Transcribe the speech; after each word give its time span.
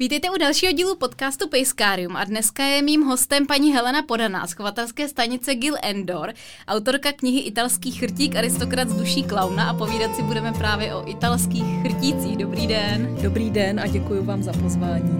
Vítejte 0.00 0.30
u 0.30 0.38
dalšího 0.38 0.72
dílu 0.72 0.96
podcastu 0.96 1.48
Pejskárium 1.48 2.16
a 2.16 2.24
dneska 2.24 2.64
je 2.64 2.82
mým 2.82 3.02
hostem 3.02 3.46
paní 3.46 3.72
Helena 3.72 4.02
Podaná 4.02 4.46
z 4.46 4.52
chovatelské 4.52 5.08
stanice 5.08 5.54
Gil 5.54 5.74
Endor, 5.82 6.32
autorka 6.68 7.12
knihy 7.12 7.40
Italský 7.40 7.92
chrtík 7.92 8.36
aristokrat 8.36 8.88
z 8.88 8.94
duší 8.94 9.22
klauna 9.22 9.70
a 9.70 9.74
povídat 9.74 10.16
si 10.16 10.22
budeme 10.22 10.52
právě 10.52 10.94
o 10.94 11.10
italských 11.10 11.64
chrtících. 11.82 12.36
Dobrý 12.36 12.66
den. 12.66 13.16
Dobrý 13.22 13.50
den 13.50 13.80
a 13.80 13.86
děkuji 13.86 14.24
vám 14.24 14.42
za 14.42 14.52
pozvání. 14.52 15.18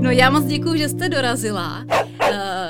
No 0.00 0.10
já 0.10 0.30
moc 0.30 0.44
děkuji, 0.44 0.78
že 0.78 0.88
jste 0.88 1.08
dorazila. 1.08 1.84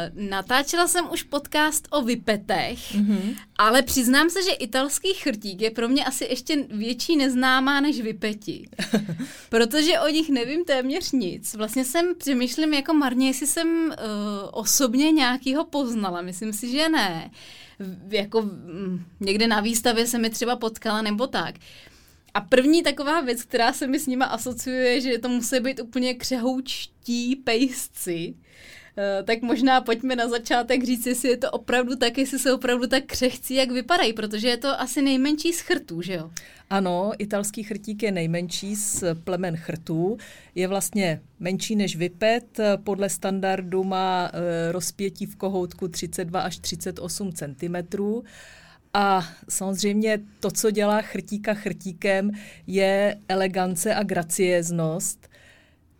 Uh, 0.08 0.22
natáčela 0.28 0.88
jsem 0.88 1.10
už 1.12 1.22
podcast 1.22 1.88
o 1.90 2.02
vypetech, 2.02 2.78
mm-hmm. 2.94 3.36
ale 3.58 3.82
přiznám 3.82 4.30
se, 4.30 4.42
že 4.42 4.50
italský 4.50 5.14
chrtík 5.14 5.60
je 5.60 5.70
pro 5.70 5.88
mě 5.88 6.04
asi 6.04 6.24
ještě 6.24 6.56
větší 6.70 7.16
neznámá 7.16 7.80
než 7.80 8.00
vypeti. 8.00 8.68
Protože 9.48 10.00
o 10.00 10.08
nich 10.08 10.28
nevím 10.28 10.64
téměř 10.64 11.12
nic. 11.12 11.54
Vlastně 11.54 11.84
jsem 11.84 12.14
přemýšlím 12.18 12.74
jako 12.74 12.94
marně, 12.94 13.26
jestli 13.26 13.46
jsem 13.46 13.68
uh, 13.68 13.94
osobně 14.52 15.12
nějakýho 15.12 15.64
poznala. 15.64 16.22
Myslím 16.22 16.52
si, 16.52 16.70
že 16.70 16.88
ne. 16.88 17.30
Jako 18.08 18.38
um, 18.38 19.04
někde 19.20 19.46
na 19.46 19.60
výstavě 19.60 20.06
se 20.06 20.18
mi 20.18 20.30
třeba 20.30 20.56
potkala 20.56 21.02
nebo 21.02 21.26
tak. 21.26 21.54
A 22.34 22.40
první 22.40 22.82
taková 22.82 23.20
věc, 23.20 23.42
která 23.42 23.72
se 23.72 23.86
mi 23.86 23.98
s 23.98 24.06
nima 24.06 24.24
asociuje, 24.24 25.00
že 25.00 25.18
to 25.18 25.28
musí 25.28 25.60
být 25.60 25.80
úplně 25.80 26.14
křehoučtí 26.14 27.36
pejsci. 27.36 28.34
Uh, 28.98 29.26
tak 29.26 29.42
možná 29.42 29.80
pojďme 29.80 30.16
na 30.16 30.28
začátek 30.28 30.84
říct, 30.84 31.06
jestli 31.06 31.28
je 31.28 31.36
to 31.36 31.50
opravdu 31.50 31.96
tak, 31.96 32.18
jestli 32.18 32.38
jsou 32.38 32.54
opravdu 32.54 32.86
tak 32.86 33.04
křehcí, 33.04 33.54
jak 33.54 33.70
vypadají, 33.70 34.12
protože 34.12 34.48
je 34.48 34.56
to 34.56 34.80
asi 34.80 35.02
nejmenší 35.02 35.52
z 35.52 35.60
chrtů, 35.60 36.02
že 36.02 36.14
jo? 36.14 36.30
Ano, 36.70 37.12
italský 37.18 37.62
chrtík 37.62 38.02
je 38.02 38.12
nejmenší 38.12 38.76
z 38.76 39.04
plemen 39.24 39.56
chrtů. 39.56 40.18
Je 40.54 40.68
vlastně 40.68 41.20
menší 41.40 41.76
než 41.76 41.96
vypet. 41.96 42.60
Podle 42.84 43.08
standardu 43.08 43.84
má 43.84 44.30
uh, 44.32 44.40
rozpětí 44.72 45.26
v 45.26 45.36
kohoutku 45.36 45.88
32 45.88 46.40
až 46.40 46.58
38 46.58 47.32
cm. 47.32 47.76
A 48.94 49.28
samozřejmě 49.48 50.20
to, 50.40 50.50
co 50.50 50.70
dělá 50.70 51.02
chrtíka 51.02 51.54
chrtíkem, 51.54 52.30
je 52.66 53.16
elegance 53.28 53.94
a 53.94 54.02
gracieznost. 54.02 55.29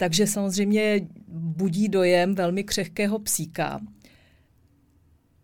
Takže 0.01 0.27
samozřejmě 0.27 1.01
budí 1.29 1.89
dojem 1.89 2.35
velmi 2.35 2.65
křehkého 2.65 3.19
psíka. 3.19 3.81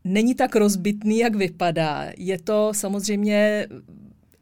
Není 0.05 0.35
tak 0.35 0.57
rozbitný, 0.57 1.19
jak 1.19 1.35
vypadá. 1.35 2.07
Je 2.19 2.39
to 2.39 2.75
samozřejmě 2.75 3.67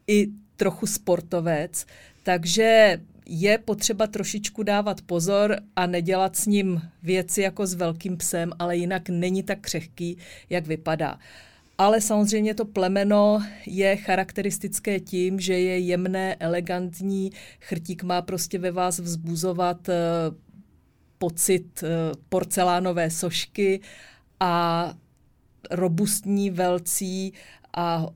i 0.07 0.29
trochu 0.57 0.87
sportovec, 0.87 1.87
takže 2.23 3.01
je 3.27 3.59
potřeba 3.59 4.07
trošičku 4.07 4.63
dávat 4.63 5.01
pozor 5.01 5.57
a 5.77 5.87
nedělat 5.87 6.37
s 6.37 6.47
ním 6.47 6.83
věci 7.03 7.43
jako 7.43 7.67
s 7.67 7.75
velkým 7.75 8.17
psem, 8.17 8.53
ale 8.59 8.77
jinak 8.77 9.09
není 9.09 9.43
tak 9.43 9.61
křehký, 9.61 10.19
jak 10.51 10.67
vypadá. 10.67 11.19
Ale 11.79 12.01
samozřejmě 12.01 12.55
to 12.55 12.65
plemeno 12.65 13.43
je 13.67 13.97
charakteristické 13.97 15.01
tím, 15.01 15.41
že 15.41 15.59
je 15.59 15.79
jemné, 15.79 16.35
elegantní. 16.35 17.33
Chrtík 17.61 18.03
má 18.03 18.23
prostě 18.23 18.59
ve 18.59 18.71
vás 18.71 18.99
vzbuzovat 18.99 19.89
uh, 19.89 19.95
pocit 21.19 21.83
uh, 21.83 21.89
porcelánové 22.29 23.11
sošky 23.11 23.81
a 24.41 24.95
robustní 25.71 26.51
velcí 26.51 27.33
a 27.77 28.07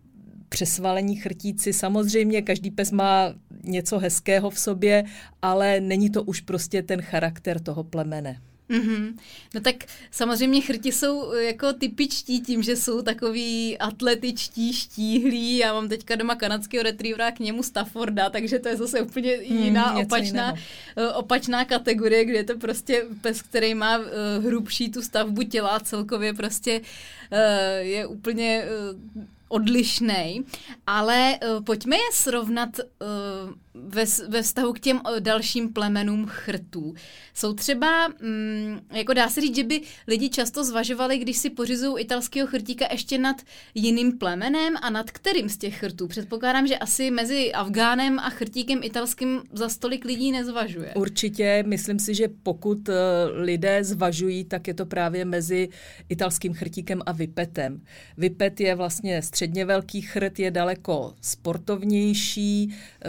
přesvalení 0.48 1.17
chrtíci. 1.17 1.73
Samozřejmě 1.73 2.42
každý 2.42 2.70
pes 2.70 2.92
má 2.92 3.34
něco 3.64 3.98
hezkého 3.98 4.51
v 4.51 4.59
sobě, 4.59 5.05
ale 5.42 5.81
není 5.81 6.11
to 6.11 6.23
už 6.23 6.41
prostě 6.41 6.83
ten 6.83 7.03
charakter 7.03 7.61
toho 7.61 7.85
plemene. 7.85 8.40
Mm-hmm. 8.70 9.14
No 9.55 9.61
tak 9.61 9.74
samozřejmě 10.11 10.61
chrti 10.61 10.92
jsou 10.92 11.33
eh, 11.33 11.42
jako 11.42 11.73
typičtí 11.73 12.40
tím, 12.40 12.62
že 12.62 12.77
jsou 12.77 13.02
takový 13.02 13.79
atletičtí, 13.79 14.73
štíhlí. 14.73 15.56
Já 15.56 15.73
mám 15.74 15.89
teďka 15.89 16.17
doma 16.17 16.34
kanadského 16.34 16.83
retrievera 16.83 17.33
k 17.33 17.39
němu 17.39 17.62
Stafforda, 17.62 18.30
takže 18.30 18.58
to 18.58 18.68
je 18.68 18.77
zase 18.77 19.02
úplně 19.02 19.36
hmm, 19.36 19.58
jiná 19.58 19.92
mm, 19.92 19.98
opačná, 19.98 20.55
jiného. 20.96 21.14
opačná 21.14 21.64
kategorie, 21.64 22.24
kde 22.24 22.36
je 22.39 22.45
to 22.45 22.58
prostě 22.58 23.05
pes, 23.20 23.42
který 23.42 23.74
má 23.74 23.98
uh, 23.98 24.05
hrubší 24.45 24.90
tu 24.90 25.02
stavbu 25.02 25.42
těla 25.42 25.80
celkově 25.80 26.34
prostě 26.34 26.80
uh, 26.80 27.39
je 27.78 28.07
úplně 28.07 28.64
uh, 28.64 29.24
odlišný, 29.48 30.45
ale 30.86 31.39
uh, 31.42 31.64
pojďme 31.64 31.96
je 31.96 32.12
srovnat 32.12 32.68
uh, 32.78 33.55
ve, 33.86 34.05
ve 34.28 34.42
vztahu 34.42 34.72
k 34.72 34.80
těm 34.80 35.00
dalším 35.20 35.72
plemenům 35.72 36.27
chrtů. 36.27 36.94
Jsou 37.34 37.52
třeba, 37.52 38.06
um, 38.06 38.80
jako 38.92 39.14
dá 39.14 39.28
se 39.28 39.40
říct, 39.40 39.56
že 39.56 39.64
by 39.64 39.80
lidi 40.06 40.28
často 40.28 40.64
zvažovali, 40.64 41.18
když 41.18 41.36
si 41.36 41.50
pořizují 41.50 42.05
italského 42.05 42.46
chrtíka 42.46 42.86
ještě 42.92 43.18
nad 43.18 43.36
jiným 43.74 44.18
plemenem 44.18 44.74
a 44.83 44.90
nad 44.90 45.11
kterým 45.11 45.48
z 45.48 45.56
těch 45.56 45.78
chrtů. 45.78 46.06
Předpokládám, 46.06 46.66
že 46.66 46.78
asi 46.78 47.11
mezi 47.11 47.52
Afgánem 47.52 48.18
a 48.18 48.30
chrtíkem 48.30 48.80
italským 48.83 49.42
za 49.52 49.68
stolik 49.68 50.05
lidí 50.05 50.33
nezvažuje. 50.33 50.92
Určitě, 50.95 51.64
myslím 51.66 51.98
si, 51.98 52.14
že 52.14 52.28
pokud 52.42 52.89
uh, 52.89 52.95
lidé 53.33 53.84
zvažují, 53.84 54.45
tak 54.45 54.68
je 54.68 54.74
to 54.74 54.86
právě 54.86 55.24
mezi 55.24 55.68
italským 56.08 56.55
chrtíkem 56.55 57.02
a 57.06 57.12
vypetem. 57.12 57.80
Vypet 58.16 58.60
je 58.60 58.74
vlastně 58.74 59.22
středně 59.22 59.64
velký 59.64 60.00
chrt 60.00 60.39
je 60.39 60.50
daleko 60.50 61.14
sportovnější, 61.20 62.74
eh, 63.05 63.08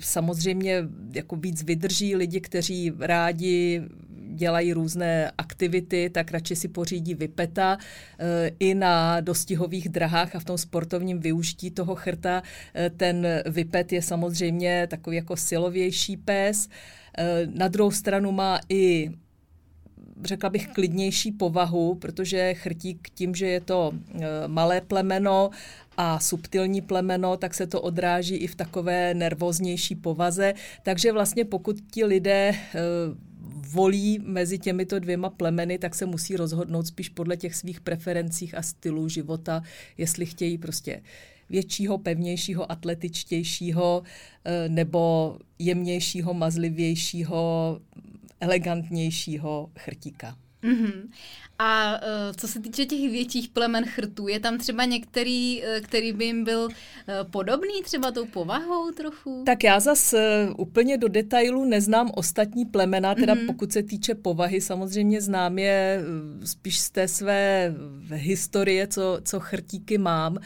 samozřejmě 0.00 0.84
jako 1.14 1.36
víc 1.36 1.62
vydrží 1.62 2.16
lidi, 2.16 2.40
kteří 2.40 2.92
rádi 2.98 3.82
dělají 4.34 4.72
různé 4.72 5.30
aktivity, 5.38 6.10
tak 6.10 6.30
radši 6.30 6.56
si 6.56 6.68
pořídí 6.68 7.14
vypeta 7.14 7.78
eh, 8.18 8.50
i 8.58 8.74
na 8.74 9.20
dostihových 9.20 9.88
drahách 9.88 10.36
a 10.36 10.38
v 10.38 10.44
tom 10.44 10.58
sportovním 10.58 11.20
využití 11.20 11.70
toho 11.70 11.94
chrta. 11.94 12.42
Eh, 12.74 12.90
ten 12.90 13.26
vypet 13.46 13.92
je 13.92 14.02
samozřejmě 14.02 14.86
takový 14.86 15.16
jako 15.16 15.36
silovější 15.36 16.16
pes. 16.16 16.68
Na 17.54 17.68
druhou 17.68 17.90
stranu 17.90 18.32
má 18.32 18.60
i 18.68 19.10
řekla 20.24 20.50
bych, 20.50 20.68
klidnější 20.68 21.32
povahu, 21.32 21.94
protože 21.94 22.54
chrtík 22.54 23.08
tím, 23.14 23.34
že 23.34 23.46
je 23.46 23.60
to 23.60 23.92
malé 24.46 24.80
plemeno 24.80 25.50
a 26.00 26.18
subtilní 26.18 26.80
plemeno, 26.80 27.36
tak 27.36 27.54
se 27.54 27.66
to 27.66 27.80
odráží 27.80 28.36
i 28.36 28.46
v 28.46 28.54
takové 28.54 29.14
nervóznější 29.14 29.94
povaze. 29.94 30.54
Takže 30.82 31.12
vlastně 31.12 31.44
pokud 31.44 31.76
ti 31.90 32.04
lidé 32.04 32.48
e, 32.48 32.56
volí 33.72 34.18
mezi 34.22 34.58
těmito 34.58 34.98
dvěma 34.98 35.30
plemeny, 35.30 35.78
tak 35.78 35.94
se 35.94 36.06
musí 36.06 36.36
rozhodnout 36.36 36.86
spíš 36.86 37.08
podle 37.08 37.36
těch 37.36 37.54
svých 37.54 37.80
preferencích 37.80 38.54
a 38.54 38.62
stylů 38.62 39.08
života, 39.08 39.62
jestli 39.96 40.26
chtějí 40.26 40.58
prostě 40.58 41.02
většího, 41.50 41.98
pevnějšího, 41.98 42.72
atletičtějšího 42.72 44.02
e, 44.44 44.68
nebo 44.68 45.36
jemnějšího, 45.58 46.34
mazlivějšího, 46.34 47.80
elegantnějšího 48.40 49.70
chrtíka. 49.78 50.36
Mm-hmm. 50.62 51.08
A 51.58 51.94
uh, 51.94 52.36
co 52.36 52.48
se 52.48 52.60
týče 52.60 52.84
těch 52.86 53.10
větších 53.10 53.48
plemen 53.48 53.84
chrtů, 53.84 54.28
je 54.28 54.40
tam 54.40 54.58
třeba 54.58 54.84
některý, 54.84 55.62
uh, 55.62 55.80
který 55.80 56.12
by 56.12 56.24
jim 56.24 56.44
byl 56.44 56.64
uh, 56.64 56.70
podobný 57.30 57.82
třeba 57.84 58.10
tou 58.10 58.26
povahou 58.26 58.90
trochu? 58.90 59.42
Tak 59.46 59.64
já 59.64 59.80
zas 59.80 60.14
úplně 60.56 60.98
do 60.98 61.08
detailu 61.08 61.64
neznám 61.64 62.10
ostatní 62.14 62.64
plemena, 62.64 63.14
teda 63.14 63.34
mm-hmm. 63.34 63.46
pokud 63.46 63.72
se 63.72 63.82
týče 63.82 64.14
povahy, 64.14 64.60
samozřejmě 64.60 65.20
znám 65.20 65.58
je 65.58 66.00
spíš 66.44 66.80
z 66.80 66.90
té 66.90 67.08
své 67.08 67.74
historie, 68.14 68.86
co, 68.86 69.18
co 69.24 69.40
chrtíky 69.40 69.98
mám, 69.98 70.38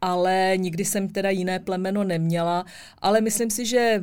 ale 0.00 0.52
nikdy 0.56 0.84
jsem 0.84 1.08
teda 1.08 1.30
jiné 1.30 1.58
plemeno 1.58 2.04
neměla, 2.04 2.64
ale 2.98 3.20
myslím 3.20 3.50
si, 3.50 3.66
že 3.66 4.02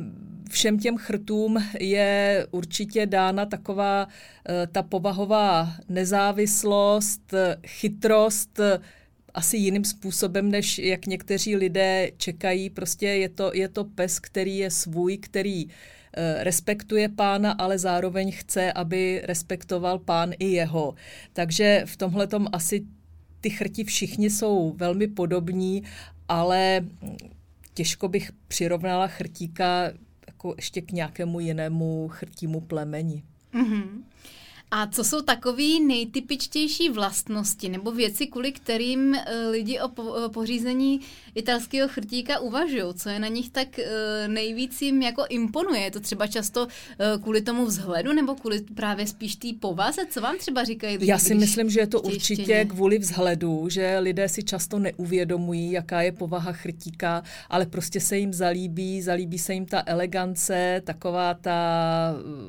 všem 0.52 0.78
těm 0.78 0.96
chrtům 0.96 1.56
je 1.80 2.46
určitě 2.50 3.06
dána 3.06 3.46
taková 3.46 4.08
eh, 4.08 4.66
ta 4.66 4.82
povahová 4.82 5.72
nezávislost, 5.88 7.34
chytrost, 7.66 8.60
asi 9.34 9.56
jiným 9.56 9.84
způsobem, 9.84 10.50
než 10.50 10.78
jak 10.78 11.06
někteří 11.06 11.56
lidé 11.56 12.10
čekají. 12.16 12.70
Prostě 12.70 13.06
je 13.06 13.28
to, 13.28 13.50
je 13.54 13.68
to 13.68 13.84
pes, 13.84 14.20
který 14.20 14.56
je 14.58 14.70
svůj, 14.70 15.18
který 15.18 15.66
eh, 15.68 16.44
respektuje 16.44 17.08
pána, 17.08 17.52
ale 17.52 17.78
zároveň 17.78 18.32
chce, 18.32 18.72
aby 18.72 19.22
respektoval 19.24 19.98
pán 19.98 20.32
i 20.38 20.46
jeho. 20.46 20.94
Takže 21.32 21.82
v 21.86 21.96
tomhle 21.96 22.28
asi 22.52 22.84
ty 23.40 23.50
chrti 23.50 23.84
všichni 23.84 24.30
jsou 24.30 24.72
velmi 24.76 25.06
podobní, 25.06 25.82
ale 26.28 26.84
těžko 27.74 28.08
bych 28.08 28.30
přirovnala 28.48 29.06
chrtíka 29.06 29.92
jako 30.42 30.54
ještě 30.56 30.80
k 30.80 30.92
nějakému 30.92 31.40
jinému 31.40 32.08
chrtímu 32.08 32.60
plemeni. 32.60 33.22
Mm-hmm. 33.54 34.02
A 34.74 34.86
co 34.86 35.04
jsou 35.04 35.22
takové 35.22 35.80
nejtypičtější 35.86 36.88
vlastnosti 36.88 37.68
nebo 37.68 37.92
věci, 37.92 38.26
kvůli 38.26 38.52
kterým 38.52 39.14
eh, 39.14 39.48
lidi 39.50 39.80
o 39.80 39.88
pořízení 40.28 41.00
italského 41.34 41.88
chrtíka 41.88 42.38
uvažují? 42.38 42.94
Co 42.94 43.08
je 43.08 43.18
na 43.18 43.28
nich 43.28 43.50
tak 43.50 43.78
eh, 43.78 44.28
nejvíc 44.28 44.82
jim 44.82 45.02
jako 45.02 45.24
imponuje? 45.28 45.80
Je 45.80 45.90
to 45.90 46.00
třeba 46.00 46.26
často 46.26 46.66
eh, 46.66 47.18
kvůli 47.22 47.42
tomu 47.42 47.66
vzhledu 47.66 48.12
nebo 48.12 48.34
kvůli 48.34 48.60
právě 48.74 49.06
spíš 49.06 49.36
té 49.36 49.48
povaze? 49.60 50.02
Co 50.10 50.20
vám 50.20 50.38
třeba 50.38 50.64
říkají 50.64 50.96
lidi? 50.96 51.10
Já 51.10 51.18
si 51.18 51.34
myslím, 51.34 51.70
že 51.70 51.80
je 51.80 51.86
to 51.86 52.00
určitě 52.00 52.42
štěně? 52.42 52.64
kvůli 52.64 52.98
vzhledu, 52.98 53.68
že 53.68 53.98
lidé 53.98 54.28
si 54.28 54.42
často 54.42 54.78
neuvědomují, 54.78 55.72
jaká 55.72 56.02
je 56.02 56.12
povaha 56.12 56.52
chrtíka, 56.52 57.22
ale 57.50 57.66
prostě 57.66 58.00
se 58.00 58.18
jim 58.18 58.32
zalíbí, 58.32 59.02
zalíbí 59.02 59.38
se 59.38 59.54
jim 59.54 59.66
ta 59.66 59.82
elegance, 59.86 60.82
taková 60.84 61.34
ta 61.34 61.58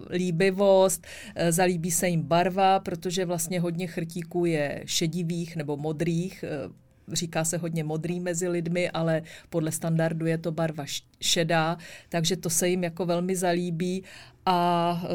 líbivost, 0.09 1.07
zalíbí 1.49 1.91
se 1.91 2.12
jim 2.12 2.12
barva, 2.21 2.79
protože 2.79 3.25
vlastně 3.25 3.59
hodně 3.59 3.87
chrtíků 3.87 4.45
je 4.45 4.83
šedivých 4.85 5.55
nebo 5.55 5.77
modrých, 5.77 6.43
eh, 6.43 6.73
říká 7.15 7.43
se 7.43 7.57
hodně 7.57 7.83
modrý 7.83 8.19
mezi 8.19 8.47
lidmi, 8.47 8.89
ale 8.89 9.21
podle 9.49 9.71
standardu 9.71 10.25
je 10.25 10.37
to 10.37 10.51
barva 10.51 10.85
šedá, 11.21 11.77
takže 12.09 12.37
to 12.37 12.49
se 12.49 12.69
jim 12.69 12.83
jako 12.83 13.05
velmi 13.05 13.35
zalíbí. 13.35 14.03
A 14.45 15.01
eh, 15.03 15.07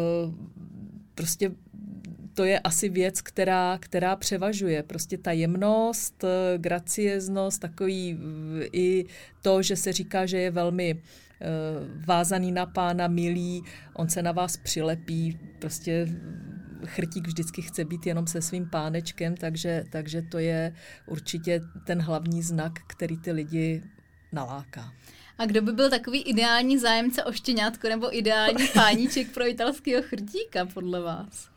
prostě 1.14 1.50
to 2.34 2.44
je 2.44 2.58
asi 2.58 2.88
věc, 2.88 3.20
která, 3.20 3.78
která 3.80 4.16
převažuje. 4.16 4.82
Prostě 4.82 5.18
ta 5.18 5.32
jemnost, 5.32 6.24
eh, 6.24 6.58
gracieznost, 6.58 7.60
takový 7.60 8.18
i 8.72 9.04
to, 9.42 9.62
že 9.62 9.76
se 9.76 9.92
říká, 9.92 10.26
že 10.26 10.38
je 10.38 10.50
velmi 10.50 11.02
vázaný 12.06 12.52
na 12.52 12.66
pána, 12.66 13.08
milý, 13.08 13.62
on 13.94 14.08
se 14.08 14.22
na 14.22 14.32
vás 14.32 14.56
přilepí, 14.56 15.38
prostě 15.58 16.06
chrtík 16.84 17.26
vždycky 17.26 17.62
chce 17.62 17.84
být 17.84 18.06
jenom 18.06 18.26
se 18.26 18.42
svým 18.42 18.70
pánečkem, 18.70 19.36
takže, 19.36 19.84
takže 19.90 20.22
to 20.22 20.38
je 20.38 20.74
určitě 21.06 21.60
ten 21.86 22.00
hlavní 22.02 22.42
znak, 22.42 22.72
který 22.86 23.16
ty 23.18 23.32
lidi 23.32 23.82
naláká. 24.32 24.92
A 25.38 25.46
kdo 25.46 25.62
by 25.62 25.72
byl 25.72 25.90
takový 25.90 26.22
ideální 26.22 26.78
zájemce 26.78 27.24
o 27.24 27.32
štěňátko 27.32 27.88
nebo 27.88 28.16
ideální 28.18 28.68
páníček 28.74 29.30
pro 29.30 29.48
italského 29.48 30.02
chrtíka 30.02 30.66
podle 30.74 31.00
vás? 31.00 31.48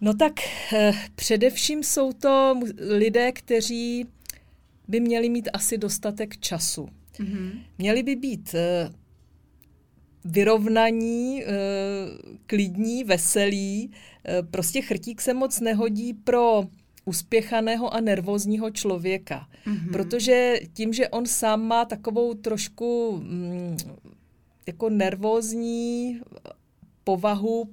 No 0.00 0.14
tak 0.14 0.32
eh, 0.72 0.92
především 1.14 1.82
jsou 1.82 2.12
to 2.12 2.60
lidé, 2.78 3.32
kteří 3.32 4.06
by 4.88 5.00
měli 5.00 5.28
mít 5.28 5.48
asi 5.52 5.78
dostatek 5.78 6.38
času. 6.38 6.88
Mm-hmm. 7.18 7.60
Měli 7.78 8.02
by 8.02 8.16
být 8.16 8.54
eh, 8.54 8.90
vyrovnaní, 10.30 11.44
eh, 11.44 11.48
klidní, 12.46 13.04
veselí. 13.04 13.90
Eh, 14.24 14.42
prostě 14.42 14.82
chrtík 14.82 15.20
se 15.20 15.34
moc 15.34 15.60
nehodí 15.60 16.14
pro 16.14 16.64
uspěchaného 17.04 17.94
a 17.94 18.00
nervózního 18.00 18.70
člověka. 18.70 19.48
Mm-hmm. 19.66 19.92
Protože 19.92 20.60
tím, 20.72 20.92
že 20.92 21.08
on 21.08 21.26
sám 21.26 21.62
má 21.62 21.84
takovou 21.84 22.34
trošku 22.34 23.20
mm, 23.22 23.76
jako 24.66 24.90
nervózní 24.90 26.20
povahu 27.04 27.68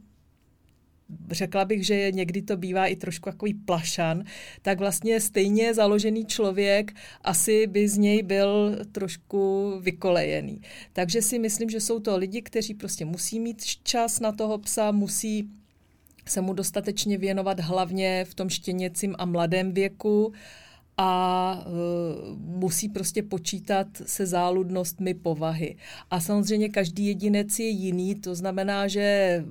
řekla 1.31 1.65
bych, 1.65 1.85
že 1.85 2.11
někdy 2.11 2.41
to 2.41 2.57
bývá 2.57 2.87
i 2.87 2.95
trošku 2.95 3.29
takový 3.29 3.53
plašan, 3.53 4.23
tak 4.61 4.79
vlastně 4.79 5.21
stejně 5.21 5.73
založený 5.73 6.25
člověk 6.25 6.93
asi 7.21 7.67
by 7.67 7.89
z 7.89 7.97
něj 7.97 8.23
byl 8.23 8.77
trošku 8.91 9.71
vykolejený. 9.81 10.61
Takže 10.93 11.21
si 11.21 11.39
myslím, 11.39 11.69
že 11.69 11.81
jsou 11.81 11.99
to 11.99 12.17
lidi, 12.17 12.41
kteří 12.41 12.73
prostě 12.73 13.05
musí 13.05 13.39
mít 13.39 13.65
čas 13.65 14.19
na 14.19 14.31
toho 14.31 14.57
psa, 14.57 14.91
musí 14.91 15.49
se 16.27 16.41
mu 16.41 16.53
dostatečně 16.53 17.17
věnovat 17.17 17.59
hlavně 17.59 18.25
v 18.25 18.33
tom 18.33 18.49
štěněcím 18.49 19.15
a 19.17 19.25
mladém 19.25 19.71
věku 19.71 20.33
a 20.97 21.63
uh, 21.65 22.38
musí 22.39 22.89
prostě 22.89 23.24
počítat 23.24 23.88
se 24.06 24.25
záludnostmi 24.25 25.13
povahy. 25.13 25.75
A 26.12 26.19
samozřejmě 26.19 26.69
každý 26.69 27.07
jedinec 27.07 27.59
je 27.59 27.68
jiný, 27.68 28.15
to 28.15 28.36
znamená, 28.36 28.88
že 28.88 29.44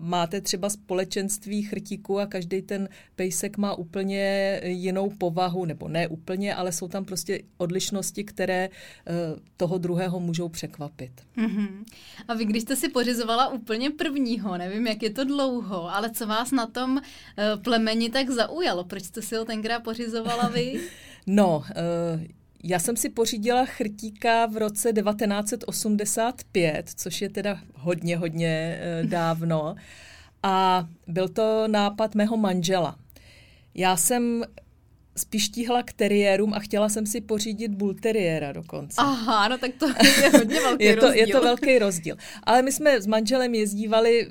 máte 0.00 0.40
třeba 0.40 0.70
společenství 0.70 1.62
chrtíku 1.62 2.20
a 2.20 2.26
každý 2.26 2.62
ten 2.62 2.88
pejsek 3.16 3.58
má 3.58 3.74
úplně 3.74 4.60
jinou 4.64 5.10
povahu, 5.18 5.64
nebo 5.64 5.88
ne 5.88 6.08
úplně, 6.08 6.54
ale 6.54 6.72
jsou 6.72 6.88
tam 6.88 7.04
prostě 7.04 7.42
odlišnosti, 7.56 8.24
které 8.24 8.68
uh, 8.68 9.38
toho 9.56 9.78
druhého 9.78 10.20
můžou 10.20 10.48
překvapit. 10.48 11.12
Mm-hmm. 11.36 11.84
A 12.28 12.34
vy, 12.34 12.44
když 12.44 12.62
jste 12.62 12.76
si 12.76 12.88
pořizovala 12.88 13.48
úplně 13.48 13.90
prvního, 13.90 14.58
nevím, 14.58 14.86
jak 14.86 15.02
je 15.02 15.10
to 15.10 15.24
dlouho, 15.24 15.94
ale 15.94 16.10
co 16.10 16.26
vás 16.26 16.50
na 16.50 16.66
tom 16.66 16.90
uh, 16.96 17.62
plemeni 17.62 18.10
tak 18.10 18.30
zaujalo? 18.30 18.84
Proč 18.84 19.02
jste 19.02 19.22
si 19.22 19.36
ho 19.36 19.44
tenkrát 19.44 19.80
pořizovala 19.80 20.48
vy? 20.48 20.80
No, 21.32 21.58
uh, 21.58 21.64
já 22.64 22.78
jsem 22.78 22.96
si 22.96 23.08
pořídila 23.08 23.64
chrtíka 23.64 24.46
v 24.46 24.56
roce 24.56 24.92
1985, 24.92 26.90
což 26.96 27.22
je 27.22 27.28
teda 27.28 27.60
hodně, 27.74 28.16
hodně 28.16 28.80
uh, 29.02 29.10
dávno. 29.10 29.74
A 30.42 30.88
byl 31.06 31.28
to 31.28 31.68
nápad 31.68 32.14
mého 32.14 32.36
manžela. 32.36 32.96
Já 33.74 33.96
jsem 33.96 34.44
spíš 35.16 35.48
tíhla 35.48 35.82
k 35.82 35.92
teriérům 35.92 36.54
a 36.54 36.58
chtěla 36.58 36.88
jsem 36.88 37.06
si 37.06 37.20
pořídit 37.20 37.68
bulteriéra 37.68 38.52
dokonce. 38.52 38.94
Aha, 38.98 39.48
no 39.48 39.58
tak 39.58 39.70
to 39.78 39.86
je 40.22 40.30
hodně 40.30 40.60
velký 40.60 40.84
je 40.84 40.96
to, 40.96 41.06
rozdíl. 41.06 41.20
Je 41.20 41.32
to 41.32 41.40
velký 41.40 41.78
rozdíl. 41.78 42.16
Ale 42.42 42.62
my 42.62 42.72
jsme 42.72 43.00
s 43.00 43.06
manželem 43.06 43.54
jezdívali 43.54 44.28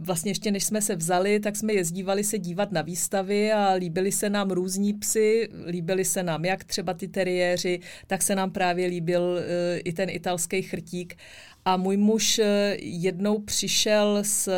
vlastně 0.00 0.30
ještě 0.30 0.50
než 0.50 0.64
jsme 0.64 0.82
se 0.82 0.96
vzali, 0.96 1.40
tak 1.40 1.56
jsme 1.56 1.72
jezdívali 1.72 2.24
se 2.24 2.38
dívat 2.38 2.72
na 2.72 2.82
výstavy 2.82 3.52
a 3.52 3.72
líbili 3.72 4.12
se 4.12 4.30
nám 4.30 4.50
různí 4.50 4.94
psy, 4.94 5.48
líbili 5.66 6.04
se 6.04 6.22
nám 6.22 6.44
jak 6.44 6.64
třeba 6.64 6.94
ty 6.94 7.08
teriéři, 7.08 7.80
tak 8.06 8.22
se 8.22 8.34
nám 8.34 8.50
právě 8.50 8.86
líbil 8.86 9.22
uh, 9.22 9.38
i 9.84 9.92
ten 9.92 10.10
italský 10.10 10.62
chrtík. 10.62 11.16
A 11.64 11.76
můj 11.76 11.96
muž 11.96 12.38
uh, 12.38 12.44
jednou 12.80 13.38
přišel 13.38 14.18
z 14.22 14.48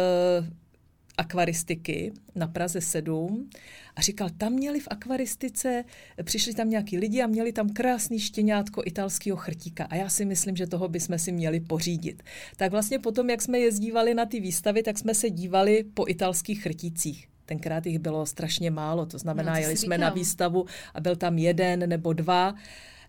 akvaristiky 1.19 2.13
na 2.35 2.47
Praze 2.47 2.81
7 2.81 3.51
a 4.00 4.02
říkal, 4.02 4.29
tam 4.38 4.52
měli 4.52 4.81
v 4.81 4.88
akvaristice, 4.91 5.85
přišli 6.25 6.55
tam 6.55 6.70
nějaký 6.70 6.99
lidi 6.99 7.23
a 7.23 7.26
měli 7.26 7.52
tam 7.52 7.69
krásný 7.69 8.20
štěňátko 8.20 8.82
italského 8.85 9.37
chrtíka. 9.37 9.85
A 9.85 9.94
já 9.94 10.08
si 10.08 10.25
myslím, 10.25 10.56
že 10.56 10.67
toho 10.67 10.88
bychom 10.88 11.19
si 11.19 11.32
měli 11.32 11.61
pořídit. 11.61 12.23
Tak 12.56 12.70
vlastně 12.70 12.99
potom, 12.99 13.31
jak 13.31 13.43
jsme 13.43 13.58
jezdívali 13.58 14.14
na 14.14 14.26
ty 14.26 14.41
výstavy, 14.41 14.82
tak 14.82 14.99
jsme 14.99 15.14
se 15.14 15.31
dívali 15.31 15.85
po 15.94 16.08
italských 16.08 16.62
chrtících. 16.62 17.29
Tenkrát 17.47 17.87
jich 17.87 17.99
bylo 17.99 18.26
strašně 18.26 18.70
málo, 18.70 19.06
to 19.06 19.19
znamená, 19.19 19.52
no, 19.52 19.58
to 19.58 19.62
jeli 19.62 19.76
jsme 19.76 19.97
říkám. 19.97 20.00
na 20.00 20.11
výstavu 20.11 20.67
a 20.94 21.00
byl 21.00 21.17
tam 21.17 21.38
jeden 21.38 21.88
nebo 21.88 22.12
dva. 22.12 22.55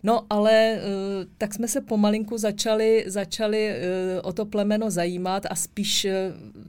No 0.02 0.26
ale 0.30 0.76
uh, 0.76 1.24
tak 1.38 1.54
jsme 1.54 1.68
se 1.68 1.80
pomalinku 1.80 2.38
začali, 2.38 3.04
začali 3.06 3.70
uh, 3.70 4.28
o 4.28 4.32
to 4.32 4.46
plemeno 4.46 4.90
zajímat 4.90 5.46
a 5.50 5.54
spíš 5.54 6.04
uh, 6.04 6.10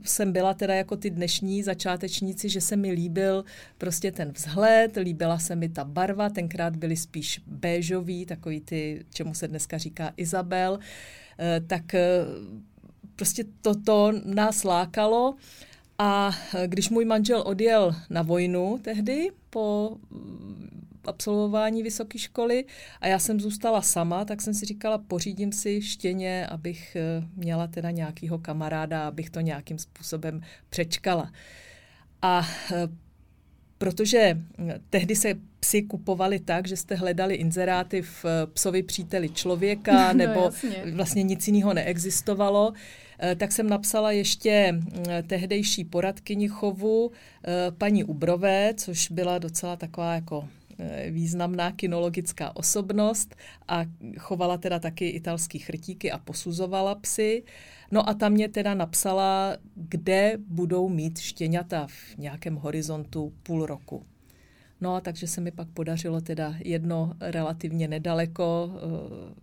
jsem 0.04 0.32
byla 0.32 0.54
teda 0.54 0.74
jako 0.74 0.96
ty 0.96 1.10
dnešní 1.10 1.62
začátečníci, 1.62 2.48
že 2.48 2.60
se 2.60 2.76
mi 2.76 2.90
líbil 2.92 3.44
prostě 3.78 4.12
ten 4.12 4.32
vzhled, 4.32 4.96
líbila 4.96 5.38
se 5.38 5.56
mi 5.56 5.68
ta 5.68 5.84
barva, 5.84 6.30
tenkrát 6.30 6.76
byly 6.76 6.96
spíš 6.96 7.40
béžový, 7.46 8.26
takový 8.26 8.60
ty, 8.60 9.04
čemu 9.14 9.34
se 9.34 9.48
dneska 9.48 9.78
říká 9.78 10.12
Izabel, 10.16 10.78
tak 11.66 11.94
prostě 13.16 13.44
toto 13.62 14.12
nás 14.24 14.64
lákalo. 14.64 15.34
A 15.98 16.30
když 16.66 16.90
můj 16.90 17.04
manžel 17.04 17.42
odjel 17.46 17.94
na 18.10 18.22
vojnu 18.22 18.78
tehdy 18.82 19.30
po 19.50 19.96
absolvování 21.08 21.82
vysoké 21.82 22.18
školy 22.18 22.64
a 23.00 23.06
já 23.08 23.18
jsem 23.18 23.40
zůstala 23.40 23.82
sama, 23.82 24.24
tak 24.24 24.42
jsem 24.42 24.54
si 24.54 24.66
říkala, 24.66 24.98
pořídím 24.98 25.52
si 25.52 25.82
štěně, 25.82 26.46
abych 26.46 26.96
eh, 26.96 27.26
měla 27.36 27.66
teda 27.66 27.90
nějakého 27.90 28.38
kamaráda, 28.38 29.08
abych 29.08 29.30
to 29.30 29.40
nějakým 29.40 29.78
způsobem 29.78 30.40
přečkala. 30.70 31.32
A 32.22 32.46
eh, 32.72 32.88
protože 33.78 34.18
eh, 34.18 34.80
tehdy 34.90 35.16
se 35.16 35.34
psi 35.60 35.82
kupovali 35.82 36.40
tak, 36.40 36.68
že 36.68 36.76
jste 36.76 36.94
hledali 36.94 37.34
inzeráty 37.34 38.02
v 38.02 38.24
psovi 38.52 38.82
příteli 38.82 39.28
člověka, 39.28 40.06
no, 40.12 40.18
nebo 40.18 40.40
jasně. 40.44 40.84
vlastně 40.92 41.22
nic 41.22 41.46
jiného 41.46 41.74
neexistovalo, 41.74 42.72
tak 43.36 43.52
jsem 43.52 43.68
napsala 43.68 44.12
ještě 44.12 44.80
tehdejší 45.26 45.84
poradkyni 45.84 46.48
chovu 46.48 47.10
paní 47.78 48.04
Ubrové, 48.04 48.74
což 48.76 49.10
byla 49.10 49.38
docela 49.38 49.76
taková 49.76 50.14
jako 50.14 50.48
významná 51.10 51.72
kinologická 51.72 52.56
osobnost 52.56 53.36
a 53.68 53.84
chovala 54.18 54.58
teda 54.58 54.78
taky 54.78 55.08
italský 55.08 55.58
chrtíky 55.58 56.12
a 56.12 56.18
posuzovala 56.18 56.94
psy. 56.94 57.42
No 57.90 58.08
a 58.08 58.14
tam 58.14 58.32
mě 58.32 58.48
teda 58.48 58.74
napsala, 58.74 59.56
kde 59.74 60.38
budou 60.38 60.88
mít 60.88 61.18
štěňata 61.18 61.86
v 61.86 62.16
nějakém 62.18 62.56
horizontu 62.56 63.32
půl 63.42 63.66
roku. 63.66 64.06
No 64.80 64.94
a 64.94 65.00
takže 65.00 65.26
se 65.26 65.40
mi 65.40 65.50
pak 65.50 65.68
podařilo 65.68 66.20
teda 66.20 66.54
jedno 66.64 67.12
relativně 67.20 67.88
nedaleko 67.88 68.70
eh, 68.76 69.34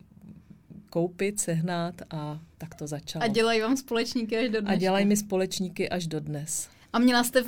koupit, 0.90 1.40
sehnat 1.40 2.02
a 2.10 2.40
tak 2.58 2.76
to 2.76 2.88
začalo. 2.88 3.24
A 3.24 3.28
dělají 3.28 3.62
vám 3.62 3.78
společníky 3.78 4.38
až 4.38 4.50
do 4.50 4.62
dnes. 4.62 4.74
A 4.74 4.76
dělají 4.76 5.06
mi 5.06 5.18
společníky 5.18 5.90
až 5.90 6.08
do 6.08 6.20
dnes. 6.20 6.70
A 6.94 7.00
měla 7.00 7.24
jste 7.24 7.42
v, 7.42 7.48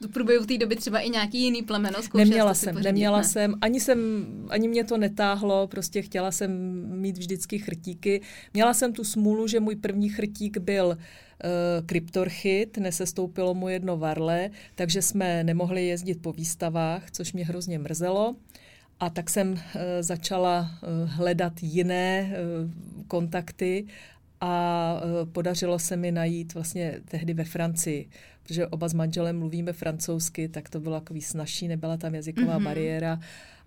v 0.00 0.08
průběhu 0.12 0.46
té 0.46 0.58
doby 0.58 0.76
třeba 0.76 0.98
i 0.98 1.10
nějaký 1.10 1.42
jiný 1.42 1.62
plemeno? 1.62 2.02
Zkoušela 2.02 2.24
neměla 2.24 2.54
jsem, 2.54 2.74
pořídit, 2.74 2.88
neměla 2.88 3.18
ne? 3.18 3.24
jsem, 3.24 3.54
ani 3.60 3.80
jsem, 3.80 4.26
ani 4.50 4.68
mě 4.68 4.84
to 4.84 4.98
netáhlo, 4.98 5.66
prostě 5.66 6.02
chtěla 6.02 6.30
jsem 6.30 6.50
mít 7.00 7.18
vždycky 7.18 7.58
chrtíky. 7.58 8.20
Měla 8.54 8.74
jsem 8.74 8.92
tu 8.92 9.04
smůlu, 9.04 9.46
že 9.46 9.60
můj 9.60 9.76
první 9.76 10.08
chrtík 10.08 10.58
byl 10.58 10.86
uh, 10.86 10.96
kryptorchyt, 11.86 12.78
nesestoupilo 12.78 13.54
mu 13.54 13.68
jedno 13.68 13.96
varle, 13.96 14.50
takže 14.74 15.02
jsme 15.02 15.44
nemohli 15.44 15.86
jezdit 15.86 16.22
po 16.22 16.32
výstavách, 16.32 17.10
což 17.10 17.32
mě 17.32 17.44
hrozně 17.44 17.78
mrzelo. 17.78 18.36
A 19.00 19.10
tak 19.10 19.30
jsem 19.30 19.52
uh, 19.52 19.58
začala 20.00 20.60
uh, 20.60 21.10
hledat 21.10 21.52
jiné 21.62 22.32
uh, 22.32 22.70
kontakty 23.08 23.86
a 24.40 25.00
podařilo 25.32 25.78
se 25.78 25.96
mi 25.96 26.12
najít 26.12 26.54
vlastně 26.54 27.00
tehdy 27.04 27.34
ve 27.34 27.44
Francii, 27.44 28.08
protože 28.44 28.66
oba 28.66 28.88
s 28.88 28.94
manželem 28.94 29.38
mluvíme 29.38 29.72
francouzsky, 29.72 30.48
tak 30.48 30.68
to 30.68 30.80
bylo 30.80 31.00
takový 31.00 31.22
snažší, 31.22 31.68
nebyla 31.68 31.96
tam 31.96 32.14
jazyková 32.14 32.58
mm-hmm. 32.58 32.64
bariéra 32.64 33.20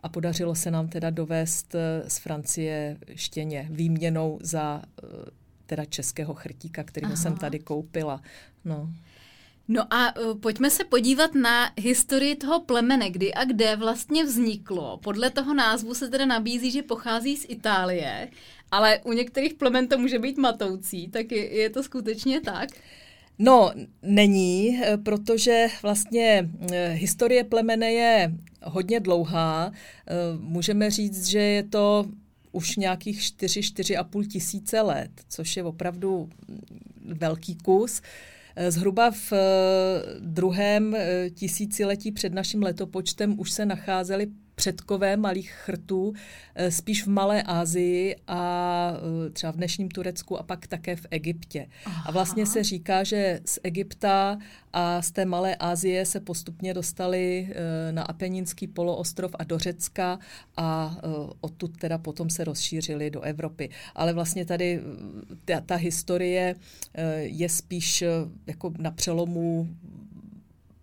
a 0.04 0.10
podařilo 0.10 0.56
se 0.56 0.72
nám 0.72 0.88
teda 0.88 1.10
dovést 1.10 1.76
z 2.08 2.18
Francie 2.18 2.98
štěně 3.16 3.68
výměnou 3.72 4.40
za 4.42 4.82
teda 5.66 5.86
českého 5.86 6.34
chrtíka, 6.34 6.84
kterého 6.84 7.14
Aha. 7.14 7.22
jsem 7.22 7.38
tady 7.38 7.60
koupila. 7.60 8.22
No. 8.66 8.90
No 9.68 9.94
a 9.94 10.16
uh, 10.16 10.40
pojďme 10.40 10.70
se 10.70 10.84
podívat 10.84 11.36
na 11.36 11.72
historii 11.78 12.36
toho 12.36 12.60
plemene, 12.60 13.10
kdy 13.10 13.34
a 13.34 13.46
kde 13.46 13.76
vlastně 13.76 14.24
vzniklo. 14.24 14.98
Podle 14.98 15.30
toho 15.30 15.54
názvu 15.54 15.94
se 15.94 16.10
teda 16.10 16.26
nabízí, 16.26 16.72
že 16.72 16.84
pochází 16.84 17.38
z 17.38 17.46
Itálie, 17.50 18.30
ale 18.72 19.00
u 19.04 19.12
některých 19.12 19.54
plemen 19.54 19.88
to 19.88 19.98
může 19.98 20.20
být 20.20 20.38
matoucí, 20.38 21.08
tak 21.08 21.32
je, 21.32 21.56
je 21.56 21.70
to 21.70 21.84
skutečně 21.84 22.42
tak? 22.42 22.70
No, 23.40 23.72
není, 24.02 24.82
eh, 24.84 24.98
protože 24.98 25.68
vlastně 25.82 26.50
eh, 26.72 26.90
historie 26.90 27.44
plemene 27.44 27.92
je 27.92 28.34
hodně 28.64 29.00
dlouhá. 29.00 29.72
Můžeme 30.40 30.92
říct, 30.92 31.28
že 31.28 31.40
je 31.40 31.64
to 31.64 32.06
už 32.52 32.76
nějakých 32.76 33.22
4-4,5 33.22 34.28
tisíce 34.28 34.82
let, 34.82 35.12
což 35.30 35.58
je 35.58 35.64
opravdu 35.64 36.30
velký 37.06 37.56
kus. 37.56 38.02
Zhruba 38.70 39.12
v 39.12 39.34
eh, 39.34 39.38
druhém 40.20 40.96
eh, 40.96 41.30
tisíciletí 41.30 42.12
před 42.12 42.34
naším 42.34 42.64
letopočtem 42.64 43.40
už 43.40 43.52
se 43.52 43.66
nacházely 43.66 44.28
předkové 44.58 45.18
malých 45.18 45.52
chrtů, 45.52 46.14
eh, 46.56 46.72
spíš 46.72 47.04
v 47.04 47.08
Malé 47.08 47.44
Asii 47.44 48.16
a 48.28 48.94
eh, 49.28 49.30
třeba 49.30 49.52
v 49.52 49.56
dnešním 49.56 49.90
Turecku 49.90 50.40
a 50.40 50.44
pak 50.44 50.68
také 50.68 50.96
v 50.96 51.06
Egyptě. 51.12 51.68
Aha. 51.86 52.04
A 52.06 52.12
vlastně 52.12 52.46
se 52.46 52.64
říká, 52.64 53.04
že 53.04 53.40
z 53.46 53.60
Egypta 53.64 54.38
a 54.74 55.02
z 55.02 55.12
té 55.12 55.26
Malé 55.26 55.56
Asie 55.56 56.06
se 56.06 56.20
postupně 56.20 56.74
dostali 56.74 57.50
eh, 57.50 57.92
na 57.92 58.04
Apeninský 58.04 58.68
poloostrov 58.68 59.36
a 59.40 59.44
do 59.44 59.58
Řecka 59.60 60.20
a 60.58 60.98
odtud 61.42 61.78
teda 61.78 61.98
potom 61.98 62.30
se 62.30 62.44
rozšířili 62.44 63.10
do 63.10 63.22
Evropy. 63.22 63.70
Ale 63.96 64.14
vlastně 64.14 64.46
tady 64.46 64.82
ta, 65.46 65.62
ta 65.62 65.76
historie 65.76 66.56
je 67.20 67.50
spíš 67.50 68.04
jako 68.48 68.74
na 68.78 68.92
přelomu 68.92 69.70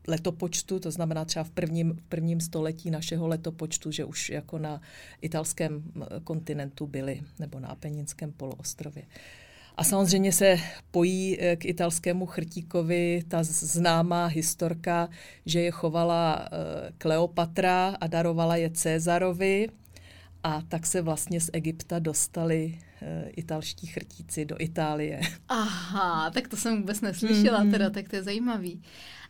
letopočtu, 0.09 0.81
to 0.81 0.91
znamená 0.91 1.25
třeba 1.25 1.45
v 1.45 1.51
prvním, 1.51 1.93
v 1.93 2.09
prvním 2.09 2.41
století 2.41 2.91
našeho 2.91 3.29
letopočtu, 3.29 3.91
že 3.91 4.05
už 4.05 4.31
jako 4.31 4.59
na 4.59 4.81
italském 5.23 5.83
kontinentu 6.25 6.87
byli, 6.87 7.23
nebo 7.39 7.61
na 7.61 7.69
Apeninském 7.69 8.33
poloostrově. 8.33 9.05
A 9.77 9.85
samozřejmě 9.85 10.33
se 10.33 10.57
pojí 10.91 11.41
e, 11.41 11.57
k 11.57 11.65
italskému 11.65 12.27
chrtíkovi 12.27 13.23
ta 13.29 13.39
známá 13.43 14.27
historka, 14.27 15.09
že 15.47 15.61
je 15.61 15.71
chovala 15.71 16.49
e, 16.53 16.93
Kleopatra 16.99 17.97
a 18.01 18.07
darovala 18.07 18.57
je 18.57 18.71
Cézarovi. 18.71 19.69
A 20.43 20.63
tak 20.69 20.87
se 20.87 21.03
vlastně 21.03 21.41
z 21.41 21.51
Egypta 21.53 21.99
dostali 21.99 22.79
e, 23.03 23.31
italští 23.31 23.87
chrtíci 23.87 24.45
do 24.45 24.57
Itálie. 24.59 25.21
Aha, 25.49 26.31
tak 26.31 26.49
to 26.49 26.57
jsem 26.57 26.81
vůbec 26.81 27.01
neslyšela, 27.01 27.65
mm-hmm. 27.65 27.71
teda, 27.71 27.91
tak 27.91 28.09
to 28.09 28.17
je 28.17 28.23
zajímavý. 28.23 28.83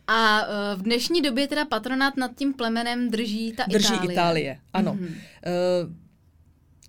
A 0.07 0.47
uh, 0.47 0.79
v 0.79 0.83
dnešní 0.83 1.21
době 1.21 1.47
teda 1.47 1.65
patronát 1.65 2.17
nad 2.17 2.35
tím 2.35 2.53
plemenem 2.53 3.11
drží 3.11 3.53
ta 3.53 3.63
drží 3.69 3.93
Itálie. 3.93 4.13
Itálie, 4.13 4.59
ano. 4.73 4.93
Mm-hmm. 4.93 5.15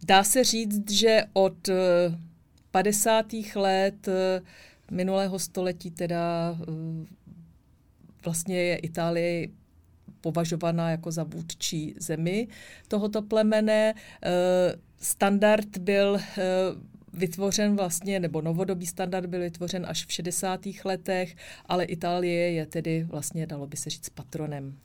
Dá 0.02 0.25
se 0.25 0.44
říct, 0.44 0.90
že 0.90 1.23
od 1.32 1.68
uh, 1.68 1.75
50. 2.70 3.26
let 3.54 4.08
uh, 4.08 4.14
minulého 4.90 5.38
století 5.38 5.90
teda 5.90 6.56
vlastně 8.25 8.62
je 8.62 8.76
Itálie 8.76 9.49
považovaná 10.20 10.90
jako 10.90 11.12
za 11.12 11.25
vůdčí 11.25 11.94
zemi 11.99 12.49
tohoto 12.88 13.23
plemene. 13.23 13.94
Standard 15.00 15.78
byl 15.78 16.18
vytvořen 17.16 17.76
vlastně, 17.76 18.20
nebo 18.20 18.40
novodobý 18.40 18.87
standard 18.87 19.26
byl 19.26 19.40
vytvořen 19.40 19.87
až 19.88 20.06
v 20.06 20.12
60. 20.12 20.61
letech, 20.85 21.37
ale 21.66 21.85
Itálie 21.85 22.52
je 22.52 22.66
tedy 22.66 23.04
vlastně, 23.08 23.46
dalo 23.46 23.66
by 23.66 23.76
se 23.76 23.90
říct, 23.90 24.08
patronem 24.08 24.78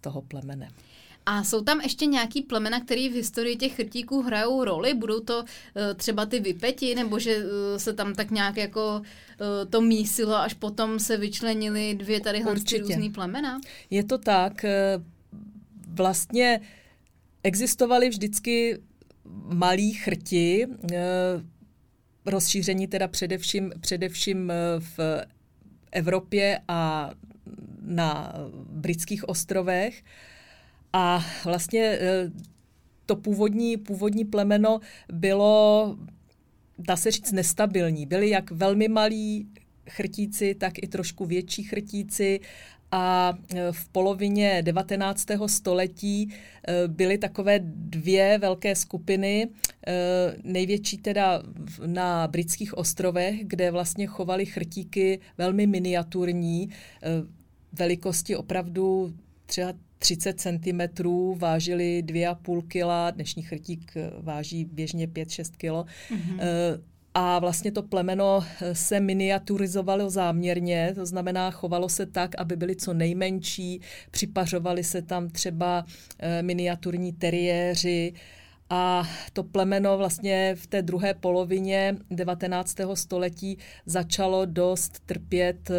toho 0.00 0.22
plemene. 0.22 0.68
A 1.26 1.44
jsou 1.44 1.60
tam 1.64 1.80
ještě 1.80 2.06
nějaký 2.06 2.42
plemena, 2.42 2.80
které 2.80 3.08
v 3.08 3.12
historii 3.12 3.56
těch 3.56 3.74
chrtíků 3.74 4.22
hrajou 4.22 4.64
roli? 4.64 4.94
Budou 4.94 5.20
to 5.20 5.38
uh, 5.38 5.44
třeba 5.96 6.26
ty 6.26 6.40
vypeti, 6.40 6.94
nebo 6.94 7.18
že 7.18 7.36
uh, 7.36 7.50
se 7.76 7.92
tam 7.92 8.14
tak 8.14 8.30
nějak 8.30 8.56
jako 8.56 8.96
uh, 9.00 9.70
to 9.70 9.80
mísilo, 9.80 10.36
až 10.36 10.54
potom 10.54 10.98
se 10.98 11.16
vyčlenili 11.16 11.94
dvě 11.94 12.20
tady 12.20 12.42
různý 12.80 13.10
plemena? 13.10 13.60
Je 13.90 14.04
to 14.04 14.18
tak. 14.18 14.64
Vlastně 15.88 16.60
existovaly 17.42 18.08
vždycky 18.08 18.78
malí 19.54 19.92
chrti, 19.92 20.66
eh, 20.92 20.98
rozšíření 22.26 22.86
teda 22.86 23.08
především, 23.08 23.72
především 23.80 24.50
eh, 24.50 24.54
v 24.80 24.98
Evropě 25.92 26.60
a 26.68 27.10
na 27.80 28.34
britských 28.70 29.28
ostrovech. 29.28 30.02
A 30.92 31.24
vlastně 31.44 31.80
eh, 31.80 32.30
to 33.06 33.16
původní, 33.16 33.76
původní 33.76 34.24
plemeno 34.24 34.80
bylo, 35.12 35.96
dá 36.78 36.96
se 36.96 37.10
říct, 37.10 37.32
nestabilní. 37.32 38.06
Byli 38.06 38.30
jak 38.30 38.50
velmi 38.50 38.88
malí 38.88 39.48
chrtíci, 39.88 40.54
tak 40.54 40.72
i 40.82 40.88
trošku 40.88 41.26
větší 41.26 41.62
chrtíci 41.62 42.40
a 42.92 43.34
e, 43.54 43.72
v 43.72 43.88
polovině 43.88 44.62
19. 44.62 45.26
století 45.46 46.28
e, 46.68 46.88
byly 46.88 47.18
takové 47.18 47.60
dvě 47.62 48.38
velké 48.38 48.74
skupiny, 48.74 49.48
e, 49.86 50.36
největší 50.44 50.98
teda 50.98 51.42
na 51.86 52.28
britských 52.28 52.78
ostrovech, 52.78 53.34
kde 53.42 53.70
vlastně 53.70 54.06
chovali 54.06 54.46
chrtíky 54.46 55.20
velmi 55.38 55.66
miniaturní, 55.66 56.70
velikosti 57.72 58.36
opravdu 58.36 59.14
třeba 59.46 59.72
30 59.98 60.40
cm, 60.40 60.80
vážili 61.36 62.02
2,5 62.06 62.62
kg, 62.62 63.14
dnešní 63.14 63.42
chrtík 63.42 63.92
váží 64.20 64.64
běžně 64.64 65.06
5-6 65.06 65.50
kg. 65.50 65.88
Mm-hmm. 66.10 66.40
A 67.20 67.38
vlastně 67.38 67.72
to 67.72 67.82
plemeno 67.82 68.44
eh, 68.62 68.74
se 68.74 69.00
miniaturizovalo 69.00 70.10
záměrně, 70.10 70.92
to 70.94 71.06
znamená, 71.06 71.50
chovalo 71.50 71.88
se 71.88 72.06
tak, 72.06 72.34
aby 72.38 72.56
byly 72.56 72.76
co 72.76 72.94
nejmenší, 72.94 73.80
připařovali 74.10 74.84
se 74.84 75.02
tam 75.02 75.28
třeba 75.28 75.84
eh, 76.18 76.42
miniaturní 76.42 77.12
teriéři, 77.12 78.12
a 78.70 79.08
to 79.32 79.42
plemeno 79.42 79.98
vlastně 79.98 80.54
v 80.54 80.66
té 80.66 80.82
druhé 80.82 81.14
polovině 81.14 81.96
19. 82.10 82.76
století 82.94 83.58
začalo 83.86 84.44
dost 84.44 85.00
trpět 85.06 85.70
eh, 85.70 85.74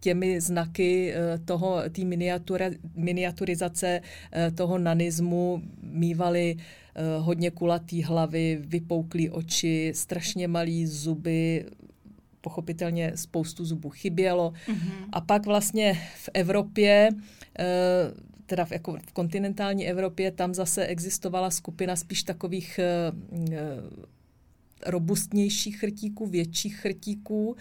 těmi 0.00 0.40
znaky 0.40 1.14
toho, 1.44 1.82
té 1.90 2.02
miniaturizace 2.94 4.00
toho 4.54 4.78
nanismu 4.78 5.62
mývali 5.82 6.56
hodně 7.18 7.50
kulatý 7.50 8.02
hlavy, 8.02 8.58
vypouklý 8.60 9.30
oči, 9.30 9.92
strašně 9.94 10.48
malý 10.48 10.86
zuby, 10.86 11.66
pochopitelně 12.40 13.12
spoustu 13.14 13.64
zubů 13.64 13.90
chybělo. 13.90 14.52
Mm-hmm. 14.66 15.08
A 15.12 15.20
pak 15.20 15.46
vlastně 15.46 16.00
v 16.16 16.28
Evropě, 16.34 17.08
eh, 17.58 17.64
teda 18.46 18.64
v, 18.64 18.72
jako 18.72 18.96
v 19.08 19.12
kontinentální 19.12 19.88
Evropě, 19.88 20.30
tam 20.30 20.54
zase 20.54 20.86
existovala 20.86 21.50
skupina 21.50 21.96
spíš 21.96 22.22
takových 22.22 22.78
eh, 22.78 23.12
robustnějších 24.86 25.78
chrtíků, 25.78 26.26
větších 26.26 26.76
chrtíků. 26.76 27.56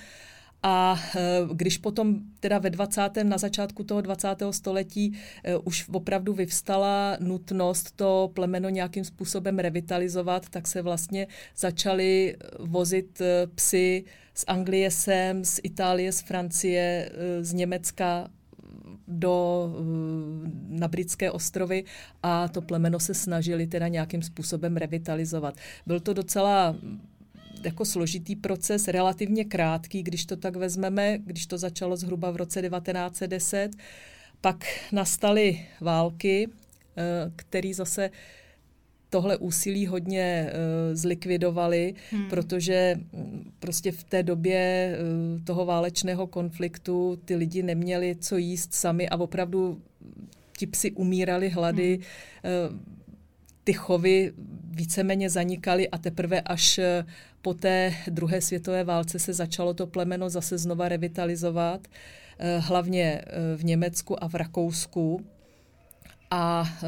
A 0.63 0.99
eh, 1.15 1.19
když 1.53 1.77
potom 1.77 2.19
teda 2.39 2.57
ve 2.57 2.69
20. 2.69 3.09
na 3.23 3.37
začátku 3.37 3.83
toho 3.83 4.01
20. 4.01 4.27
století 4.51 5.13
eh, 5.43 5.57
už 5.57 5.89
opravdu 5.91 6.33
vyvstala 6.33 7.17
nutnost 7.19 7.91
to 7.95 8.31
plemeno 8.33 8.69
nějakým 8.69 9.03
způsobem 9.03 9.59
revitalizovat, 9.59 10.49
tak 10.49 10.67
se 10.67 10.81
vlastně 10.81 11.27
začaly 11.57 12.37
vozit 12.59 13.21
psy 13.55 14.03
z 14.33 14.43
Anglie 14.47 14.91
sem, 14.91 15.45
z 15.45 15.59
Itálie, 15.63 16.11
z 16.11 16.21
Francie, 16.21 17.09
z 17.41 17.53
Německa 17.53 18.29
do, 19.07 19.69
na 20.69 20.87
britské 20.87 21.31
ostrovy 21.31 21.83
a 22.23 22.47
to 22.47 22.61
plemeno 22.61 22.99
se 22.99 23.13
snažili 23.13 23.67
teda 23.67 23.87
nějakým 23.87 24.21
způsobem 24.21 24.77
revitalizovat. 24.77 25.55
Byl 25.85 25.99
to 25.99 26.13
docela 26.13 26.75
jako 27.67 27.85
složitý 27.85 28.35
proces, 28.35 28.87
relativně 28.87 29.45
krátký, 29.45 30.03
když 30.03 30.25
to 30.25 30.35
tak 30.35 30.55
vezmeme, 30.55 31.17
když 31.17 31.45
to 31.45 31.57
začalo 31.57 31.95
zhruba 31.95 32.31
v 32.31 32.35
roce 32.35 32.61
1910. 32.61 33.71
Pak 34.41 34.65
nastaly 34.91 35.65
války, 35.81 36.47
eh, 36.97 37.31
které 37.35 37.73
zase 37.73 38.09
tohle 39.09 39.37
úsilí 39.37 39.87
hodně 39.87 40.51
uh, 40.51 40.95
zlikvidovali, 40.95 41.93
hmm. 42.11 42.29
protože 42.29 42.95
mm, 42.95 43.51
prostě 43.59 43.91
v 43.91 44.03
té 44.03 44.23
době 44.23 44.91
uh, 45.35 45.43
toho 45.43 45.65
válečného 45.65 46.27
konfliktu 46.27 47.19
ty 47.25 47.35
lidi 47.35 47.63
neměli 47.63 48.15
co 48.19 48.37
jíst 48.37 48.73
sami 48.73 49.09
a 49.09 49.17
opravdu 49.17 49.81
ti 50.57 50.67
psi 50.67 50.91
umírali 50.91 51.49
hlady. 51.49 51.99
Hmm. 52.43 52.71
Uh, 52.71 52.97
ty 53.67 53.73
chovy 53.73 54.33
víceméně 54.71 55.29
zanikaly 55.29 55.89
a 55.89 55.97
teprve 55.97 56.41
až 56.41 56.79
po 57.41 57.53
té 57.53 57.93
druhé 58.07 58.41
světové 58.41 58.83
válce 58.83 59.19
se 59.19 59.33
začalo 59.33 59.73
to 59.73 59.87
plemeno 59.87 60.29
zase 60.29 60.57
znova 60.57 60.89
revitalizovat, 60.89 61.87
hlavně 62.59 63.21
v 63.55 63.65
Německu 63.65 64.23
a 64.23 64.27
v 64.27 64.35
Rakousku 64.35 65.25
a 66.31 66.63
e, 66.83 66.87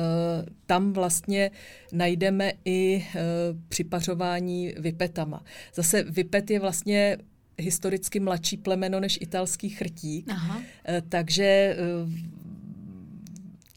tam 0.65 0.93
vlastně 0.93 1.51
najdeme 1.91 2.51
i 2.65 2.95
e, 2.95 3.21
připařování 3.67 4.73
vypetama. 4.77 5.43
Zase 5.73 6.03
vypet 6.03 6.51
je 6.51 6.59
vlastně 6.59 7.17
historicky 7.57 8.19
mladší 8.19 8.57
plemeno 8.57 8.99
než 8.99 9.17
italský 9.21 9.69
chrtík, 9.69 10.25
Aha. 10.31 10.61
E, 10.87 11.01
takže 11.01 11.43
e, 11.43 11.75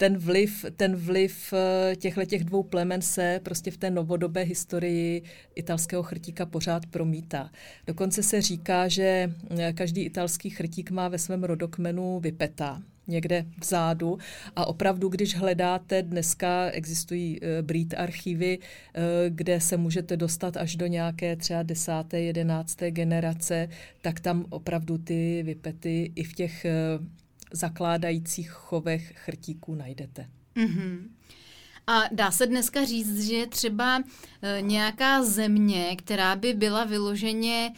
ten 0.02 0.18
vliv, 0.18 0.64
ten 0.76 0.97
vliv 0.97 1.52
e, 1.52 1.97
těchto 1.97 2.25
těch 2.25 2.44
dvou 2.44 2.62
plemen 2.62 3.02
se 3.02 3.40
prostě 3.42 3.71
v 3.71 3.76
té 3.76 3.90
novodobé 3.90 4.42
historii 4.42 5.23
italského 5.54 6.02
chrtíka 6.02 6.47
pořád 6.47 6.87
promítá. 6.87 7.50
Dokonce 7.87 8.23
se 8.23 8.42
říká, 8.42 8.88
že 8.88 9.32
e, 9.59 9.73
každý 9.73 10.02
italský 10.02 10.50
chrtík 10.50 10.90
má 10.90 11.09
ve 11.09 11.18
svém 11.18 11.44
rodokmenu 11.44 12.21
vypeta 12.21 12.82
někde 13.06 13.44
vzadu. 13.61 14.18
A 14.56 14.66
opravdu, 14.66 15.09
když 15.09 15.37
hledáte, 15.37 16.02
dneska 16.02 16.71
existují 16.71 17.40
uh, 17.40 17.47
breed 17.66 17.94
archivy, 17.94 18.59
uh, 18.59 19.02
kde 19.28 19.61
se 19.61 19.76
můžete 19.76 20.16
dostat 20.16 20.56
až 20.56 20.76
do 20.76 20.87
nějaké 20.87 21.37
třeba 21.37 21.62
desáté, 21.62 22.21
jedenácté 22.21 22.90
generace, 22.90 23.68
tak 24.00 24.21
tam 24.21 24.44
opravdu 24.50 24.99
ty 24.99 25.42
vypety 25.42 26.12
i 26.14 26.25
v 26.25 26.32
těch 26.32 26.66
uh, 26.99 27.06
zakládajících 27.52 28.50
chovech 28.50 29.12
chrtíků 29.16 29.75
najdete. 29.75 30.28
Mm-hmm. 30.56 31.09
A 31.87 32.02
dá 32.12 32.30
se 32.30 32.47
dneska 32.47 32.85
říct, 32.85 33.21
že 33.21 33.47
třeba 33.47 34.02
nějaká 34.61 35.25
země, 35.25 35.97
která 35.97 36.37
by 36.37 36.54
byla 36.54 36.85
vyloženě 36.85 37.73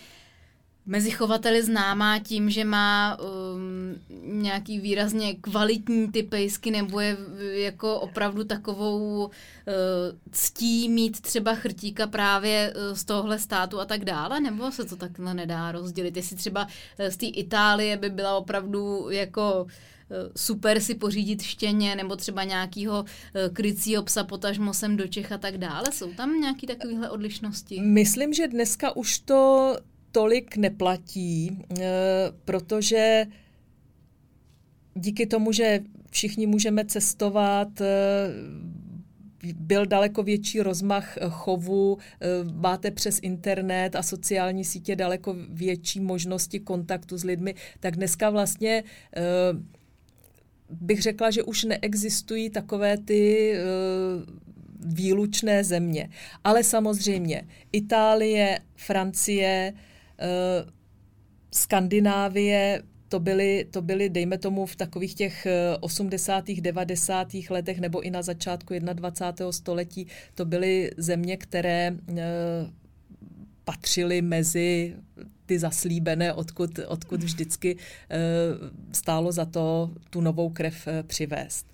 mezi 0.86 1.10
chovateli 1.10 1.62
známá 1.62 2.18
tím, 2.18 2.50
že 2.50 2.64
má 2.64 3.18
um, 3.18 3.94
nějaký 4.42 4.80
výrazně 4.80 5.34
kvalitní 5.34 6.12
ty 6.12 6.22
pejsky, 6.22 6.70
nebo 6.70 7.00
je 7.00 7.16
jako 7.52 8.00
opravdu 8.00 8.44
takovou 8.44 9.24
uh, 9.24 9.32
ctí 10.30 10.88
mít 10.88 11.20
třeba 11.20 11.54
chrtíka 11.54 12.06
právě 12.06 12.74
uh, 12.76 12.96
z 12.96 13.04
tohle 13.04 13.38
státu 13.38 13.80
a 13.80 13.84
tak 13.84 14.04
dále, 14.04 14.40
nebo 14.40 14.72
se 14.72 14.84
to 14.84 14.96
takhle 14.96 15.34
nedá 15.34 15.72
rozdělit? 15.72 16.16
Jestli 16.16 16.36
třeba 16.36 16.64
uh, 16.64 17.06
z 17.06 17.16
té 17.16 17.26
Itálie 17.26 17.96
by 17.96 18.10
byla 18.10 18.36
opravdu 18.36 19.10
jako 19.10 19.62
uh, 19.62 19.70
super 20.36 20.80
si 20.80 20.94
pořídit 20.94 21.42
štěně 21.42 21.96
nebo 21.96 22.16
třeba 22.16 22.44
nějakého 22.44 23.00
uh, 23.00 23.06
krycího 23.52 24.02
psa 24.02 24.24
potažmo 24.24 24.74
sem 24.74 24.96
do 24.96 25.08
Čech 25.08 25.32
a 25.32 25.38
tak 25.38 25.58
dále. 25.58 25.92
Jsou 25.92 26.12
tam 26.12 26.40
nějaké 26.40 26.66
takovéhle 26.66 27.10
odlišnosti? 27.10 27.80
Myslím, 27.80 28.32
že 28.32 28.48
dneska 28.48 28.96
už 28.96 29.18
to 29.18 29.76
tolik 30.14 30.56
neplatí, 30.56 31.58
eh, 31.80 31.84
protože 32.44 33.26
díky 34.94 35.26
tomu, 35.26 35.52
že 35.52 35.80
všichni 36.10 36.46
můžeme 36.46 36.84
cestovat, 36.84 37.80
eh, 37.80 37.86
byl 39.54 39.86
daleko 39.86 40.22
větší 40.22 40.60
rozmach 40.60 41.18
chovu, 41.28 41.98
eh, 41.98 42.26
máte 42.52 42.90
přes 42.90 43.18
internet 43.22 43.96
a 43.96 44.02
sociální 44.02 44.64
sítě 44.64 44.96
daleko 44.96 45.36
větší 45.48 46.00
možnosti 46.00 46.60
kontaktu 46.60 47.18
s 47.18 47.24
lidmi, 47.24 47.54
tak 47.80 47.96
dneska 47.96 48.30
vlastně 48.30 48.84
bych 50.70 51.02
řekla, 51.02 51.30
že 51.30 51.42
už 51.42 51.64
neexistují 51.64 52.50
takové 52.50 52.98
ty 52.98 53.54
výlučné 54.80 55.64
země. 55.64 56.08
Ale 56.44 56.64
samozřejmě 56.64 57.42
Itálie, 57.72 58.58
Francie, 58.76 59.72
Skandinávie 61.52 62.82
to 63.08 63.20
byly, 63.20 63.66
to 63.70 63.82
byly, 63.82 64.08
dejme 64.08 64.38
tomu, 64.38 64.66
v 64.66 64.76
takových 64.76 65.14
těch 65.14 65.46
80. 65.80 66.48
Eh, 66.58 66.60
90. 66.60 67.50
letech 67.50 67.80
nebo 67.80 68.00
i 68.00 68.10
na 68.10 68.22
začátku 68.22 68.74
21. 68.78 69.52
století, 69.52 70.06
to 70.34 70.44
byly 70.44 70.90
země, 70.96 71.36
které 71.36 71.96
eh, 72.08 72.22
patřily 73.64 74.22
mezi 74.22 74.96
ty 75.46 75.58
zaslíbené, 75.58 76.32
odkud, 76.32 76.78
odkud 76.86 77.22
vždycky 77.22 77.76
stálo 78.92 79.32
za 79.32 79.44
to 79.44 79.90
tu 80.10 80.20
novou 80.20 80.50
krev 80.50 80.88
přivést. 81.06 81.66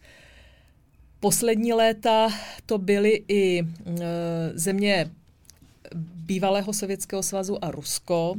Poslední 1.21 1.73
léta 1.73 2.29
to 2.67 2.79
byly 2.79 3.25
i 3.29 3.63
země 4.55 5.11
bývalého 5.95 6.73
Sovětského 6.73 7.23
svazu 7.23 7.65
a 7.65 7.71
Rusko. 7.71 8.35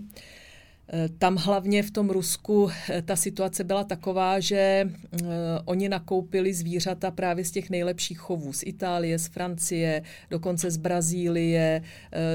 Eh, 0.94 1.10
tam 1.18 1.36
hlavně 1.36 1.84
v 1.84 1.92
tom 1.92 2.10
Rusku 2.10 2.70
eh, 2.90 3.02
ta 3.02 3.16
situace 3.16 3.64
byla 3.64 3.84
taková, 3.84 4.40
že 4.40 4.58
eh, 4.58 5.28
oni 5.66 5.90
nakoupili 5.90 6.54
zvířata 6.54 7.12
právě 7.12 7.46
z 7.46 7.52
těch 7.52 7.70
nejlepších 7.70 8.20
chovů 8.20 8.54
z 8.54 8.64
Itálie, 8.66 9.20
z 9.20 9.28
Francie, 9.28 10.02
dokonce 10.30 10.72
z 10.72 10.78
Brazílie, 10.78 11.82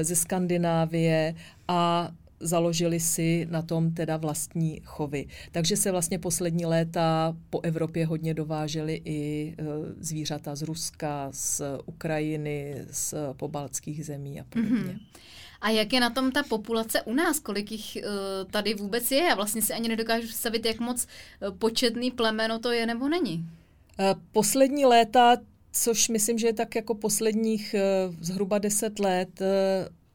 ze 0.01 0.15
Skandinávie 0.15 1.35
a 1.67 2.11
založili 2.39 2.99
si 2.99 3.47
na 3.49 3.61
tom 3.61 3.93
teda 3.93 4.17
vlastní 4.17 4.81
chovy. 4.85 5.27
Takže 5.51 5.77
se 5.77 5.91
vlastně 5.91 6.19
poslední 6.19 6.65
léta 6.65 7.35
po 7.49 7.61
Evropě 7.61 8.05
hodně 8.05 8.33
dovážely 8.33 9.01
i 9.05 9.53
e, 9.57 9.63
zvířata 9.99 10.55
z 10.55 10.61
Ruska, 10.61 11.29
z 11.31 11.61
Ukrajiny, 11.85 12.85
z 12.91 13.13
pobaltských 13.33 14.05
zemí 14.05 14.41
a 14.41 14.43
podobně. 14.49 14.77
Mm-hmm. 14.77 14.99
A 15.61 15.69
jak 15.69 15.93
je 15.93 15.99
na 15.99 16.09
tom 16.09 16.31
ta 16.31 16.43
populace 16.43 17.01
u 17.01 17.13
nás? 17.13 17.39
Kolik 17.39 17.71
jich 17.71 17.97
uh, 17.97 18.51
tady 18.51 18.73
vůbec 18.73 19.11
je? 19.11 19.23
Já 19.23 19.35
vlastně 19.35 19.61
si 19.61 19.73
ani 19.73 19.89
nedokážu 19.89 20.27
představit, 20.27 20.65
jak 20.65 20.79
moc 20.79 21.07
početný 21.59 22.11
plemeno 22.11 22.59
to 22.59 22.71
je 22.71 22.85
nebo 22.85 23.09
není. 23.09 23.45
Poslední 24.31 24.85
léta, 24.85 25.37
což 25.71 26.09
myslím, 26.09 26.37
že 26.37 26.47
je 26.47 26.53
tak 26.53 26.75
jako 26.75 26.95
posledních 26.95 27.75
zhruba 28.21 28.57
deset 28.57 28.99
let, 28.99 29.41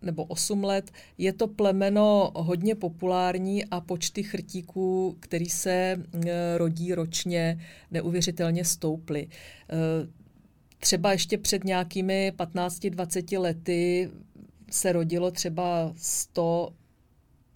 nebo 0.02 0.24
8 0.24 0.64
let, 0.64 0.90
je 1.18 1.32
to 1.32 1.48
plemeno 1.48 2.30
hodně 2.34 2.74
populární 2.74 3.64
a 3.64 3.80
počty 3.80 4.22
chrtíků, 4.22 5.16
který 5.20 5.46
se 5.46 5.72
e, 5.72 6.58
rodí 6.58 6.94
ročně, 6.94 7.60
neuvěřitelně 7.90 8.64
stouply. 8.64 9.22
E, 9.22 9.28
třeba 10.78 11.12
ještě 11.12 11.38
před 11.38 11.64
nějakými 11.64 12.32
15-20 12.36 13.40
lety 13.40 14.10
se 14.70 14.92
rodilo 14.92 15.30
třeba 15.30 15.92
100 15.96 16.72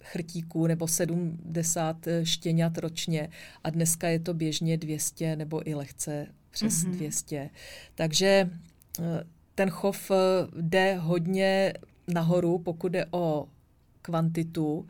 chrtíků 0.03 0.67
nebo 0.67 0.87
70 0.87 2.07
štěňat 2.23 2.77
ročně 2.77 3.29
a 3.63 3.69
dneska 3.69 4.07
je 4.07 4.19
to 4.19 4.33
běžně 4.33 4.77
200 4.77 5.35
nebo 5.35 5.69
i 5.69 5.73
lehce 5.75 6.27
přes 6.49 6.73
mm-hmm. 6.73 6.91
200. 6.91 7.49
Takže 7.95 8.49
ten 9.55 9.69
chov 9.69 10.11
jde 10.61 10.95
hodně 10.95 11.73
nahoru, 12.07 12.59
pokud 12.59 12.91
jde 12.91 13.05
o 13.11 13.47
kvantitu, 14.01 14.87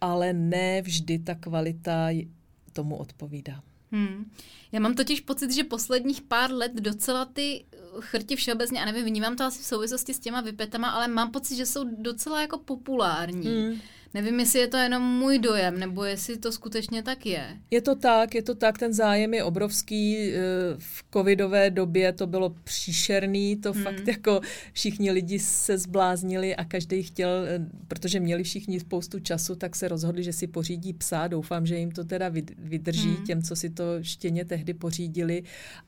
ale 0.00 0.32
ne 0.32 0.82
vždy 0.82 1.18
ta 1.18 1.34
kvalita 1.34 2.08
tomu 2.72 2.96
odpovídá. 2.96 3.62
Hmm. 3.92 4.30
Já 4.72 4.80
mám 4.80 4.94
totiž 4.94 5.20
pocit, 5.20 5.50
že 5.50 5.64
posledních 5.64 6.22
pár 6.22 6.52
let 6.52 6.72
docela 6.74 7.24
ty 7.24 7.64
chrti 8.00 8.36
všeobecně, 8.36 8.82
a 8.82 8.84
nevím, 8.84 9.04
vnímám 9.04 9.36
to 9.36 9.44
asi 9.44 9.62
v 9.62 9.66
souvislosti 9.66 10.14
s 10.14 10.18
těma 10.18 10.40
vypetama, 10.40 10.90
ale 10.90 11.08
mám 11.08 11.30
pocit, 11.30 11.56
že 11.56 11.66
jsou 11.66 11.84
docela 12.02 12.40
jako 12.40 12.58
populární. 12.58 13.46
Hmm. 13.46 13.80
Nevím, 14.14 14.40
jestli 14.40 14.58
je 14.58 14.68
to 14.68 14.76
jenom 14.76 15.02
můj 15.02 15.38
dojem, 15.38 15.78
nebo 15.78 16.04
jestli 16.04 16.36
to 16.36 16.52
skutečně 16.52 17.02
tak 17.02 17.26
je. 17.26 17.46
Je 17.70 17.80
to 17.80 17.94
tak, 17.94 18.34
je 18.34 18.42
to 18.42 18.54
tak, 18.54 18.78
ten 18.78 18.92
zájem 18.92 19.34
je 19.34 19.44
obrovský. 19.44 20.16
Eh, 20.18 20.40
v 20.78 21.04
covidové 21.12 21.70
době 21.70 22.12
to 22.12 22.26
bylo 22.26 22.50
příšerný, 22.64 23.56
to 23.56 23.72
hmm. 23.72 23.82
fakt 23.82 24.08
jako 24.08 24.40
všichni 24.72 25.10
lidi 25.10 25.38
se 25.38 25.78
zbláznili 25.78 26.56
a 26.56 26.64
každý 26.64 27.02
chtěl, 27.02 27.30
eh, 27.48 27.66
protože 27.88 28.20
měli 28.20 28.42
všichni 28.42 28.80
spoustu 28.80 29.20
času, 29.20 29.54
tak 29.54 29.76
se 29.76 29.88
rozhodli, 29.88 30.22
že 30.22 30.32
si 30.32 30.46
pořídí 30.46 30.92
psa. 30.92 31.26
Doufám, 31.26 31.66
že 31.66 31.78
jim 31.78 31.90
to 31.90 32.04
teda 32.04 32.30
vydrží, 32.58 33.14
hmm. 33.14 33.24
těm, 33.24 33.42
co 33.42 33.56
si 33.56 33.70
to 33.70 33.84
štěně 34.02 34.44
tehdy 34.44 34.74
pořídili, 34.74 35.42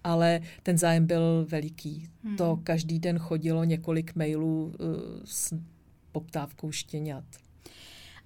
ale 0.04 0.40
ten 0.62 0.78
zájem 0.78 1.07
byl 1.07 1.46
veliký. 1.48 2.09
Hmm. 2.24 2.37
To 2.37 2.61
každý 2.64 2.98
den 2.98 3.18
chodilo 3.18 3.64
několik 3.64 4.14
mailů 4.14 4.74
eh, 4.74 4.85
s 5.24 5.54
poptávkou 6.12 6.72
štěňat. 6.72 7.24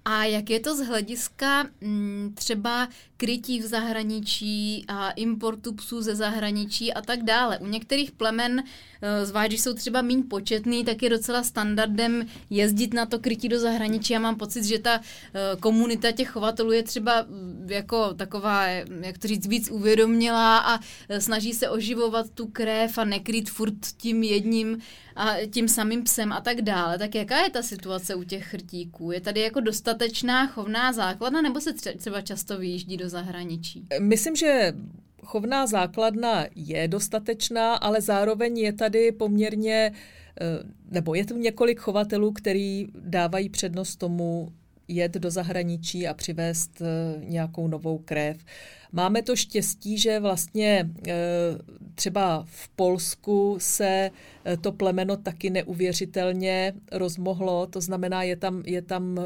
A 0.05 0.23
jak 0.23 0.49
je 0.49 0.59
to 0.59 0.75
z 0.75 0.87
hlediska 0.87 1.67
mm, 1.81 2.33
třeba 2.35 2.87
krytí 3.17 3.59
v 3.59 3.65
zahraničí 3.65 4.85
a 4.87 5.11
importu 5.11 5.73
psů 5.73 6.01
ze 6.01 6.15
zahraničí 6.15 6.93
a 6.93 7.01
tak 7.01 7.23
dále? 7.23 7.59
U 7.59 7.67
některých 7.67 8.11
plemen, 8.11 8.63
eh, 9.01 9.25
zvlášť 9.25 9.47
když 9.47 9.61
jsou 9.61 9.73
třeba 9.73 10.01
méně 10.01 10.23
početný, 10.23 10.85
tak 10.85 11.03
je 11.03 11.09
docela 11.09 11.43
standardem 11.43 12.25
jezdit 12.49 12.93
na 12.93 13.05
to 13.05 13.19
krytí 13.19 13.49
do 13.49 13.59
zahraničí. 13.59 14.13
Já 14.13 14.19
mám 14.19 14.35
pocit, 14.35 14.63
že 14.63 14.79
ta 14.79 14.99
eh, 14.99 15.55
komunita 15.59 16.11
těch 16.11 16.29
chovatelů 16.29 16.71
je 16.71 16.83
třeba 16.83 17.21
mm, 17.21 17.67
jako 17.69 18.13
taková, 18.13 18.67
jak 19.01 19.17
to 19.17 19.27
říct, 19.27 19.47
víc 19.47 19.71
uvědomělá 19.71 20.57
a 20.57 20.79
eh, 21.09 21.21
snaží 21.21 21.53
se 21.53 21.69
oživovat 21.69 22.29
tu 22.29 22.47
krev 22.47 22.97
a 22.97 23.03
nekrýt 23.03 23.49
furt 23.49 23.73
tím 23.97 24.23
jedním 24.23 24.77
a 25.15 25.35
tím 25.51 25.67
samým 25.67 26.03
psem 26.03 26.33
a 26.33 26.41
tak 26.41 26.61
dále. 26.61 26.97
Tak 26.97 27.15
jaká 27.15 27.43
je 27.43 27.49
ta 27.49 27.61
situace 27.61 28.15
u 28.15 28.23
těch 28.23 28.45
chrtíků? 28.45 29.11
Je 29.11 29.21
tady 29.21 29.41
jako 29.41 29.59
dostatečná 29.93 30.47
chovná 30.47 30.93
základna 30.93 31.41
nebo 31.41 31.61
se 31.61 31.73
třeba 31.73 32.21
často 32.21 32.57
vyjíždí 32.57 32.97
do 32.97 33.09
zahraničí? 33.09 33.85
Myslím, 33.99 34.35
že 34.35 34.73
chovná 35.23 35.67
základna 35.67 36.45
je 36.55 36.87
dostatečná, 36.87 37.75
ale 37.75 38.01
zároveň 38.01 38.57
je 38.57 38.73
tady 38.73 39.11
poměrně, 39.11 39.91
eh, 40.41 40.45
nebo 40.91 41.15
je 41.15 41.25
tu 41.25 41.37
několik 41.37 41.79
chovatelů, 41.79 42.31
který 42.31 42.87
dávají 42.95 43.49
přednost 43.49 43.95
tomu 43.95 44.53
jet 44.87 45.13
do 45.13 45.31
zahraničí 45.31 46.07
a 46.07 46.13
přivést 46.13 46.81
eh, 46.81 46.85
nějakou 47.25 47.67
novou 47.67 47.97
krev. 47.97 48.37
Máme 48.91 49.21
to 49.21 49.35
štěstí, 49.35 49.97
že 49.97 50.19
vlastně 50.19 50.89
eh, 51.07 51.13
třeba 51.95 52.45
v 52.47 52.69
Polsku 52.69 53.57
se 53.59 54.11
eh, 54.45 54.57
to 54.57 54.71
plemeno 54.71 55.17
taky 55.17 55.49
neuvěřitelně 55.49 56.73
rozmohlo, 56.91 57.67
to 57.67 57.81
znamená, 57.81 58.23
je 58.23 58.35
tam, 58.35 58.63
je 58.65 58.81
tam 58.81 59.19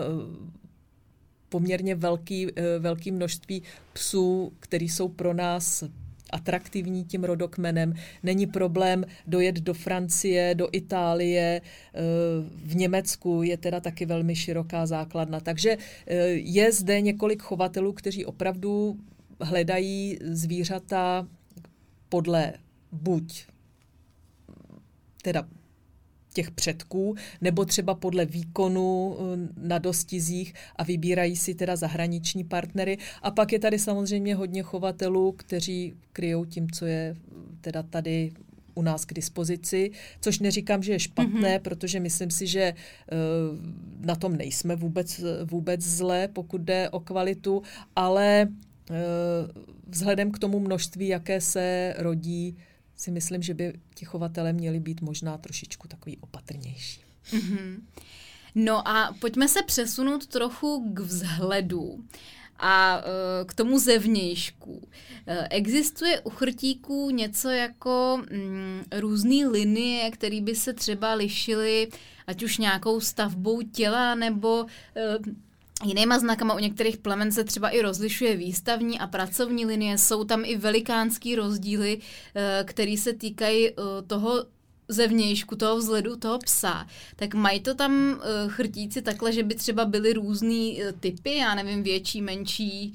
poměrně 1.49 1.95
velký, 1.95 2.47
velký 2.79 3.11
množství 3.11 3.63
psů, 3.93 4.53
který 4.59 4.89
jsou 4.89 5.07
pro 5.07 5.33
nás 5.33 5.83
atraktivní 6.31 7.03
tím 7.03 7.23
rodokmenem. 7.23 7.93
Není 8.23 8.47
problém 8.47 9.05
dojet 9.27 9.55
do 9.55 9.73
Francie, 9.73 10.55
do 10.55 10.69
Itálie, 10.71 11.61
eh, 11.61 12.01
v 12.65 12.75
Německu 12.75 13.43
je 13.43 13.57
teda 13.57 13.79
taky 13.79 14.05
velmi 14.05 14.35
široká 14.35 14.85
základna. 14.85 15.39
Takže 15.39 15.77
eh, 16.07 16.15
je 16.29 16.71
zde 16.71 17.01
několik 17.01 17.41
chovatelů, 17.41 17.93
kteří 17.93 18.25
opravdu 18.25 18.97
hledají 19.41 20.17
zvířata 20.21 21.27
podle 22.09 22.53
buď 22.91 23.45
teda 25.21 25.47
těch 26.37 26.51
předků, 26.51 27.15
nebo 27.41 27.65
třeba 27.65 27.95
podle 27.95 28.25
výkonu 28.25 29.17
eh, 29.17 29.67
na 29.67 29.77
dostizích 29.77 30.53
a 30.75 30.83
vybírají 30.83 31.35
si 31.35 31.55
teda 31.55 31.75
zahraniční 31.75 32.43
partnery. 32.43 32.97
A 33.21 33.31
pak 33.31 33.53
je 33.53 33.59
tady 33.59 33.79
samozřejmě 33.79 34.35
hodně 34.35 34.63
chovatelů, 34.63 35.31
kteří 35.31 35.93
kryjou 36.13 36.45
tím, 36.45 36.69
co 36.69 36.85
je 36.85 37.15
teda 37.61 37.83
tady 37.83 38.31
u 38.75 38.81
nás 38.81 39.05
k 39.05 39.13
dispozici, 39.13 39.91
což 40.21 40.39
neříkám, 40.39 40.83
že 40.83 40.91
je 40.91 40.99
špatné, 41.09 41.57
mm-hmm. 41.57 41.61
protože 41.65 41.99
myslím 41.99 42.29
si, 42.29 42.47
že 42.47 42.73
uh, 42.73 44.05
na 44.05 44.15
tom 44.15 44.37
nejsme 44.37 44.75
vůbec, 44.75 45.21
vůbec 45.49 45.81
zle, 45.81 46.27
pokud 46.27 46.61
jde 46.61 46.89
o 46.89 46.99
kvalitu, 46.99 47.61
ale 47.95 48.45
uh, 48.45 48.95
vzhledem 49.89 50.31
k 50.31 50.39
tomu 50.39 50.59
množství, 50.59 51.07
jaké 51.07 51.41
se 51.41 51.95
rodí, 51.97 52.57
si 52.97 53.11
myslím, 53.11 53.41
že 53.41 53.53
by 53.53 53.73
ti 53.95 54.05
chovatelé 54.05 54.53
měli 54.53 54.79
být 54.79 55.01
možná 55.01 55.37
trošičku 55.37 55.87
takový 55.87 56.17
opatrnější. 56.17 57.01
Mm-hmm. 57.31 57.81
No 58.55 58.87
a 58.87 59.15
pojďme 59.19 59.47
se 59.47 59.63
přesunout 59.63 60.27
trochu 60.27 60.93
k 60.93 60.99
vzhledu 60.99 62.03
a 62.59 63.01
e, 63.01 63.45
k 63.45 63.53
tomu 63.53 63.79
zevnějšku. 63.79 64.89
E, 65.27 65.47
existuje 65.47 66.21
u 66.21 66.29
chrtíků 66.29 67.09
něco 67.09 67.49
jako 67.49 68.21
mm, 68.31 68.83
různé 68.99 69.47
linie, 69.47 70.11
které 70.11 70.41
by 70.41 70.55
se 70.55 70.73
třeba 70.73 71.13
lišily 71.13 71.87
ať 72.27 72.43
už 72.43 72.57
nějakou 72.57 72.99
stavbou 72.99 73.61
těla 73.61 74.15
nebo 74.15 74.65
e, 74.95 75.17
Jinýma 75.85 76.19
znakama 76.19 76.55
u 76.55 76.59
některých 76.59 76.97
plemen 76.97 77.31
se 77.31 77.43
třeba 77.43 77.69
i 77.69 77.81
rozlišuje 77.81 78.35
výstavní 78.35 78.99
a 78.99 79.07
pracovní 79.07 79.65
linie. 79.65 79.97
Jsou 79.97 80.23
tam 80.23 80.45
i 80.45 80.57
velikánský 80.57 81.35
rozdíly, 81.35 81.99
eh, 82.35 82.63
které 82.63 82.95
se 82.97 83.13
týkají 83.13 83.69
eh, 83.69 83.73
toho 84.07 84.45
zevnějšku, 84.87 85.55
toho 85.55 85.77
vzhledu 85.77 86.15
toho 86.15 86.39
psa. 86.39 86.87
Tak 87.15 87.33
mají 87.33 87.59
to 87.59 87.75
tam 87.75 88.21
eh, 88.21 88.27
chrtíci 88.47 89.01
takhle, 89.01 89.31
že 89.31 89.43
by 89.43 89.55
třeba 89.55 89.85
byly 89.85 90.13
různý 90.13 90.81
typy, 90.99 91.37
já 91.37 91.55
nevím, 91.55 91.83
větší, 91.83 92.21
menší, 92.21 92.93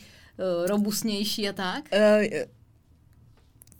robustnější 0.66 1.48
a 1.48 1.52
tak? 1.52 1.88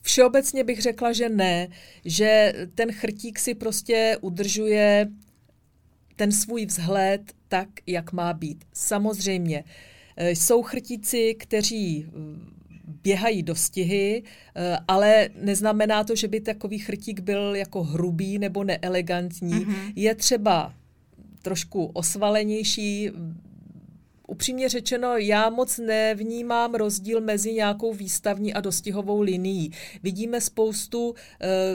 Všeobecně 0.03 0.65
bych 0.65 0.83
řekla, 0.83 1.13
že 1.13 1.29
ne, 1.29 1.69
že 2.05 2.53
ten 2.75 2.93
chrtík 2.93 3.39
si 3.39 3.55
prostě 3.55 4.19
udržuje 4.21 5.09
ten 6.17 6.33
svůj 6.33 6.67
vzhled 6.67 7.33
tak, 7.49 7.69
jak 7.87 8.13
má 8.13 8.33
být. 8.33 8.65
Samozřejmě 8.73 9.65
eh, 10.17 10.31
jsou 10.31 10.63
chrtíci, 10.63 11.35
kteří 11.35 12.07
eh, 12.07 12.11
běhají 13.03 13.43
dostihy, 13.43 14.23
eh, 14.55 14.79
ale 14.89 15.29
neznamená 15.41 16.05
to, 16.05 16.17
že 16.17 16.29
by 16.29 16.41
takový 16.41 16.79
chrtík 16.79 17.21
byl 17.21 17.57
jako 17.57 17.83
hrubý 17.83 18.39
nebo 18.39 18.65
neelegantní. 18.65 19.53
Mm-hmm. 19.53 19.93
Je 19.97 20.15
třeba 20.15 20.75
trošku 21.43 21.85
osvalenější, 21.85 23.11
upřímně 24.27 24.69
řečeno, 24.69 25.17
já 25.17 25.51
moc 25.51 25.79
nevnímám 25.79 26.75
rozdíl 26.75 27.21
mezi 27.21 27.53
nějakou 27.53 27.93
výstavní 27.95 28.55
a 28.55 28.61
dostihovou 28.61 29.21
linií. 29.21 29.71
Vidíme 30.03 30.41
spoustu 30.41 31.09
uh, 31.09 31.17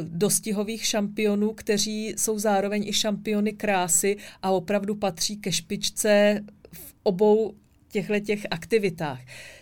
dostihových 0.03 0.85
šampionů, 0.85 1.53
kteří 1.53 2.13
jsou 2.17 2.39
zároveň 2.39 2.87
i 2.87 2.93
šampiony 2.93 3.53
krásy 3.53 4.17
a 4.41 4.51
opravdu 4.51 4.95
patří 4.95 5.37
ke 5.37 5.51
špičce 5.51 6.43
v 6.73 6.95
obou 7.03 7.53
těchto 7.91 8.19
těch 8.19 8.45
aktivitách. 8.51 9.21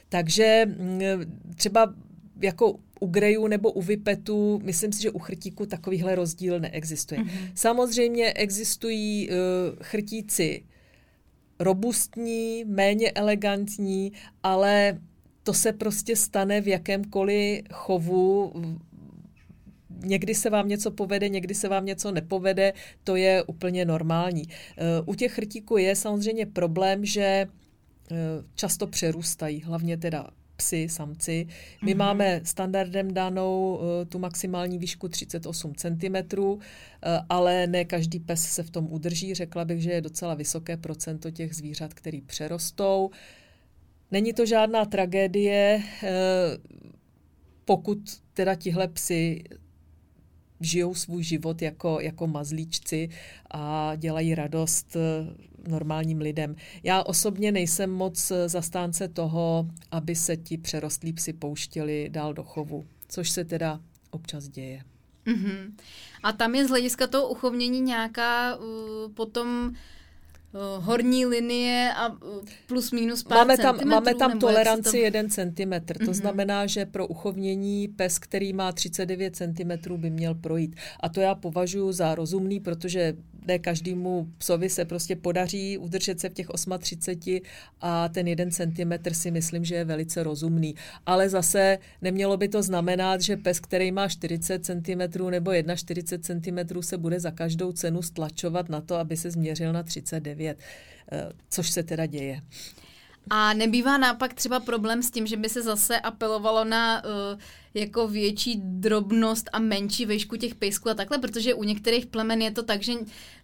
Takže 0.10 0.66
mm, 0.66 1.00
třeba 1.56 1.94
jako 2.42 2.80
u 3.00 3.08
grejů 3.08 3.48
nebo 3.48 3.72
u 3.72 3.82
vypetu, 3.82 4.60
myslím 4.64 4.92
si, 4.92 5.02
že 5.02 5.12
u 5.12 5.20
chrtíku 5.20 5.66
takovýhle 5.66 6.16
rozdíl 6.16 6.60
neexistuje. 6.60 7.22
Mm-hmm. 7.22 7.52
Samozřejmě 7.56 8.34
existují 8.34 9.30
uh, 9.30 9.36
chrtíci 9.82 10.64
robustní, 11.60 12.64
méně 12.66 13.12
elegantní, 13.12 14.12
ale 14.44 15.00
to 15.44 15.54
se 15.54 15.74
prostě 15.74 16.16
stane 16.16 16.62
v 16.62 16.68
jakémkoliv 16.68 17.62
chovu. 17.74 18.54
Někdy 19.90 20.36
se 20.36 20.50
vám 20.50 20.68
něco 20.68 20.92
povede, 20.92 21.30
někdy 21.30 21.56
se 21.56 21.68
vám 21.70 21.86
něco 21.86 22.12
nepovede, 22.12 22.74
to 23.04 23.16
je 23.16 23.44
úplně 23.44 23.86
normální. 23.86 24.44
Eh, 24.48 24.84
u 25.06 25.16
těch 25.16 25.34
chrtíků 25.34 25.78
je 25.78 25.96
samozřejmě 25.96 26.46
problém, 26.46 27.06
že 27.06 27.24
eh, 27.24 27.48
často 28.56 28.88
přerůstají, 28.88 29.62
hlavně 29.62 29.98
teda 29.98 30.28
psy, 30.56 30.90
samci. 30.90 31.48
My 31.82 31.94
mm-hmm. 31.94 31.98
máme 31.98 32.42
standardem 32.44 33.14
danou 33.14 33.76
uh, 33.76 33.82
tu 34.10 34.20
maximální 34.20 34.78
výšku 34.78 35.08
38 35.10 35.74
cm, 35.76 36.40
uh, 36.40 36.60
ale 37.30 37.68
ne 37.68 37.86
každý 37.86 38.20
pes 38.20 38.42
se 38.42 38.64
v 38.64 38.70
tom 38.70 38.88
udrží. 38.92 39.34
Řekla 39.34 39.66
bych, 39.66 39.82
že 39.82 39.92
je 39.92 40.02
docela 40.02 40.34
vysoké 40.34 40.78
procento 40.78 41.32
těch 41.32 41.56
zvířat, 41.56 41.94
který 41.94 42.22
přerostou. 42.22 43.10
Není 44.12 44.34
to 44.34 44.46
žádná 44.46 44.86
tragédie, 44.86 45.84
uh, 46.04 46.10
pokud 47.66 48.00
teda 48.34 48.56
tihle 48.56 48.88
psy 48.88 49.44
žijou 50.62 50.96
svůj 50.96 51.24
život 51.24 51.62
jako, 51.62 52.00
jako 52.02 52.28
mazlíčci 52.28 53.10
a 53.52 53.96
dělají 53.96 54.36
radost 54.36 54.96
eh, 54.96 55.00
normálním 55.68 56.22
lidem. 56.22 56.56
Já 56.84 57.04
osobně 57.04 57.52
nejsem 57.52 57.92
moc 57.92 58.32
eh, 58.32 58.50
zastánce 58.50 59.08
toho, 59.08 59.68
aby 59.92 60.16
se 60.16 60.38
ti 60.38 60.58
přerostlí 60.58 61.14
psi 61.14 61.34
pouštěli 61.34 62.10
dál 62.10 62.34
do 62.34 62.44
chovu, 62.44 62.86
což 63.08 63.30
se 63.30 63.46
teda 63.46 63.80
občas 64.12 64.48
děje. 64.48 64.84
Mm-hmm. 65.26 65.74
A 66.24 66.32
tam 66.32 66.56
je 66.56 66.66
z 66.66 66.70
hlediska 66.70 67.08
toho 67.08 67.30
uchovnění 67.30 67.82
nějaká 67.82 68.56
uh, 68.56 68.66
potom 69.14 69.68
uh, 69.68 70.86
horní 70.86 71.26
linie 71.26 71.92
a 71.96 72.10
uh, 72.10 72.18
plus 72.68 72.92
minus 72.92 73.24
pár 73.24 73.38
máme 73.38 73.58
tam, 73.58 73.76
centimetrů, 73.76 73.90
máme 73.90 74.16
tam 74.16 74.40
toleranci 74.40 74.92
to... 74.92 74.98
1 74.98 75.22
cm. 75.30 75.46
To 75.46 75.94
mm-hmm. 75.94 76.14
znamená, 76.14 76.66
že 76.66 76.86
pro 76.86 77.08
uchovnění 77.08 77.88
pes, 77.88 78.20
který 78.20 78.54
má 78.54 78.72
39 78.72 79.36
cm, 79.36 79.98
by 79.98 80.10
měl 80.10 80.36
projít. 80.36 80.76
A 81.00 81.10
to 81.10 81.22
já 81.22 81.36
považuji 81.36 81.92
za 81.92 82.16
rozumný, 82.16 82.60
protože 82.60 83.14
ne 83.48 83.60
každému 83.60 84.28
psovi 84.38 84.70
se 84.70 84.86
prostě 84.86 85.16
podaří 85.16 85.78
udržet 85.78 86.20
se 86.20 86.30
v 86.30 86.34
těch 86.34 86.48
38 86.80 87.42
a 87.82 88.10
ten 88.10 88.28
jeden 88.28 88.52
centimetr 88.52 89.14
si 89.14 89.32
myslím, 89.32 89.66
že 89.66 89.76
je 89.76 89.86
velice 89.86 90.24
rozumný. 90.24 90.76
Ale 91.06 91.30
zase 91.30 91.78
nemělo 92.02 92.38
by 92.38 92.48
to 92.48 92.64
znamenat, 92.64 93.22
že 93.22 93.38
pes, 93.38 93.60
který 93.60 93.92
má 93.92 94.08
40 94.08 94.66
cm 94.66 95.30
nebo 95.30 95.52
41 95.76 96.66
cm, 96.66 96.82
se 96.82 96.98
bude 96.98 97.20
za 97.20 97.32
každou 97.32 97.72
cenu 97.72 98.02
stlačovat 98.02 98.70
na 98.70 98.82
to, 98.82 98.96
aby 98.96 99.18
se 99.18 99.32
změřil 99.32 99.74
na 99.74 99.84
39, 99.84 100.58
eh, 101.12 101.30
což 101.50 101.70
se 101.70 101.84
teda 101.84 102.06
děje. 102.06 102.42
A 103.30 103.54
nebývá 103.54 103.98
nápak 103.98 104.34
třeba 104.34 104.60
problém 104.60 105.04
s 105.04 105.12
tím, 105.12 105.28
že 105.28 105.38
by 105.38 105.50
se 105.50 105.62
zase 105.62 106.00
apelovalo 106.00 106.64
na 106.64 107.04
uh, 107.04 107.40
jako 107.76 108.08
větší 108.08 108.62
drobnost 108.64 109.50
a 109.54 109.60
menší 109.60 110.06
výšku 110.06 110.36
těch 110.36 110.56
pejsků 110.56 110.90
a 110.90 110.94
takhle, 110.94 111.18
protože 111.18 111.54
u 111.54 111.64
některých 111.64 112.06
plemen 112.06 112.42
je 112.42 112.52
to 112.52 112.64
tak, 112.64 112.84
že 112.84 112.94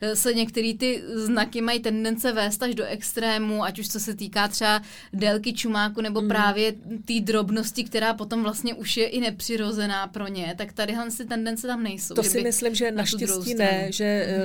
eh, 0.01 0.15
se 0.15 0.33
některé 0.33 0.73
ty 0.73 1.03
znaky 1.15 1.61
mají 1.61 1.79
tendence 1.79 2.31
vést 2.31 2.63
až 2.63 2.75
do 2.75 2.85
extrému, 2.85 3.63
ať 3.63 3.79
už 3.79 3.87
co 3.87 3.99
se 3.99 4.15
týká 4.15 4.47
třeba 4.47 4.81
délky 5.13 5.53
čumáku 5.53 6.01
nebo 6.01 6.21
mm. 6.21 6.27
právě 6.27 6.71
té 7.05 7.19
drobnosti, 7.21 7.83
která 7.83 8.13
potom 8.13 8.43
vlastně 8.43 8.73
už 8.73 8.97
je 8.97 9.07
i 9.07 9.19
nepřirozená 9.19 10.07
pro 10.07 10.27
ně, 10.27 10.55
tak 10.57 10.73
tady 10.73 10.95
si 11.09 11.25
tendence 11.25 11.67
tam 11.67 11.83
nejsou. 11.83 12.15
To 12.15 12.23
si 12.23 12.41
myslím, 12.41 12.75
že 12.75 12.91
naštěstí 12.91 13.53
ne, 13.53 13.87
že 13.89 14.37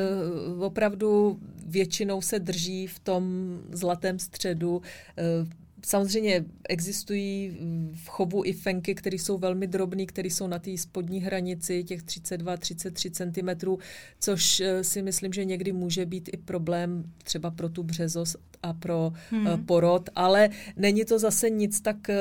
uh, 0.54 0.64
opravdu 0.64 1.38
většinou 1.66 2.20
se 2.20 2.38
drží 2.38 2.86
v 2.86 2.98
tom 2.98 3.24
zlatém 3.72 4.18
středu. 4.18 4.76
Uh, 4.76 5.48
Samozřejmě 5.86 6.44
existují 6.68 7.58
v 7.94 8.08
chovu 8.08 8.44
i 8.44 8.52
fenky, 8.52 8.94
které 8.94 9.16
jsou 9.16 9.38
velmi 9.38 9.66
drobné, 9.66 10.06
které 10.06 10.28
jsou 10.28 10.46
na 10.46 10.58
té 10.58 10.78
spodní 10.78 11.20
hranici 11.20 11.84
těch 11.84 12.02
32-33 12.02 13.10
cm, 13.10 13.76
což 14.20 14.60
eh, 14.60 14.84
si 14.84 15.02
myslím, 15.02 15.32
že 15.32 15.44
někdy 15.44 15.72
může 15.72 16.06
být 16.06 16.30
i 16.32 16.36
problém 16.36 17.12
třeba 17.22 17.50
pro 17.50 17.68
tu 17.68 17.82
březost 17.82 18.36
a 18.62 18.72
pro 18.72 19.12
eh, 19.14 19.36
hmm. 19.36 19.66
porod, 19.66 20.10
ale 20.14 20.48
není 20.76 21.04
to 21.04 21.18
zase 21.18 21.50
nic 21.50 21.80
tak 21.80 22.10
eh, 22.10 22.16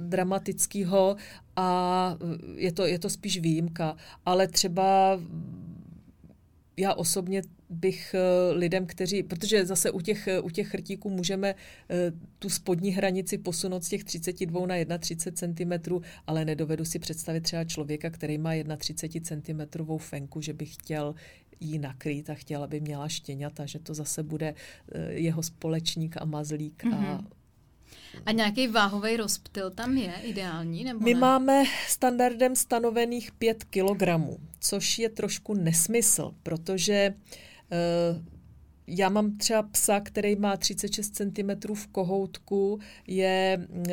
dramatického 0.00 1.16
a 1.56 2.18
je 2.54 2.72
to, 2.72 2.86
je 2.86 2.98
to 2.98 3.10
spíš 3.10 3.38
výjimka. 3.38 3.96
Ale 4.26 4.48
třeba 4.48 5.20
já 6.76 6.94
osobně 6.94 7.42
bych 7.70 8.14
eh, 8.14 8.52
lidem, 8.52 8.86
kteří, 8.86 9.22
protože 9.22 9.66
zase 9.66 9.90
u 9.90 10.00
těch, 10.00 10.28
eh, 10.28 10.40
u 10.40 10.50
těch 10.50 10.68
chrtíků 10.68 11.10
můžeme 11.10 11.54
eh, 11.90 12.12
tu 12.38 12.48
spodní 12.48 12.90
hranici 12.90 13.38
posunout 13.38 13.84
z 13.84 13.88
těch 13.88 14.04
32 14.04 14.66
na 14.88 14.98
31 14.98 15.78
cm, 15.78 15.94
ale 16.26 16.44
nedovedu 16.44 16.84
si 16.84 16.98
představit 16.98 17.40
třeba 17.40 17.64
člověka, 17.64 18.10
který 18.10 18.38
má 18.38 18.50
31 18.76 19.42
cm 19.68 19.98
fenku, 19.98 20.40
že 20.40 20.52
by 20.52 20.66
chtěl 20.66 21.14
jí 21.60 21.78
nakrýt 21.78 22.30
a 22.30 22.34
chtěl, 22.34 22.64
aby 22.64 22.80
měla 22.80 23.08
štěňata, 23.08 23.66
že 23.66 23.78
to 23.78 23.94
zase 23.94 24.22
bude 24.22 24.54
jeho 25.08 25.42
společník 25.42 26.16
a 26.20 26.24
mazlík 26.24 26.84
mm-hmm. 26.84 26.94
a 26.94 27.14
mhm. 27.14 27.26
A 28.26 28.32
nějaký 28.32 28.68
váhový 28.68 29.16
rozptyl 29.16 29.70
tam 29.70 29.96
je 29.96 30.14
ideální? 30.22 30.84
Nebo 30.84 31.00
My 31.00 31.14
ne? 31.14 31.20
máme 31.20 31.64
standardem 31.88 32.56
stanovených 32.56 33.32
5 33.32 33.64
kg, 33.64 34.02
což 34.60 34.98
je 34.98 35.08
trošku 35.08 35.54
nesmysl, 35.54 36.34
protože 36.42 37.14
uh, 38.14 38.36
já 38.86 39.08
mám 39.08 39.36
třeba 39.36 39.62
psa, 39.62 40.00
který 40.00 40.36
má 40.36 40.56
36 40.56 41.16
cm 41.16 41.74
v 41.74 41.86
kohoutku, 41.86 42.78
je 43.06 43.66
eh, 43.88 43.92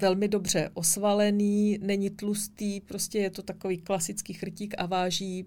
velmi 0.00 0.28
dobře 0.28 0.70
osvalený, 0.74 1.78
není 1.82 2.10
tlustý, 2.10 2.80
prostě 2.80 3.18
je 3.18 3.30
to 3.30 3.42
takový 3.42 3.78
klasický 3.78 4.32
chrtík 4.32 4.74
a 4.78 4.86
váží 4.86 5.44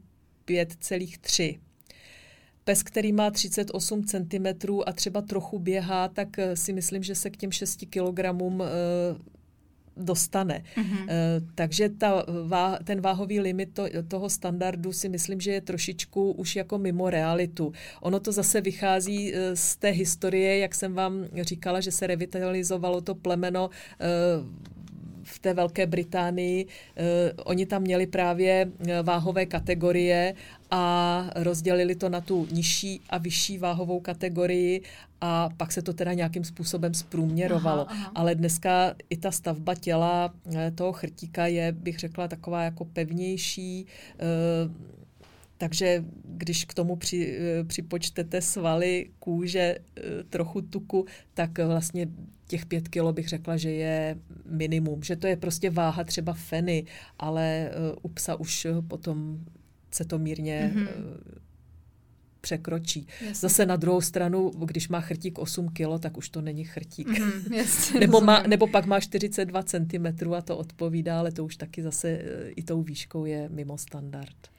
5,3. 0.47 1.59
Pes, 2.71 2.83
který 2.83 3.11
má 3.11 3.31
38 3.31 4.03
cm 4.03 4.47
a 4.85 4.93
třeba 4.93 5.21
trochu 5.21 5.59
běhá, 5.59 6.07
tak 6.07 6.39
eh, 6.39 6.55
si 6.55 6.73
myslím, 6.73 7.03
že 7.03 7.15
se 7.15 7.29
k 7.29 7.37
těm 7.37 7.51
6 7.51 7.85
kg 7.89 8.19
dostane. 9.97 10.63
Mm-hmm. 10.75 11.07
Takže 11.55 11.89
ta, 11.89 12.25
ten 12.83 13.01
váhový 13.01 13.39
limit 13.39 13.69
to, 13.73 13.85
toho 14.07 14.29
standardu 14.29 14.93
si 14.93 15.09
myslím, 15.09 15.41
že 15.41 15.51
je 15.51 15.61
trošičku 15.61 16.31
už 16.31 16.55
jako 16.55 16.77
mimo 16.77 17.09
realitu. 17.09 17.73
Ono 18.01 18.19
to 18.19 18.31
zase 18.31 18.61
vychází 18.61 19.33
eh, 19.33 19.55
z 19.55 19.75
té 19.75 19.89
historie, 19.89 20.57
jak 20.57 20.75
jsem 20.75 20.93
vám 20.93 21.25
říkala, 21.41 21.79
že 21.79 21.91
se 21.91 22.07
revitalizovalo 22.07 23.01
to 23.01 23.15
plemeno 23.15 23.69
eh, 23.99 24.07
té 25.41 25.53
Velké 25.53 25.87
Británii. 25.87 26.65
Oni 27.45 27.65
tam 27.65 27.81
měli 27.81 28.07
právě 28.07 28.71
váhové 29.03 29.45
kategorie 29.45 30.33
a 30.71 31.25
rozdělili 31.35 31.95
to 31.95 32.09
na 32.09 32.21
tu 32.21 32.47
nižší 32.51 33.01
a 33.09 33.17
vyšší 33.17 33.57
váhovou 33.57 33.99
kategorii 33.99 34.81
a 35.21 35.49
pak 35.57 35.71
se 35.71 35.81
to 35.81 35.93
teda 35.93 36.13
nějakým 36.13 36.43
způsobem 36.43 36.93
zprůměrovalo. 36.93 37.85
Aha, 37.89 37.99
aha. 38.01 38.11
Ale 38.15 38.35
dneska 38.35 38.95
i 39.09 39.17
ta 39.17 39.31
stavba 39.31 39.75
těla 39.75 40.33
eh, 40.55 40.71
toho 40.71 40.93
chrtíka 40.93 41.47
je, 41.47 41.71
bych 41.71 41.99
řekla, 41.99 42.27
taková 42.27 42.63
jako 42.63 42.85
pevnější, 42.85 43.85
eh, 44.19 44.23
takže 45.57 46.05
když 46.23 46.65
k 46.65 46.73
tomu 46.73 46.95
při, 46.95 47.37
eh, 47.39 47.63
připočtete 47.63 48.41
svaly, 48.41 49.09
kůže, 49.19 49.77
trochu 50.29 50.61
tuku, 50.61 51.05
tak 51.33 51.59
vlastně 51.59 52.07
těch 52.51 52.65
pět 52.65 52.87
kilo 52.87 53.13
bych 53.13 53.27
řekla, 53.27 53.57
že 53.57 53.71
je 53.71 54.17
minimum. 54.45 55.03
Že 55.03 55.15
to 55.15 55.27
je 55.27 55.35
prostě 55.35 55.69
váha 55.69 56.03
třeba 56.03 56.33
feny, 56.33 56.85
ale 57.19 57.71
u 58.01 58.09
psa 58.09 58.35
už 58.35 58.67
potom 58.87 59.39
se 59.91 60.05
to 60.05 60.19
mírně 60.19 60.71
mm-hmm. 60.75 60.87
překročí. 62.41 63.07
Jasně. 63.21 63.35
Zase 63.35 63.65
na 63.65 63.75
druhou 63.75 64.01
stranu, 64.01 64.51
když 64.65 64.89
má 64.89 65.01
chrtík 65.01 65.39
8 65.39 65.69
kilo, 65.69 65.99
tak 65.99 66.17
už 66.17 66.29
to 66.29 66.41
není 66.41 66.63
chrtík. 66.63 67.07
Mm, 67.07 67.53
jasně, 67.53 67.99
nebo, 68.03 68.21
má, 68.21 68.43
nebo 68.43 68.67
pak 68.67 68.85
má 68.85 68.99
42 68.99 69.63
cm 69.63 70.33
a 70.37 70.41
to 70.41 70.57
odpovídá, 70.57 71.19
ale 71.19 71.31
to 71.31 71.45
už 71.45 71.55
taky 71.55 71.83
zase 71.83 72.09
eh, 72.09 72.49
i 72.55 72.63
tou 72.63 72.83
výškou 72.83 73.25
je 73.25 73.49
mimo 73.49 73.77
standard. 73.77 74.51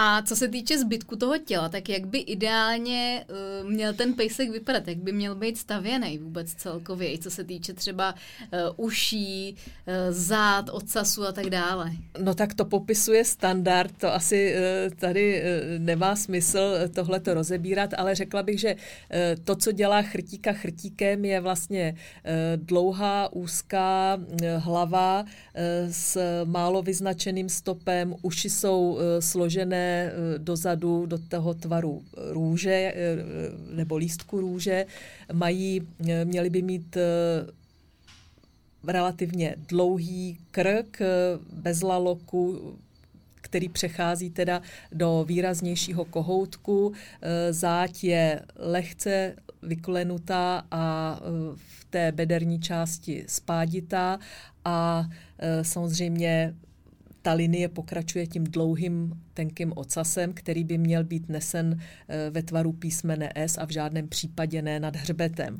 A 0.00 0.22
co 0.22 0.36
se 0.36 0.48
týče 0.48 0.78
zbytku 0.78 1.16
toho 1.16 1.38
těla, 1.38 1.68
tak 1.68 1.88
jak 1.88 2.06
by 2.06 2.18
ideálně 2.18 3.24
uh, 3.62 3.70
měl 3.70 3.94
ten 3.94 4.14
pejsek 4.14 4.50
vypadat? 4.50 4.88
Jak 4.88 4.98
by 4.98 5.12
měl 5.12 5.34
být 5.34 5.58
stavěný 5.58 6.18
vůbec 6.18 6.54
celkově? 6.54 7.18
Co 7.18 7.30
se 7.30 7.44
týče 7.44 7.72
třeba 7.72 8.14
uh, 8.14 8.86
uší, 8.86 9.56
uh, 9.86 9.94
zád, 10.10 10.70
ocasu 10.72 11.26
a 11.26 11.32
tak 11.32 11.46
dále? 11.46 11.90
No 12.18 12.34
tak 12.34 12.54
to 12.54 12.64
popisuje 12.64 13.24
standard, 13.24 13.92
to 13.98 14.14
asi 14.14 14.54
uh, 14.54 14.94
tady 14.94 15.42
uh, 15.42 15.84
nemá 15.84 16.16
smysl 16.16 16.60
tohle 16.94 17.20
to 17.20 17.34
rozebírat, 17.34 17.94
ale 17.96 18.14
řekla 18.14 18.42
bych, 18.42 18.60
že 18.60 18.74
uh, 18.74 19.44
to, 19.44 19.56
co 19.56 19.72
dělá 19.72 20.02
chrtíka 20.02 20.52
chrtíkem, 20.52 21.24
je 21.24 21.40
vlastně 21.40 21.94
uh, 21.94 22.64
dlouhá, 22.66 23.32
úzká 23.32 24.18
uh, 24.20 24.38
hlava 24.56 25.20
uh, 25.22 25.28
s 25.90 26.18
málo 26.44 26.82
vyznačeným 26.82 27.48
stopem, 27.48 28.14
uši 28.22 28.50
jsou 28.50 28.90
uh, 28.90 29.00
složené 29.20 29.87
Eh, 29.88 30.38
dozadu 30.38 31.06
do 31.06 31.18
toho 31.18 31.54
tvaru 31.54 32.02
růže 32.30 32.92
eh, 32.94 33.16
nebo 33.70 33.96
lístku 33.96 34.40
růže. 34.40 34.86
Mají, 35.32 35.88
eh, 36.08 36.24
měli 36.24 36.50
by 36.50 36.62
mít 36.62 36.96
relativně 38.86 39.56
dlouhý 39.68 40.38
krk 40.50 41.02
bez 41.52 41.82
laloku, 41.82 42.74
který 43.34 43.68
přechází 43.68 44.30
teda 44.30 44.62
do 44.92 45.24
výraznějšího 45.28 46.04
kohoutku. 46.04 46.92
Záď 47.50 48.04
je 48.04 48.42
lehce 48.56 49.34
vyklenutá 49.62 50.66
a 50.70 51.20
v 51.56 51.84
té 51.90 52.12
bederní 52.12 52.60
části 52.60 53.24
spáditá 53.28 54.18
a 54.64 55.08
samozřejmě 55.62 56.54
ta 57.22 57.32
linie 57.32 57.68
pokračuje 57.68 58.26
tím 58.26 58.44
dlouhým 58.44 59.22
tenkým 59.34 59.72
ocasem, 59.76 60.32
který 60.32 60.64
by 60.64 60.78
měl 60.78 61.04
být 61.04 61.28
nesen 61.28 61.80
eh, 61.80 62.30
ve 62.30 62.42
tvaru 62.42 62.72
písmene 62.72 63.32
S 63.34 63.58
a 63.58 63.64
v 63.64 63.70
žádném 63.70 64.08
případě 64.08 64.62
ne 64.62 64.80
nad 64.80 64.96
hřbetem. 64.96 65.58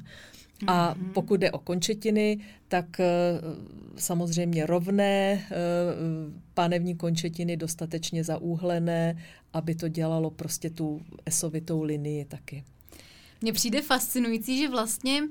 A 0.66 0.94
mhm. 0.94 1.12
pokud 1.12 1.40
jde 1.40 1.51
o 1.51 1.59
končetiny, 1.59 2.38
tak 2.68 3.01
eh, 3.01 3.07
samozřejmě 3.97 4.66
rovné 4.66 5.33
eh, 5.33 5.55
pánevní 6.55 6.97
končetiny, 6.97 7.57
dostatečně 7.57 8.25
zaúhlené, 8.25 9.23
aby 9.53 9.75
to 9.75 9.88
dělalo 9.88 10.31
prostě 10.31 10.71
tu 10.71 11.01
esovitou 11.27 11.83
linii 11.83 12.25
taky. 12.25 12.64
Mně 13.42 13.53
přijde 13.53 13.83
fascinující, 13.83 14.59
že 14.59 14.68
vlastně 14.68 15.23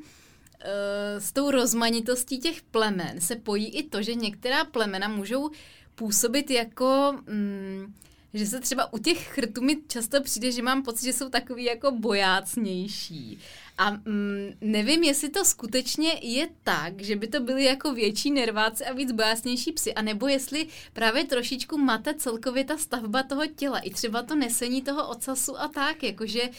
s 1.17 1.31
tou 1.31 1.51
rozmanitostí 1.51 2.39
těch 2.39 2.61
plemen 2.61 3.21
se 3.21 3.35
pojí 3.35 3.67
i 3.67 3.83
to, 3.83 4.01
že 4.01 4.15
některá 4.15 4.65
plemena 4.65 5.07
můžou 5.07 5.49
působit 5.97 6.51
jako... 6.51 7.19
Mm, 7.27 7.93
že 8.33 8.45
se 8.45 8.59
třeba 8.59 8.93
u 8.93 8.97
těch 8.97 9.27
chrtů 9.27 9.61
mi 9.61 9.77
často 9.87 10.21
přijde, 10.21 10.51
že 10.51 10.61
mám 10.61 10.83
pocit, 10.83 11.05
že 11.05 11.13
jsou 11.13 11.29
takový 11.29 11.63
jako 11.63 11.91
bojácnější. 11.91 13.39
A 13.77 13.91
mm, 13.91 14.53
nevím, 14.61 15.03
jestli 15.03 15.29
to 15.29 15.45
skutečně 15.45 16.13
je 16.21 16.49
tak, 16.63 17.01
že 17.01 17.15
by 17.15 17.27
to 17.27 17.39
byly 17.39 17.63
jako 17.63 17.93
větší 17.93 18.31
nerváci 18.31 18.85
a 18.85 18.93
víc 18.93 19.11
bojácnější 19.11 19.71
psy, 19.71 19.93
anebo 19.93 20.27
jestli 20.27 20.67
právě 20.93 21.25
trošičku 21.25 21.77
mate 21.77 22.13
celkově 22.13 22.63
ta 22.63 22.77
stavba 22.77 23.23
toho 23.23 23.47
těla, 23.47 23.79
i 23.79 23.89
třeba 23.89 24.23
to 24.23 24.35
nesení 24.35 24.81
toho 24.81 25.09
ocasu 25.09 25.59
a 25.59 25.67
tak, 25.67 26.03
jakože 26.03 26.49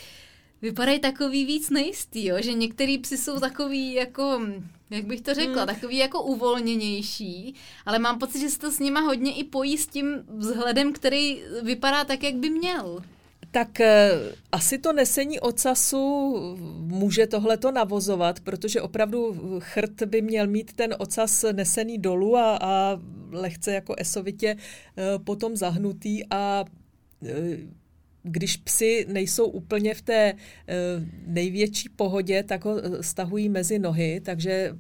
vypadají 0.63 0.99
takový 0.99 1.45
víc 1.45 1.71
nejistý, 1.71 2.25
jo? 2.25 2.37
že 2.41 2.53
některý 2.53 2.99
psy 2.99 3.19
jsou 3.19 3.41
takový 3.41 3.95
jako, 3.95 4.41
jak 4.91 5.05
bych 5.05 5.21
to 5.21 5.35
řekla, 5.35 5.63
hmm. 5.63 5.75
takový 5.75 5.97
jako 5.97 6.23
uvolněnější, 6.23 7.55
ale 7.87 7.99
mám 7.99 8.19
pocit, 8.19 8.41
že 8.41 8.49
se 8.49 8.59
to 8.59 8.73
s 8.73 8.79
nima 8.79 9.01
hodně 9.01 9.35
i 9.35 9.45
pojí 9.45 9.79
s 9.79 9.87
tím 9.87 10.25
vzhledem, 10.37 10.93
který 10.93 11.43
vypadá 11.63 12.05
tak, 12.05 12.23
jak 12.23 12.35
by 12.35 12.51
měl. 12.51 13.03
Tak 13.51 13.81
eh, 13.81 14.11
asi 14.53 14.79
to 14.79 14.93
nesení 14.93 15.41
ocasu 15.41 16.35
může 16.79 17.27
tohleto 17.27 17.71
navozovat, 17.71 18.41
protože 18.41 18.83
opravdu 18.83 19.37
chrt 19.59 20.03
by 20.03 20.23
měl 20.23 20.47
mít 20.47 20.73
ten 20.73 20.95
ocas 20.99 21.45
nesený 21.53 21.99
dolů 21.99 22.37
a, 22.37 22.59
a 22.61 23.01
lehce 23.31 23.73
jako 23.73 23.95
esovitě 23.99 24.57
eh, 24.57 25.19
potom 25.19 25.57
zahnutý 25.57 26.23
a 26.31 26.65
eh, 27.27 27.59
když 28.23 28.57
psy 28.57 29.07
nejsou 29.09 29.47
úplně 29.47 29.95
v 29.95 30.03
té 30.03 30.35
největší 31.27 31.89
pohodě, 31.89 32.43
tak 32.43 32.65
ho 32.65 32.81
stahují 33.01 33.49
mezi 33.49 33.79
nohy, 33.79 34.21
takže 34.25 34.77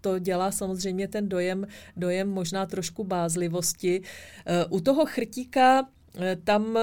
to 0.00 0.18
dělá 0.18 0.50
samozřejmě 0.50 1.08
ten 1.08 1.28
dojem, 1.28 1.66
dojem 1.96 2.28
možná 2.28 2.66
trošku 2.66 3.04
bázlivosti. 3.04 4.02
U 4.70 4.80
toho 4.80 5.06
chrtíka 5.06 5.88
tam 6.44 6.78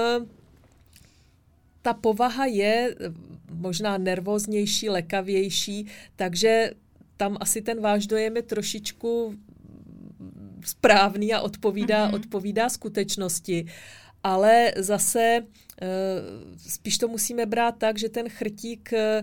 ta 1.88 1.94
povaha 1.94 2.44
je 2.44 2.94
eh, 3.00 3.12
možná 3.50 3.98
nervóznější, 3.98 4.88
lekavější, 4.88 5.86
takže 6.16 6.70
tam 7.16 7.36
asi 7.40 7.62
ten 7.62 7.80
váš 7.80 8.06
dojem 8.06 8.36
je 8.36 8.42
trošičku 8.42 9.34
správný 10.64 11.34
a 11.34 11.40
odpovídá, 11.40 12.10
mm-hmm. 12.10 12.14
odpovídá 12.14 12.68
skutečnosti. 12.68 13.66
Ale 14.22 14.72
zase 14.76 15.20
eh, 15.20 15.44
spíš 16.56 16.98
to 16.98 17.08
musíme 17.08 17.46
brát 17.46 17.74
tak, 17.78 17.98
že 17.98 18.08
ten 18.08 18.28
chrtík 18.28 18.92
eh, 18.92 19.22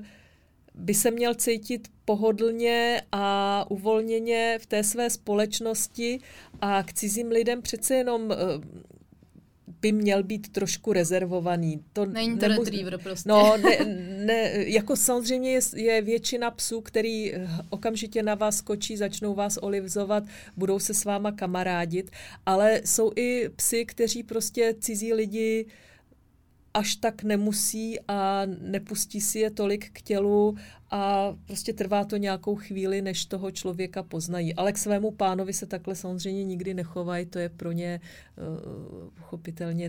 by 0.75 0.93
se 0.93 1.11
měl 1.11 1.35
cítit 1.35 1.87
pohodlně 2.05 3.01
a 3.11 3.65
uvolněně 3.69 4.57
v 4.61 4.65
té 4.65 4.83
své 4.83 5.09
společnosti 5.09 6.19
a 6.61 6.83
k 6.83 6.93
cizím 6.93 7.27
lidem 7.27 7.61
přece 7.61 7.95
jenom 7.95 8.33
by 9.81 9.91
měl 9.91 10.23
být 10.23 10.51
trošku 10.51 10.93
rezervovaný. 10.93 11.83
To 11.93 12.05
Není 12.05 12.37
to 12.37 12.47
nemus... 12.47 12.65
retriever 12.65 12.97
prostě. 12.97 13.29
No, 13.29 13.57
ne, 13.57 13.85
ne, 14.25 14.51
jako 14.53 14.95
samozřejmě 14.95 15.51
je, 15.51 15.59
je 15.75 16.01
většina 16.01 16.51
psů, 16.51 16.81
který 16.81 17.33
okamžitě 17.69 18.23
na 18.23 18.35
vás 18.35 18.57
skočí, 18.57 18.97
začnou 18.97 19.33
vás 19.33 19.57
olivzovat, 19.61 20.23
budou 20.57 20.79
se 20.79 20.93
s 20.93 21.05
váma 21.05 21.31
kamarádit, 21.31 22.11
ale 22.45 22.81
jsou 22.85 23.11
i 23.15 23.49
psy, 23.55 23.85
kteří 23.85 24.23
prostě 24.23 24.75
cizí 24.79 25.13
lidi 25.13 25.65
až 26.75 26.95
tak 26.95 27.23
nemusí 27.23 27.99
a 28.07 28.41
nepustí 28.61 29.21
si 29.21 29.39
je 29.39 29.51
tolik 29.51 29.89
k 29.93 30.01
tělu 30.01 30.55
a 30.91 31.33
prostě 31.45 31.73
trvá 31.73 32.05
to 32.05 32.17
nějakou 32.17 32.55
chvíli, 32.55 33.01
než 33.01 33.25
toho 33.25 33.51
člověka 33.51 34.03
poznají. 34.03 34.55
Ale 34.55 34.71
k 34.71 34.77
svému 34.77 35.11
pánovi 35.11 35.53
se 35.53 35.65
takhle 35.65 35.95
samozřejmě 35.95 36.43
nikdy 36.43 36.73
nechovají, 36.73 37.25
to 37.25 37.39
je 37.39 37.49
pro 37.49 37.71
ně 37.71 38.01
uh, 39.31 39.39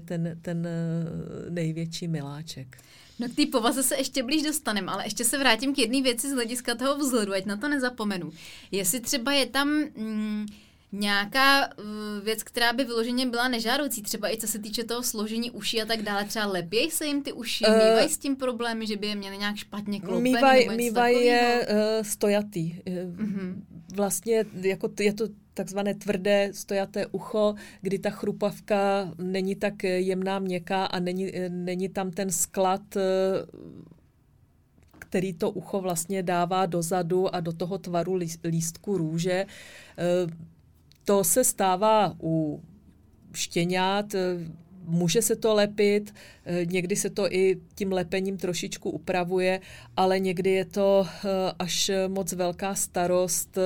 ten, 0.05 0.39
ten 0.43 0.59
uh, 0.67 1.51
největší 1.51 2.09
miláček. 2.09 2.79
No 3.19 3.29
k 3.29 3.35
té 3.35 3.47
povaze 3.47 3.83
se 3.83 3.97
ještě 3.97 4.23
blíž 4.23 4.43
dostaneme, 4.43 4.93
ale 4.93 5.07
ještě 5.07 5.25
se 5.25 5.39
vrátím 5.39 5.75
k 5.75 5.79
jedné 5.79 6.03
věci 6.03 6.31
z 6.31 6.33
hlediska 6.33 6.75
toho 6.75 6.99
vzhledu, 6.99 7.33
ať 7.33 7.45
na 7.45 7.57
to 7.57 7.69
nezapomenu. 7.69 8.31
Jestli 8.71 9.01
třeba 9.01 9.33
je 9.33 9.47
tam... 9.47 9.69
Mm, 9.97 10.47
nějaká 10.93 11.69
uh, 11.79 11.85
věc, 12.25 12.43
která 12.43 12.73
by 12.73 12.85
vyloženě 12.85 13.27
byla 13.27 13.49
nežádoucí, 13.49 14.03
třeba 14.03 14.33
i 14.33 14.37
co 14.37 14.47
se 14.47 14.59
týče 14.59 14.85
toho 14.85 15.03
složení 15.03 15.51
uší 15.51 15.83
a 15.83 15.87
tak 15.87 16.03
dále, 16.03 16.25
třeba 16.25 16.47
lepěj 16.47 16.91
se 16.91 17.07
jim 17.07 17.23
ty 17.23 17.33
uši, 17.33 17.65
uh, 17.65 17.73
mývají 17.73 18.09
s 18.09 18.19
tím 18.19 18.37
problémy, 18.37 18.87
že 18.87 18.97
by 18.97 19.07
je 19.07 19.15
měli 19.15 19.39
nějak 19.39 19.57
špatně 19.57 20.01
kloupený? 20.01 20.33
Mývají 20.33 20.69
mývaj 20.69 21.15
je 21.15 21.67
uh, 21.71 21.77
stojatý. 22.03 22.75
Uh-huh. 22.75 23.63
Vlastně 23.95 24.45
jako 24.61 24.91
je 25.01 25.13
to 25.13 25.25
takzvané 25.55 25.95
tvrdé 25.95 26.51
stojaté 26.53 27.07
ucho, 27.07 27.55
kdy 27.81 27.99
ta 27.99 28.11
chrupavka 28.11 29.13
není 29.19 29.57
tak 29.57 29.85
jemná, 29.85 30.39
měkká 30.39 30.85
a 30.85 31.01
není, 31.01 31.33
není 31.49 31.89
tam 31.89 32.11
ten 32.11 32.31
sklad 32.31 32.83
který 34.99 35.33
to 35.33 35.51
ucho 35.51 35.81
vlastně 35.81 36.23
dává 36.23 36.67
dozadu 36.67 37.35
a 37.35 37.41
do 37.41 37.53
toho 37.53 37.79
tvaru 37.79 38.19
lístku 38.45 38.99
růže. 38.99 39.47
To 41.07 41.25
se 41.25 41.45
stává 41.45 42.17
u 42.23 42.63
štěňat, 43.33 44.15
může 44.87 45.23
se 45.23 45.37
to 45.37 45.55
lepit, 45.55 46.15
někdy 46.65 46.97
se 46.97 47.11
to 47.11 47.33
i 47.33 47.61
tím 47.75 47.93
lepením 47.93 48.37
trošičku 48.37 48.91
upravuje, 48.91 49.61
ale 49.97 50.19
někdy 50.19 50.51
je 50.51 50.65
to 50.65 51.07
eh, 51.07 51.29
až 51.59 51.91
moc 52.09 52.33
velká 52.33 52.75
starost. 52.75 53.59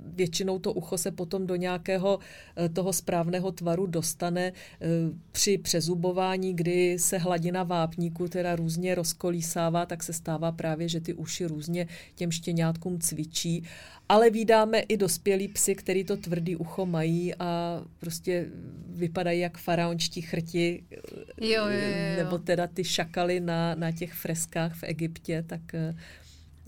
Většinou 0.00 0.58
to 0.58 0.72
ucho 0.72 0.98
se 0.98 1.10
potom 1.10 1.46
do 1.46 1.56
nějakého 1.56 2.18
eh, 2.56 2.68
toho 2.68 2.92
správného 2.92 3.52
tvaru 3.52 3.86
dostane 3.86 4.52
eh, 4.52 4.86
při 5.32 5.58
přezubování, 5.58 6.54
kdy 6.54 6.98
se 6.98 7.18
hladina 7.18 7.62
vápníku 7.62 8.28
teda 8.28 8.56
různě 8.56 8.94
rozkolísává, 8.94 9.86
tak 9.86 10.02
se 10.02 10.12
stává 10.12 10.52
právě, 10.52 10.88
že 10.88 11.00
ty 11.00 11.14
uši 11.14 11.46
různě 11.46 11.86
těm 12.14 12.30
štěňátkům 12.30 12.98
cvičí 12.98 13.64
ale 14.12 14.30
vydáme 14.30 14.80
i 14.80 14.96
dospělí 14.96 15.48
psy, 15.48 15.74
který 15.74 16.04
to 16.04 16.16
tvrdý 16.16 16.56
ucho 16.56 16.86
mají 16.86 17.34
a 17.34 17.82
prostě 17.98 18.46
vypadají 18.88 19.40
jak 19.40 19.58
faraončtí 19.58 20.22
chrti, 20.22 20.84
jo, 21.40 21.48
jo, 21.48 21.70
jo. 21.70 22.16
nebo 22.16 22.38
teda 22.38 22.66
ty 22.66 22.84
šakaly 22.84 23.40
na, 23.40 23.74
na 23.74 23.92
těch 23.92 24.12
freskách 24.12 24.74
v 24.74 24.82
Egyptě, 24.82 25.44
tak 25.46 25.60
eh, 25.74 25.94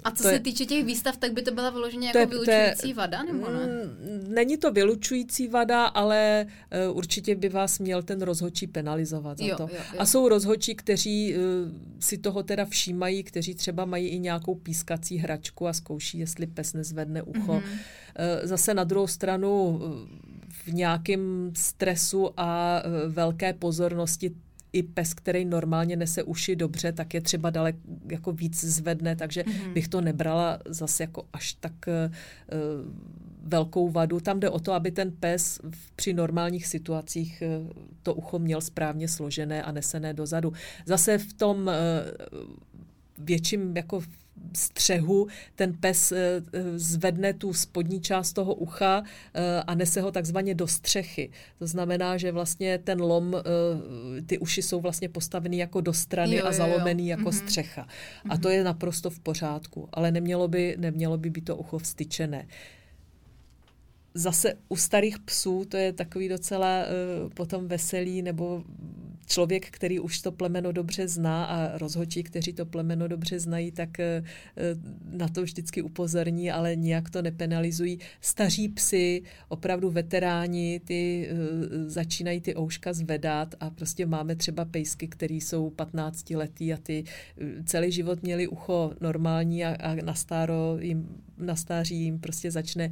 a 0.04 0.10
co 0.10 0.16
to 0.16 0.22
se 0.22 0.32
je, 0.32 0.40
týče 0.40 0.66
těch 0.66 0.84
výstav, 0.84 1.16
tak 1.16 1.32
by 1.32 1.42
to 1.42 1.50
byla 1.50 1.70
vyloženě 1.70 2.06
jako 2.06 2.18
je, 2.18 2.26
vylučující 2.26 2.88
je, 2.88 2.94
vada, 2.94 3.22
nebo 3.22 3.50
ne? 3.50 3.66
Mm, 3.66 4.34
není 4.34 4.56
to 4.56 4.72
vylučující 4.72 5.48
vada, 5.48 5.84
ale 5.84 6.46
uh, 6.88 6.96
určitě 6.96 7.34
by 7.34 7.48
vás 7.48 7.78
měl 7.78 8.02
ten 8.02 8.22
rozhočí 8.22 8.66
penalizovat 8.66 9.38
za 9.38 9.44
jo, 9.44 9.56
to. 9.56 9.62
Jo, 9.62 9.68
jo. 9.72 9.98
A 9.98 10.06
jsou 10.06 10.28
rozhočí, 10.28 10.74
kteří 10.74 11.34
uh, 11.34 11.40
si 12.00 12.18
toho 12.18 12.42
teda 12.42 12.64
všímají, 12.64 13.22
kteří 13.22 13.54
třeba 13.54 13.84
mají 13.84 14.08
i 14.08 14.18
nějakou 14.18 14.54
pískací 14.54 15.16
hračku 15.16 15.68
a 15.68 15.72
zkouší, 15.72 16.18
jestli 16.18 16.46
pes 16.46 16.72
nezvedne 16.72 17.22
ucho. 17.22 17.52
Mm-hmm. 17.52 17.62
Uh, 17.62 18.48
zase 18.48 18.74
na 18.74 18.84
druhou 18.84 19.06
stranu 19.06 19.68
uh, 19.68 19.80
v 20.48 20.72
nějakém 20.72 21.52
stresu 21.56 22.30
a 22.36 22.82
uh, 22.86 23.12
velké 23.12 23.52
pozornosti 23.52 24.34
i 24.74 24.82
pes, 24.82 25.14
který 25.14 25.44
normálně 25.44 25.96
nese 25.96 26.22
uši 26.22 26.56
dobře, 26.56 26.92
tak 26.92 27.14
je 27.14 27.20
třeba 27.20 27.50
dalek 27.50 27.76
jako 28.10 28.32
víc 28.32 28.64
zvedne, 28.64 29.16
takže 29.16 29.42
mm-hmm. 29.42 29.72
bych 29.72 29.88
to 29.88 30.00
nebrala 30.00 30.58
zase 30.66 31.02
jako 31.02 31.24
až 31.32 31.52
tak 31.52 31.72
uh, 31.86 31.94
velkou 33.42 33.90
vadu. 33.90 34.20
Tam 34.20 34.40
jde 34.40 34.50
o 34.50 34.58
to, 34.58 34.72
aby 34.72 34.90
ten 34.90 35.12
pes 35.12 35.60
v, 35.70 35.90
při 35.96 36.12
normálních 36.12 36.66
situacích 36.66 37.42
uh, 37.46 37.70
to 38.02 38.14
ucho 38.14 38.38
měl 38.38 38.60
správně 38.60 39.08
složené 39.08 39.62
a 39.62 39.72
nesené 39.72 40.14
dozadu. 40.14 40.52
Zase 40.86 41.18
v 41.18 41.32
tom 41.32 41.58
uh, 41.66 41.72
větším 43.18 43.76
jako 43.76 44.02
střehu 44.56 45.26
ten 45.54 45.72
pes 45.80 46.12
eh, 46.12 46.42
eh, 46.52 46.78
zvedne 46.78 47.32
tu 47.32 47.52
spodní 47.52 48.00
část 48.00 48.32
toho 48.32 48.54
ucha 48.54 49.02
eh, 49.34 49.62
a 49.66 49.74
nese 49.74 50.00
ho 50.00 50.12
takzvaně 50.12 50.54
do 50.54 50.66
střechy. 50.66 51.30
To 51.58 51.66
znamená, 51.66 52.16
že 52.16 52.32
vlastně 52.32 52.78
ten 52.78 53.00
lom, 53.00 53.34
ty 54.26 54.38
uši 54.38 54.62
jsou 54.62 54.80
vlastně 54.80 55.08
postaveny 55.08 55.56
jako 55.56 55.80
do 55.80 55.92
strany 55.92 56.36
jo, 56.36 56.46
a 56.46 56.52
zalomený 56.52 57.08
jo. 57.08 57.10
jako 57.10 57.30
mm-hmm. 57.30 57.44
střecha. 57.44 57.88
A 58.28 58.38
to 58.38 58.48
je 58.48 58.64
naprosto 58.64 59.10
v 59.10 59.18
pořádku, 59.18 59.88
ale 59.92 60.10
nemělo 60.10 60.48
by, 60.48 60.76
nemělo 60.78 61.18
by 61.18 61.30
být 61.30 61.44
to 61.44 61.56
ucho 61.56 61.78
vstyčené 61.78 62.46
zase 64.14 64.54
u 64.68 64.76
starých 64.76 65.18
psů 65.18 65.64
to 65.68 65.76
je 65.76 65.92
takový 65.92 66.28
docela 66.28 66.84
uh, 66.84 67.30
potom 67.30 67.68
veselý, 67.68 68.22
nebo 68.22 68.64
člověk, 69.26 69.70
který 69.70 70.00
už 70.00 70.20
to 70.20 70.32
plemeno 70.32 70.72
dobře 70.72 71.08
zná 71.08 71.44
a 71.44 71.78
rozhodčí, 71.78 72.22
kteří 72.22 72.52
to 72.52 72.66
plemeno 72.66 73.08
dobře 73.08 73.40
znají, 73.40 73.72
tak 73.72 73.88
uh, 73.98 74.26
na 75.18 75.28
to 75.28 75.42
vždycky 75.42 75.82
upozorní, 75.82 76.50
ale 76.50 76.76
nijak 76.76 77.10
to 77.10 77.22
nepenalizují. 77.22 77.98
Staří 78.20 78.68
psy, 78.68 79.22
opravdu 79.48 79.90
veteráni, 79.90 80.80
ty 80.84 81.28
začínají 81.86 82.40
ty 82.40 82.56
ouška 82.56 82.92
zvedat 82.92 83.54
a 83.60 83.70
prostě 83.70 84.06
máme 84.06 84.36
třeba 84.36 84.64
pejsky, 84.64 85.08
který 85.08 85.40
jsou 85.40 85.70
15 85.70 86.30
letý 86.30 86.72
a 86.72 86.76
ty 86.76 87.04
celý 87.64 87.92
život 87.92 88.22
měli 88.22 88.48
ucho 88.48 88.92
normální 89.00 89.64
a, 89.64 89.74
a 89.74 89.94
na 89.94 90.14
stáro 90.14 90.76
jim 90.80 91.08
na 91.38 91.56
stáří 91.56 91.96
jim 91.96 92.18
prostě 92.18 92.50
začne 92.50 92.90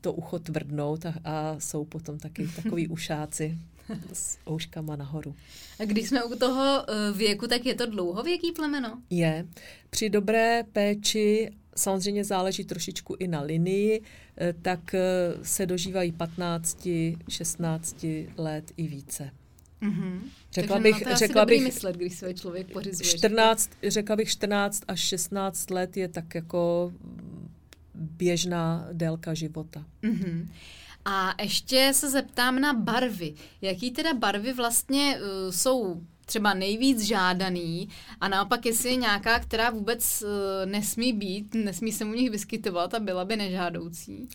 to 0.00 0.12
ucho 0.12 0.38
tvrdnout 0.38 1.06
a, 1.06 1.14
a 1.24 1.56
jsou 1.58 1.84
potom 1.84 2.18
taky 2.18 2.48
takový 2.62 2.88
ušáci 2.88 3.58
s 4.12 4.38
ouškama 4.50 4.96
nahoru. 4.96 5.34
A 5.80 5.84
když 5.84 6.08
jsme 6.08 6.24
u 6.24 6.38
toho 6.38 6.86
věku, 7.14 7.46
tak 7.46 7.66
je 7.66 7.74
to 7.74 7.86
dlouhověký 7.86 8.52
plemeno? 8.52 9.02
Je. 9.10 9.46
Při 9.90 10.10
dobré 10.10 10.62
péči 10.72 11.50
samozřejmě 11.76 12.24
záleží 12.24 12.64
trošičku 12.64 13.16
i 13.18 13.28
na 13.28 13.40
linii, 13.40 14.02
eh, 14.36 14.54
tak 14.62 14.94
eh, 14.94 15.00
se 15.42 15.66
dožívají 15.66 16.12
15, 16.12 16.88
16 17.28 18.06
let 18.36 18.72
i 18.76 18.86
více. 18.86 19.30
Mm-hmm. 19.82 20.20
Řekla 20.52 20.76
Takže 20.76 20.92
bych, 20.92 21.16
řekla 21.16 21.44
bych, 21.44 21.62
myslet, 21.62 21.96
když 21.96 22.14
své 22.14 22.34
člověk 22.34 22.72
pořizuje. 22.72 23.10
14, 23.10 23.70
řekla 23.88 24.16
bych 24.16 24.28
14 24.28 24.82
až 24.88 25.00
16 25.00 25.70
let 25.70 25.96
je 25.96 26.08
tak 26.08 26.34
jako 26.34 26.92
běžná 27.94 28.88
délka 28.92 29.34
života. 29.34 29.84
Mm-hmm. 30.02 30.48
A 31.04 31.34
ještě 31.42 31.90
se 31.94 32.10
zeptám 32.10 32.60
na 32.60 32.72
barvy. 32.72 33.34
Jaký 33.62 33.90
teda 33.90 34.14
barvy 34.14 34.52
vlastně 34.52 35.18
uh, 35.18 35.50
jsou 35.50 36.00
třeba 36.26 36.54
nejvíc 36.54 37.00
žádaný 37.00 37.88
a 38.20 38.28
naopak 38.28 38.66
jestli 38.66 38.88
je 38.88 38.96
nějaká, 38.96 39.40
která 39.40 39.70
vůbec 39.70 40.22
uh, 40.22 40.70
nesmí 40.70 41.12
být, 41.12 41.54
nesmí 41.54 41.92
se 41.92 42.04
u 42.04 42.12
nich 42.12 42.30
vyskytovat 42.30 42.94
a 42.94 43.00
byla 43.00 43.24
by 43.24 43.36
nežádoucí? 43.36 44.28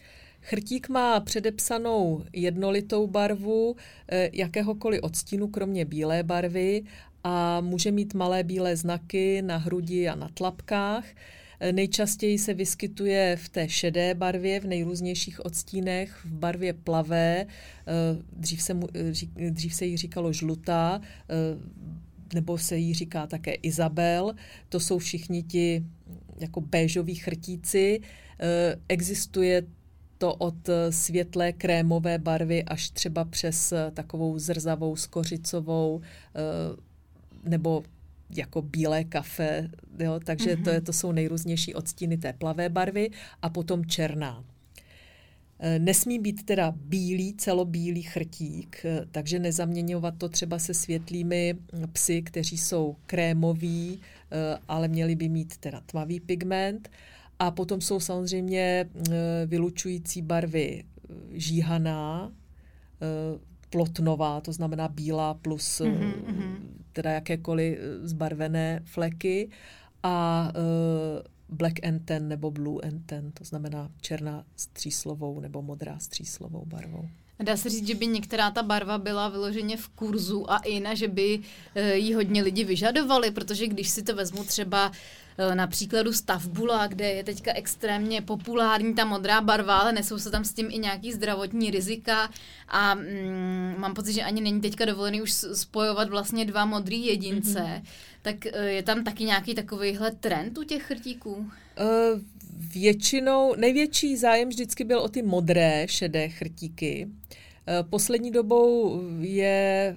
Chrtík 0.48 0.90
má 0.90 1.20
předepsanou 1.20 2.24
jednolitou 2.34 3.08
barvu 3.08 3.76
eh, 4.08 4.30
jakéhokoliv 4.34 5.00
odstínu, 5.04 5.48
kromě 5.48 5.86
bílé 5.86 6.24
barvy 6.24 6.84
a 7.24 7.62
může 7.62 7.92
mít 7.92 8.14
malé 8.14 8.44
bílé 8.44 8.76
znaky 8.76 9.42
na 9.42 9.58
hrudi 9.58 10.08
a 10.08 10.16
na 10.16 10.30
tlapkách. 10.34 11.06
Eh, 11.60 11.72
nejčastěji 11.72 12.40
se 12.40 12.54
vyskytuje 12.54 13.36
v 13.36 13.50
té 13.50 13.70
šedé 13.70 14.14
barvě, 14.14 14.60
v 14.60 14.66
nejrůznějších 14.66 15.46
odstínech, 15.46 16.26
v 16.26 16.34
barvě 16.34 16.74
plavé, 16.74 17.46
eh, 17.46 18.24
dřív 18.38 18.62
se, 18.62 18.74
mu, 18.74 18.88
dřív 19.50 19.74
se 19.74 19.86
jí 19.86 19.98
říkalo 19.98 20.34
žlutá, 20.34 21.02
nebo 22.34 22.58
se 22.58 22.78
jí 22.78 22.94
říká 22.94 23.28
také 23.28 23.54
Izabel. 23.54 24.36
To 24.70 24.80
jsou 24.80 24.98
všichni 24.98 25.44
ti 25.44 25.84
jako 26.40 26.62
béžoví 26.62 27.16
chrtíci. 27.16 28.02
Existuje 28.90 29.64
to 30.26 30.36
od 30.36 30.70
světlé 30.90 31.54
krémové 31.54 32.18
barvy 32.18 32.64
až 32.64 32.90
třeba 32.90 33.26
přes 33.26 33.74
takovou 33.94 34.40
zrzavou, 34.40 34.96
skořicovou 34.96 36.02
nebo 37.44 37.84
jako 38.30 38.62
bílé 38.62 39.04
kafe, 39.04 39.70
jo, 40.00 40.20
takže 40.24 40.56
mm-hmm. 40.56 40.64
to, 40.64 40.70
je, 40.70 40.82
to 40.82 40.94
jsou 40.94 41.12
nejrůznější 41.12 41.74
odstíny 41.74 42.18
té 42.18 42.34
plavé 42.34 42.70
barvy 42.70 43.10
a 43.42 43.50
potom 43.50 43.86
černá. 43.86 44.44
E, 45.60 45.80
nesmí 45.80 46.20
být 46.20 46.46
teda 46.46 46.74
bílý, 46.76 47.34
celobílý 47.34 48.02
chrtík, 48.02 48.86
e, 48.86 49.06
takže 49.12 49.40
nezaměňovat 49.40 50.18
to 50.18 50.30
třeba 50.30 50.60
se 50.60 50.74
světlými 50.74 51.56
psy, 51.92 52.22
kteří 52.22 52.58
jsou 52.58 52.96
krémoví, 53.06 54.00
ale 54.68 54.88
měli 54.88 55.16
by 55.16 55.30
mít 55.30 55.58
teda 55.58 55.82
tmavý 55.86 56.20
pigment. 56.20 56.90
A 57.40 57.52
potom 57.52 57.82
jsou 57.82 58.00
samozřejmě 58.00 58.90
vylučující 59.46 60.22
barvy 60.22 60.84
žíhaná, 61.32 62.32
plotnová, 63.70 64.42
to 64.42 64.54
znamená 64.54 64.88
bílá 64.88 65.34
plus 65.34 65.82
mm-hmm. 65.82 66.56
teda 66.94 67.12
jakékoliv 67.12 67.78
eh, 67.80 68.08
zbarvené 68.08 68.82
fleky 68.84 69.50
a 70.04 70.52
black 71.50 71.86
and 71.86 72.00
ten 72.06 72.28
nebo 72.28 72.52
blue 72.52 72.82
and 72.88 73.06
ten, 73.06 73.32
to 73.32 73.44
znamená 73.44 73.92
černá 74.02 74.46
s 74.56 74.68
tříslovou 74.68 75.40
nebo 75.40 75.62
modrá 75.62 76.00
s 76.00 76.08
tříslovou 76.08 76.66
barvou. 76.66 77.10
Dá 77.44 77.58
se 77.58 77.70
říct, 77.70 77.88
že 77.88 77.96
by 77.96 78.08
některá 78.08 78.52
ta 78.52 78.64
barva 78.64 78.98
byla 78.98 79.30
vyloženě 79.30 79.78
v 79.78 79.88
kurzu 79.88 80.52
a 80.52 80.58
i 80.58 80.80
na, 80.80 80.94
že 80.94 81.08
by 81.08 81.40
ji 81.94 82.14
hodně 82.14 82.44
lidi 82.44 82.64
vyžadovali, 82.64 83.32
protože 83.32 83.68
když 83.68 83.90
si 83.90 84.04
to 84.04 84.16
vezmu 84.16 84.44
třeba 84.44 84.92
Eh, 85.38 85.56
na 85.56 85.68
příkladu 85.68 86.14
Stavbula, 86.14 86.88
kde 86.88 87.06
je 87.10 87.24
teďka 87.24 87.54
extrémně 87.54 88.22
populární 88.22 88.94
ta 88.94 89.06
modrá 89.06 89.42
barva, 89.42 89.78
ale 89.78 89.94
nesou 89.94 90.20
se 90.20 90.32
tam 90.32 90.46
s 90.46 90.54
tím 90.54 90.68
i 90.72 90.78
nějaký 90.78 91.14
zdravotní 91.14 91.72
rizika 91.72 92.30
a 92.68 92.96
mm, 92.96 93.76
mám 93.78 93.94
pocit, 93.94 94.14
že 94.14 94.24
ani 94.24 94.42
není 94.42 94.62
teďka 94.62 94.86
dovolený 94.86 95.22
už 95.22 95.32
spojovat 95.34 96.10
vlastně 96.10 96.46
dva 96.46 96.66
modrý 96.66 97.06
jedince. 97.06 97.60
Mm-hmm. 97.60 97.84
Tak 98.22 98.46
eh, 98.46 98.66
je 98.66 98.84
tam 98.84 99.04
taky 99.04 99.24
nějaký 99.24 99.56
takovýhle 99.56 100.12
trend 100.12 100.58
u 100.58 100.64
těch 100.64 100.84
chrtíků? 100.84 101.34
Uh, 101.34 102.22
většinou, 102.54 103.56
největší 103.56 104.18
zájem 104.18 104.50
vždycky 104.50 104.84
byl 104.84 105.00
o 105.00 105.08
ty 105.08 105.22
modré, 105.22 105.86
šedé 105.90 106.30
chrtíky. 106.30 107.08
Poslední 107.90 108.32
dobou 108.32 109.02
je 109.20 109.96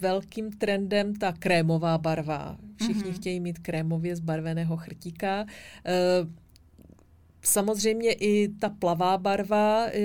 velkým 0.00 0.52
trendem 0.52 1.14
ta 1.14 1.32
krémová 1.32 1.98
barva. 1.98 2.58
Všichni 2.76 3.02
mm-hmm. 3.02 3.14
chtějí 3.14 3.40
mít 3.40 3.58
krémově 3.58 4.16
zbarveného 4.16 4.76
chrtíka. 4.76 5.46
Eh, 7.48 7.52
samozřejmě 7.52 8.12
i 8.12 8.48
ta 8.48 8.68
plavá 8.68 9.18
barva 9.18 9.86
eh, 9.86 10.00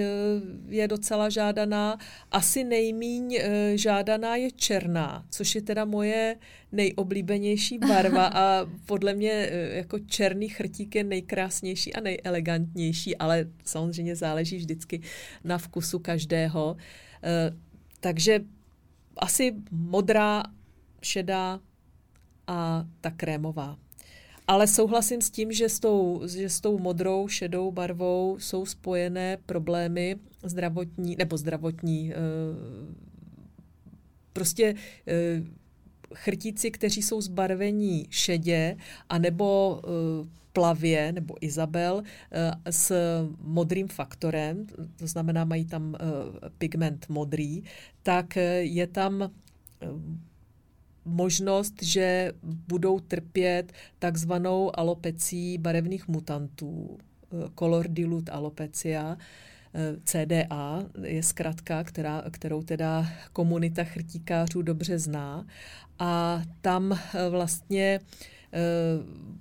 je 0.69 0.87
docela 0.87 1.29
žádaná. 1.29 1.97
Asi 2.31 2.63
nejmíň 2.63 3.35
eh, 3.35 3.77
žádaná 3.77 4.35
je 4.35 4.51
černá, 4.51 5.25
což 5.29 5.55
je 5.55 5.61
teda 5.61 5.85
moje 5.85 6.35
nejoblíbenější 6.71 7.79
barva 7.79 8.27
a 8.33 8.65
podle 8.85 9.13
mě 9.13 9.49
jako 9.73 9.99
černý 9.99 10.49
chrtík 10.49 10.95
je 10.95 11.03
nejkrásnější 11.03 11.93
a 11.93 12.01
nejelegantnější, 12.01 13.17
ale 13.17 13.47
samozřejmě 13.65 14.15
záleží 14.15 14.57
vždycky 14.57 15.01
na 15.43 15.57
vkusu 15.57 15.99
každého. 15.99 16.77
Takže 17.99 18.39
asi 19.17 19.55
modrá, 19.71 20.43
šedá 21.01 21.59
a 22.47 22.85
ta 23.01 23.11
krémová. 23.11 23.82
Ale 24.47 24.67
souhlasím 24.67 25.21
s 25.21 25.29
tím, 25.29 25.51
že 25.51 25.69
s 25.69 25.79
tou, 25.79 26.21
že 26.27 26.49
s 26.49 26.61
tou 26.61 26.79
modrou, 26.79 27.27
šedou 27.27 27.71
barvou 27.71 28.37
jsou 28.39 28.65
spojené 28.65 29.37
problémy 29.45 30.15
zdravotní, 30.43 31.15
nebo 31.15 31.37
zdravotní, 31.37 32.13
eh, 32.13 32.15
prostě 34.33 34.75
eh, 35.07 35.43
chrtíci, 36.13 36.71
kteří 36.71 37.01
jsou 37.01 37.21
zbarvení 37.21 38.07
šedě, 38.09 38.77
anebo 39.09 39.81
eh, 39.83 40.27
plavě 40.53 41.11
nebo 41.11 41.35
Izabel 41.41 42.03
s 42.69 42.93
modrým 43.41 43.87
faktorem, 43.87 44.67
to 44.95 45.07
znamená, 45.07 45.45
mají 45.45 45.65
tam 45.65 45.95
pigment 46.57 47.05
modrý, 47.09 47.63
tak 48.03 48.35
je 48.59 48.87
tam 48.87 49.31
možnost, 51.13 51.83
že 51.83 52.31
budou 52.43 52.99
trpět 52.99 53.73
takzvanou 53.99 54.79
alopecí 54.79 55.57
barevných 55.57 56.07
mutantů, 56.07 56.97
eh, 56.97 57.49
color 57.59 57.87
dilute 57.87 58.31
alopecia, 58.31 59.17
eh, 59.73 59.95
CDA 60.03 60.85
je 61.03 61.23
zkratka, 61.23 61.83
která, 61.83 62.23
kterou 62.31 62.61
teda 62.61 63.07
komunita 63.33 63.83
chrtíkářů 63.83 64.61
dobře 64.61 64.99
zná. 64.99 65.45
A 65.99 66.41
tam 66.61 66.91
eh, 66.91 67.29
vlastně 67.29 67.99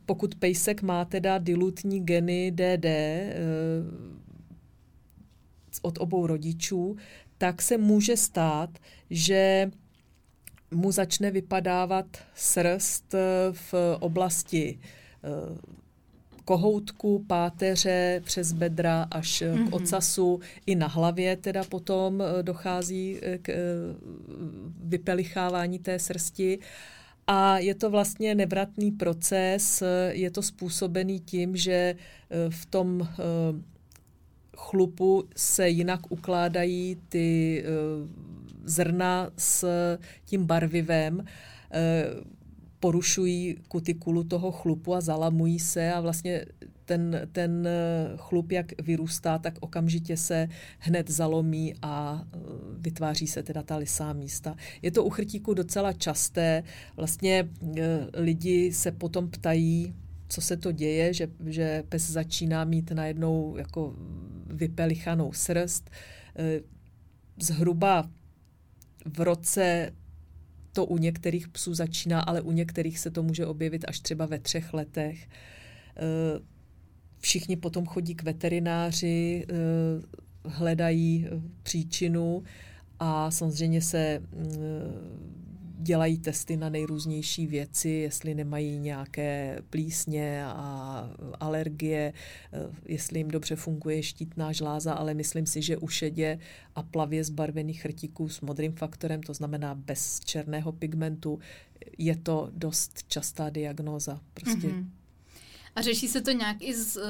pokud 0.06 0.34
pejsek 0.34 0.82
má 0.82 1.04
teda 1.04 1.38
dilutní 1.38 2.00
geny 2.00 2.50
DD 2.50 2.86
od 5.82 5.98
obou 5.98 6.26
rodičů, 6.26 6.96
tak 7.38 7.62
se 7.62 7.78
může 7.78 8.16
stát, 8.16 8.78
že 9.10 9.70
mu 10.72 10.92
začne 10.92 11.30
vypadávat 11.30 12.06
srst 12.34 13.14
eh, 13.14 13.18
v 13.52 13.74
oblasti 14.00 14.78
eh, 15.24 15.82
kohoutku, 16.44 17.24
páteře, 17.26 18.20
přes 18.24 18.52
bedra 18.52 19.06
až 19.10 19.42
mm-hmm. 19.42 19.54
k 19.54 19.58
mhm. 19.58 19.72
ocasu. 19.72 20.40
I 20.66 20.74
na 20.74 20.86
hlavě 20.86 21.36
teda 21.36 21.64
potom 21.64 22.22
dochází 22.42 23.20
k 23.42 23.52
vypelichávání 24.84 25.78
té 25.78 25.98
srsti. 25.98 26.58
A 27.26 27.58
je 27.58 27.74
to 27.74 27.90
vlastně 27.90 28.34
nevratný 28.34 28.90
proces, 28.90 29.82
je 30.10 30.30
to 30.30 30.42
způsobený 30.42 31.20
tím, 31.20 31.56
že 31.56 31.96
v 32.48 32.66
tom 32.66 33.08
chlupu 34.56 35.24
se 35.36 35.68
jinak 35.68 36.00
ukládají 36.12 36.96
ty 37.08 37.64
zrna 38.64 39.30
s 39.38 39.66
tím 40.24 40.46
barvivem 40.46 41.24
eh, 41.72 42.04
porušují 42.80 43.56
kutikulu 43.68 44.24
toho 44.24 44.52
chlupu 44.52 44.94
a 44.94 45.00
zalamují 45.00 45.58
se 45.58 45.92
a 45.92 46.00
vlastně 46.00 46.44
ten, 46.84 47.28
ten 47.32 47.68
chlup, 48.16 48.52
jak 48.52 48.82
vyrůstá, 48.82 49.38
tak 49.38 49.54
okamžitě 49.60 50.16
se 50.16 50.48
hned 50.78 51.10
zalomí 51.10 51.74
a 51.82 52.24
eh, 52.24 52.38
vytváří 52.78 53.26
se 53.26 53.42
teda 53.42 53.62
ta 53.62 53.76
lisá 53.76 54.12
místa. 54.12 54.56
Je 54.82 54.90
to 54.90 55.04
u 55.04 55.10
chrtíku 55.10 55.54
docela 55.54 55.92
časté. 55.92 56.62
Vlastně 56.96 57.48
eh, 57.78 58.06
lidi 58.14 58.72
se 58.72 58.92
potom 58.92 59.30
ptají, 59.30 59.94
co 60.28 60.40
se 60.40 60.56
to 60.56 60.72
děje, 60.72 61.14
že, 61.14 61.28
že 61.46 61.82
pes 61.88 62.10
začíná 62.10 62.64
mít 62.64 62.90
najednou 62.90 63.56
jako 63.56 63.94
vypelichanou 64.46 65.32
srst. 65.32 65.90
Eh, 66.36 66.60
zhruba 67.40 68.10
v 69.04 69.20
roce 69.20 69.92
to 70.72 70.86
u 70.86 70.98
některých 70.98 71.48
psů 71.48 71.74
začíná, 71.74 72.20
ale 72.20 72.40
u 72.40 72.52
některých 72.52 72.98
se 72.98 73.10
to 73.10 73.22
může 73.22 73.46
objevit 73.46 73.84
až 73.88 74.00
třeba 74.00 74.26
ve 74.26 74.38
třech 74.38 74.74
letech. 74.74 75.28
Eh, 75.96 76.40
všichni 77.18 77.56
potom 77.56 77.86
chodí 77.86 78.14
k 78.14 78.22
veterináři, 78.22 79.46
eh, 79.48 79.54
hledají 80.44 81.28
příčinu 81.62 82.42
a 82.98 83.30
samozřejmě 83.30 83.82
se 83.82 84.18
mm, 84.18 85.41
dělají 85.82 86.18
testy 86.18 86.56
na 86.56 86.68
nejrůznější 86.68 87.46
věci, 87.46 87.88
jestli 87.88 88.34
nemají 88.34 88.78
nějaké 88.78 89.58
plísně 89.70 90.44
a 90.46 91.10
alergie, 91.40 92.12
eh, 92.52 92.58
jestli 92.86 93.18
jim 93.18 93.28
dobře 93.28 93.56
funguje 93.56 94.02
štítná 94.02 94.52
žláza, 94.52 94.92
ale 94.92 95.14
myslím 95.14 95.46
si, 95.46 95.62
že 95.62 95.76
u 95.76 95.88
šedě 95.88 96.38
a 96.74 96.82
plavě 96.82 97.24
zbarvených 97.24 97.82
chrtíků 97.82 98.28
s 98.28 98.40
modrým 98.40 98.72
faktorem, 98.72 99.22
to 99.22 99.34
znamená 99.34 99.74
bez 99.74 100.20
černého 100.20 100.72
pigmentu, 100.72 101.38
je 101.98 102.16
to 102.16 102.50
dost 102.52 103.04
častá 103.08 103.50
diagnóza. 103.50 104.20
Prostě. 104.34 104.68
Mm-hmm. 104.68 104.86
A 105.74 105.82
řeší 105.82 106.08
se 106.08 106.20
to 106.20 106.30
nějak 106.30 106.56
i 106.60 106.74
z, 106.74 106.96
eh, 106.96 107.00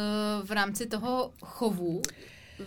v 0.45 0.51
rámci 0.51 0.87
toho 0.87 1.33
chovu? 1.43 2.03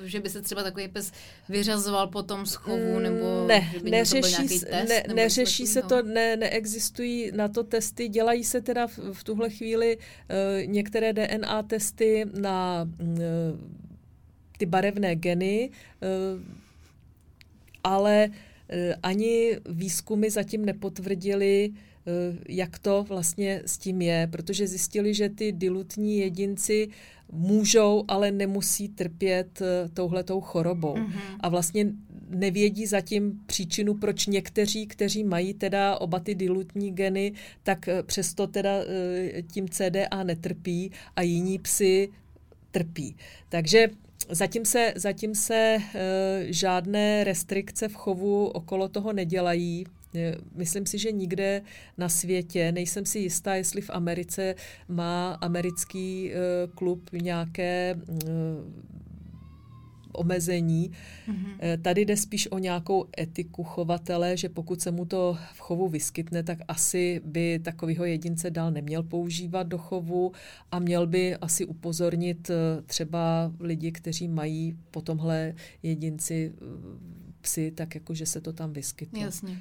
Že 0.03 0.19
by 0.19 0.29
se 0.29 0.41
třeba 0.41 0.63
takový 0.63 0.87
pes 0.87 1.11
vyřazoval 1.49 2.07
potom 2.07 2.45
z 2.45 2.53
chovu, 2.53 2.99
nebo 2.99 3.47
ne, 3.47 3.69
že 3.73 3.79
by 3.79 3.91
neřeší, 3.91 4.47
test, 4.47 4.65
ne, 4.89 5.03
neřeší 5.13 5.67
se 5.67 5.81
to, 5.81 6.01
ne, 6.01 6.35
neexistují 6.35 7.31
na 7.35 7.47
to 7.47 7.63
testy, 7.63 8.07
dělají 8.07 8.43
se 8.43 8.61
teda 8.61 8.87
v, 8.87 8.99
v 9.13 9.23
tuhle 9.23 9.49
chvíli 9.49 9.97
uh, 9.97 10.03
některé 10.67 11.13
DNA 11.13 11.63
testy 11.63 12.25
na 12.39 12.87
uh, 12.99 13.17
ty 14.57 14.65
barevné 14.65 15.15
geny, 15.15 15.69
uh, 15.69 16.41
ale 17.83 18.27
uh, 18.29 18.93
ani 19.03 19.59
výzkumy 19.69 20.29
zatím 20.29 20.65
nepotvrdili, 20.65 21.71
jak 22.49 22.79
to 22.79 23.03
vlastně 23.03 23.61
s 23.65 23.77
tím 23.77 24.01
je, 24.01 24.27
protože 24.31 24.67
zjistili, 24.67 25.13
že 25.13 25.29
ty 25.29 25.51
dilutní 25.51 26.17
jedinci 26.17 26.89
můžou, 27.31 28.03
ale 28.07 28.31
nemusí 28.31 28.89
trpět 28.89 29.61
eh, 29.61 29.89
touhletou 29.93 30.41
chorobou. 30.41 30.95
Mm-hmm. 30.95 31.21
A 31.39 31.49
vlastně 31.49 31.87
nevědí 32.29 32.85
zatím 32.85 33.39
příčinu, 33.45 33.93
proč 33.93 34.27
někteří, 34.27 34.87
kteří 34.87 35.23
mají 35.23 35.53
teda 35.53 35.97
oba 35.97 36.19
ty 36.19 36.35
dilutní 36.35 36.91
geny, 36.91 37.33
tak 37.63 37.87
eh, 37.87 38.03
přesto 38.03 38.47
teda 38.47 38.71
eh, 38.71 39.41
tím 39.41 39.69
CDA 39.69 40.23
netrpí 40.23 40.91
a 41.15 41.21
jiní 41.21 41.59
psy 41.59 42.09
trpí. 42.71 43.15
Takže 43.49 43.87
Zatím 44.29 44.65
se, 44.65 44.93
zatím 44.95 45.35
se 45.35 45.77
žádné 46.45 47.23
restrikce 47.23 47.87
v 47.87 47.93
chovu 47.93 48.47
okolo 48.47 48.89
toho 48.89 49.13
nedělají. 49.13 49.85
Myslím 50.55 50.85
si, 50.85 50.97
že 50.97 51.11
nikde 51.11 51.61
na 51.97 52.09
světě, 52.09 52.71
nejsem 52.71 53.05
si 53.05 53.19
jistá, 53.19 53.55
jestli 53.55 53.81
v 53.81 53.89
Americe 53.89 54.55
má 54.87 55.33
americký 55.33 56.31
eh, 56.33 56.37
klub 56.75 57.09
nějaké 57.13 57.95
eh, 57.95 58.25
omezení. 60.13 60.91
Mm-hmm. 61.27 61.81
Tady 61.81 62.05
jde 62.05 62.17
spíš 62.17 62.51
o 62.51 62.57
nějakou 62.57 63.05
etiku 63.19 63.63
chovatele, 63.63 64.37
že 64.37 64.49
pokud 64.49 64.81
se 64.81 64.91
mu 64.91 65.05
to 65.05 65.37
v 65.53 65.59
chovu 65.59 65.87
vyskytne, 65.87 66.43
tak 66.43 66.59
asi 66.67 67.21
by 67.25 67.59
takového 67.59 68.05
jedince 68.05 68.51
dál 68.51 68.71
neměl 68.71 69.03
používat 69.03 69.67
do 69.67 69.77
chovu 69.77 70.31
a 70.71 70.79
měl 70.79 71.07
by 71.07 71.35
asi 71.35 71.65
upozornit 71.65 72.51
třeba 72.85 73.51
lidi, 73.59 73.91
kteří 73.91 74.27
mají 74.27 74.77
po 74.91 75.01
tomhle 75.01 75.53
jedinci 75.83 76.53
psy, 77.45 77.71
tak 77.71 77.95
jako, 77.95 78.13
že 78.13 78.25
se 78.25 78.41
to 78.41 78.53
tam 78.53 78.73
vyskytlo. 78.73 79.21
Jasně. 79.21 79.57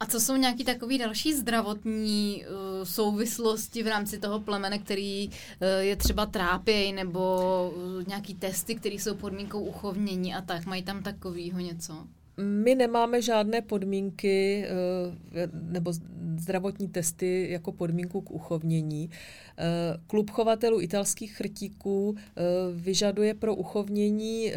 A 0.00 0.06
co 0.06 0.20
jsou 0.20 0.36
nějaké 0.36 0.64
takové 0.64 0.98
další 0.98 1.34
zdravotní 1.34 2.44
uh, 2.44 2.84
souvislosti 2.84 3.82
v 3.82 3.86
rámci 3.86 4.18
toho 4.18 4.40
plemene, 4.40 4.78
který 4.78 5.28
uh, 5.28 5.34
je 5.78 5.96
třeba 5.96 6.26
trápěj, 6.26 6.92
nebo 6.92 7.40
uh, 7.76 8.08
nějaký 8.08 8.34
testy, 8.34 8.74
které 8.74 8.94
jsou 8.94 9.14
podmínkou 9.14 9.60
uchovnění 9.60 10.34
a 10.34 10.40
tak? 10.40 10.66
Mají 10.66 10.82
tam 10.82 11.02
takového 11.02 11.60
něco? 11.60 12.06
My 12.36 12.74
nemáme 12.74 13.22
žádné 13.22 13.62
podmínky 13.62 14.66
nebo 15.52 15.92
zdravotní 16.36 16.88
testy 16.88 17.46
jako 17.50 17.72
podmínku 17.72 18.20
k 18.20 18.30
uchovnění. 18.30 19.10
Klub 20.06 20.30
chovatelů 20.30 20.80
italských 20.80 21.36
chrtíků 21.36 22.16
vyžaduje 22.74 23.34
pro 23.34 23.54
uchovnění 23.54 24.52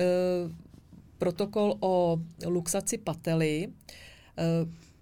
protokol 1.17 1.77
o 1.79 2.21
luxaci 2.45 2.97
pately, 2.97 3.67
Eh, 3.67 4.08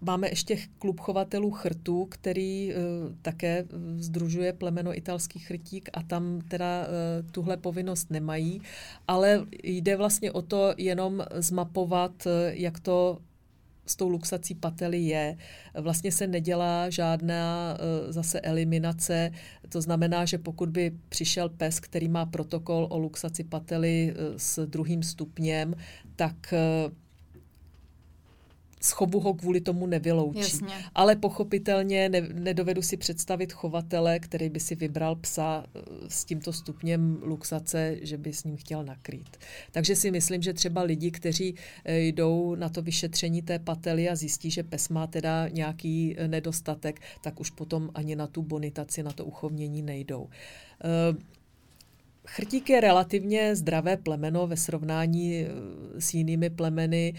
máme 0.01 0.29
ještě 0.29 0.57
klub 0.79 0.99
chovatelů 0.99 1.51
chrtů, 1.51 2.05
který 2.05 2.73
uh, 2.73 2.81
také 3.21 3.65
združuje 3.95 4.53
plemeno 4.53 4.97
italský 4.97 5.39
chrtík 5.39 5.89
a 5.93 6.03
tam 6.03 6.41
teda 6.47 6.88
uh, 6.88 7.31
tuhle 7.31 7.57
povinnost 7.57 8.11
nemají, 8.11 8.61
ale 9.07 9.45
jde 9.63 9.97
vlastně 9.97 10.31
o 10.31 10.41
to 10.41 10.73
jenom 10.77 11.23
zmapovat, 11.35 12.27
jak 12.47 12.79
to 12.79 13.19
s 13.85 13.95
tou 13.95 14.09
luxací 14.09 14.55
pately 14.55 14.99
je. 14.99 15.38
Vlastně 15.73 16.11
se 16.11 16.27
nedělá 16.27 16.89
žádná 16.89 17.77
zase 18.09 18.41
eliminace, 18.41 19.31
to 19.69 19.81
znamená, 19.81 20.25
že 20.25 20.38
pokud 20.38 20.69
by 20.69 20.91
přišel 21.09 21.49
pes, 21.49 21.79
který 21.79 22.09
má 22.09 22.25
protokol 22.25 22.88
o 22.89 22.99
luxaci 22.99 23.43
pately 23.43 24.13
s 24.38 24.65
druhým 24.65 25.03
stupněm, 25.03 25.73
tak 26.15 26.53
schovu 28.82 29.19
ho 29.19 29.34
kvůli 29.34 29.61
tomu 29.61 29.88
nevyloučí. 29.88 30.39
Jasně. 30.39 30.67
Ale 30.95 31.15
pochopitelně 31.15 32.09
ne, 32.09 32.21
nedovedu 32.21 32.82
si 32.82 32.97
představit 32.97 33.53
chovatele, 33.53 34.19
který 34.19 34.49
by 34.49 34.59
si 34.59 34.75
vybral 34.75 35.15
psa 35.15 35.65
eh, 35.75 35.80
s 36.07 36.25
tímto 36.25 36.53
stupněm 36.53 37.19
luxace, 37.21 37.95
že 38.01 38.17
by 38.17 38.34
s 38.34 38.43
ním 38.43 38.57
chtěl 38.57 38.84
nakrýt. 38.84 39.38
Takže 39.71 39.95
si 39.95 40.11
myslím, 40.11 40.41
že 40.41 40.53
třeba 40.53 40.82
lidi, 40.82 41.11
kteří 41.11 41.55
eh, 41.86 41.99
jdou 41.99 42.55
na 42.55 42.69
to 42.69 42.82
vyšetření 42.82 43.41
té 43.41 43.59
pately 43.59 44.09
a 44.09 44.15
zjistí, 44.15 44.51
že 44.51 44.63
pes 44.63 44.89
má 44.89 45.07
teda 45.07 45.47
nějaký 45.47 46.15
eh, 46.17 46.28
nedostatek, 46.28 47.01
tak 47.21 47.39
už 47.39 47.49
potom 47.49 47.89
ani 47.93 48.15
na 48.15 48.28
tu 48.28 48.41
bonitaci, 48.41 49.03
na 49.03 49.11
to 49.11 49.25
uchovnění 49.25 49.82
nejdou. 49.82 50.30
Chrtík 52.25 52.69
je 52.69 52.82
relativně 52.82 53.55
zdravé 53.55 53.97
plemeno 53.97 54.47
ve 54.47 54.57
srovnání 54.57 55.45
s 55.99 56.13
jinými 56.13 56.49
plemeny, 56.49 57.13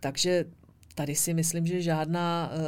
takže 0.00 0.44
tady 0.98 1.14
si 1.14 1.34
myslím, 1.34 1.66
že 1.66 1.82
žádná 1.82 2.50
eh, 2.52 2.58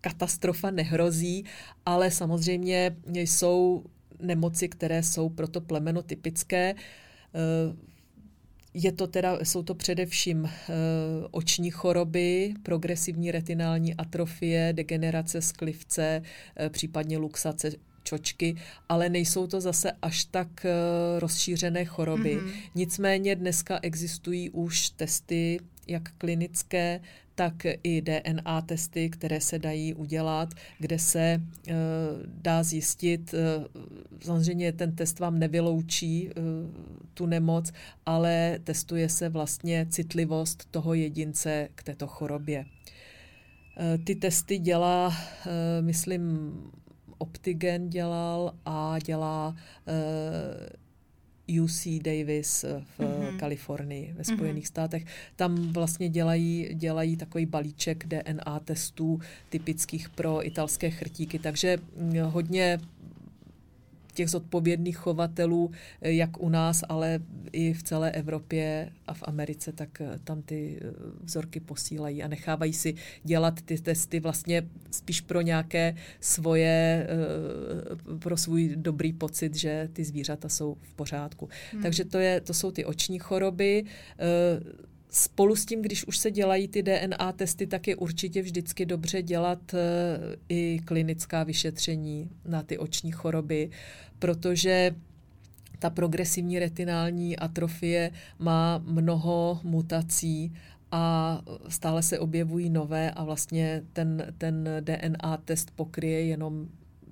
katastrofa 0.00 0.70
nehrozí, 0.70 1.44
ale 1.86 2.10
samozřejmě 2.10 2.96
jsou 3.14 3.84
nemoci, 4.20 4.68
které 4.68 5.02
jsou 5.02 5.28
pro 5.28 5.48
to 5.48 5.60
plemeno 5.60 6.02
typické. 6.02 6.74
Eh, 6.74 7.88
je 8.74 8.92
to 8.92 9.06
teda, 9.06 9.38
jsou 9.42 9.62
to 9.62 9.74
především 9.74 10.44
uh, 10.44 10.50
oční 11.30 11.70
choroby, 11.70 12.54
progresivní 12.62 13.30
retinální 13.30 13.94
atrofie, 13.94 14.72
degenerace 14.72 15.42
sklivce, 15.42 16.22
případně 16.68 17.18
luxace 17.18 17.70
čočky, 18.02 18.54
ale 18.88 19.08
nejsou 19.08 19.46
to 19.46 19.60
zase 19.60 19.92
až 20.02 20.24
tak 20.24 20.66
rozšířené 21.18 21.84
choroby. 21.84 22.36
Mm-hmm. 22.36 22.52
Nicméně 22.74 23.36
dneska 23.36 23.78
existují 23.82 24.50
už 24.50 24.90
testy 24.90 25.58
jak 25.88 26.12
klinické, 26.18 27.00
tak 27.34 27.54
i 27.82 28.02
DNA 28.02 28.60
testy, 28.62 29.10
které 29.10 29.40
se 29.40 29.58
dají 29.58 29.94
udělat, 29.94 30.48
kde 30.78 30.98
se 30.98 31.40
uh, 31.40 31.74
dá 32.26 32.62
zjistit, 32.62 33.34
uh, 33.34 33.64
samozřejmě 34.20 34.72
ten 34.72 34.96
test 34.96 35.18
vám 35.18 35.38
nevyloučí 35.38 36.28
uh, 36.28 36.32
tu 37.14 37.26
nemoc, 37.26 37.72
ale 38.06 38.58
testuje 38.64 39.08
se 39.08 39.28
vlastně 39.28 39.86
citlivost 39.90 40.64
toho 40.70 40.94
jedince 40.94 41.68
k 41.74 41.82
této 41.82 42.06
chorobě. 42.06 42.64
Ty 44.04 44.14
testy 44.14 44.58
dělá, 44.58 45.14
myslím, 45.80 46.52
Optigen 47.18 47.90
dělal 47.90 48.54
a 48.64 48.98
dělá 48.98 49.56
UC 51.62 51.86
Davis 52.02 52.64
v 52.64 53.00
mm-hmm. 53.00 53.36
Kalifornii, 53.38 54.14
ve 54.18 54.24
Spojených 54.24 54.64
mm-hmm. 54.64 54.68
státech. 54.68 55.04
Tam 55.36 55.72
vlastně 55.72 56.08
dělají, 56.08 56.68
dělají 56.74 57.16
takový 57.16 57.46
balíček 57.46 58.06
DNA 58.06 58.60
testů 58.64 59.20
typických 59.48 60.08
pro 60.08 60.46
italské 60.46 60.90
chrtíky, 60.90 61.38
takže 61.38 61.78
mm, 61.96 62.18
hodně 62.20 62.78
těch 64.18 64.30
zodpovědných 64.30 64.96
chovatelů, 64.96 65.70
eh, 66.02 66.12
jak 66.12 66.42
u 66.42 66.48
nás, 66.48 66.82
ale 66.88 67.20
i 67.52 67.72
v 67.72 67.82
celé 67.82 68.10
Evropě 68.10 68.90
a 69.06 69.14
v 69.14 69.22
Americe, 69.22 69.72
tak 69.72 70.00
eh, 70.00 70.18
tam 70.24 70.42
ty 70.42 70.78
eh, 70.82 70.90
vzorky 71.22 71.60
posílají 71.60 72.22
a 72.22 72.28
nechávají 72.28 72.72
si 72.72 72.94
dělat 73.24 73.62
ty 73.62 73.78
testy 73.78 74.20
vlastně 74.20 74.66
spíš 74.90 75.20
pro 75.20 75.40
nějaké 75.40 75.94
svoje, 76.20 77.06
pro 78.18 78.36
svůj 78.36 78.74
dobrý 78.76 79.12
pocit, 79.12 79.54
že 79.54 79.88
ty 79.92 80.04
zvířata 80.04 80.48
jsou 80.48 80.76
v 80.82 80.94
pořádku. 80.94 81.48
Hmm. 81.72 81.82
Takže 81.82 82.04
to, 82.04 82.18
je, 82.18 82.40
to 82.40 82.54
jsou 82.54 82.70
ty 82.70 82.84
oční 82.84 83.18
choroby. 83.18 83.84
Spolu 85.10 85.56
s 85.56 85.66
tím, 85.66 85.82
když 85.82 86.06
už 86.06 86.18
se 86.18 86.30
dělají 86.30 86.68
ty 86.68 86.82
DNA 86.82 87.32
testy, 87.32 87.66
tak 87.66 87.88
je 87.88 87.96
určitě 87.96 88.42
vždycky 88.42 88.86
dobře 88.86 89.22
dělat 89.22 89.74
i 90.48 90.80
klinická 90.84 91.44
vyšetření 91.44 92.30
na 92.44 92.62
ty 92.62 92.78
oční 92.78 93.12
choroby, 93.12 93.70
protože 94.18 94.94
ta 95.78 95.90
progresivní 95.90 96.58
retinální 96.58 97.36
atrofie 97.36 98.10
má 98.38 98.78
mnoho 98.84 99.60
mutací 99.62 100.52
a 100.92 101.42
stále 101.68 102.02
se 102.02 102.18
objevují 102.18 102.70
nové 102.70 103.10
a 103.10 103.24
vlastně 103.24 103.82
ten, 103.92 104.34
ten 104.38 104.68
DNA 104.80 105.36
test 105.44 105.70
pokryje 105.70 106.24
jenom 106.24 106.68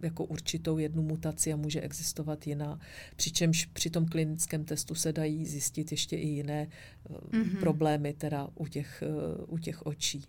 jako 0.06 0.24
určitou 0.24 0.78
jednu 0.78 1.02
mutaci 1.02 1.52
a 1.52 1.56
může 1.56 1.80
existovat 1.80 2.46
jiná. 2.46 2.80
Přičemž 3.16 3.66
při 3.66 3.90
tom 3.90 4.06
klinickém 4.06 4.64
testu 4.64 4.94
se 4.94 5.12
dají 5.12 5.46
zjistit 5.46 5.90
ještě 5.90 6.16
i 6.16 6.28
jiné 6.28 6.68
mm-hmm. 7.08 7.60
problémy 7.60 8.12
teda 8.12 8.48
u 8.54 8.66
těch, 8.66 9.02
eh, 9.02 9.44
u 9.46 9.58
těch 9.58 9.86
očí. 9.86 10.24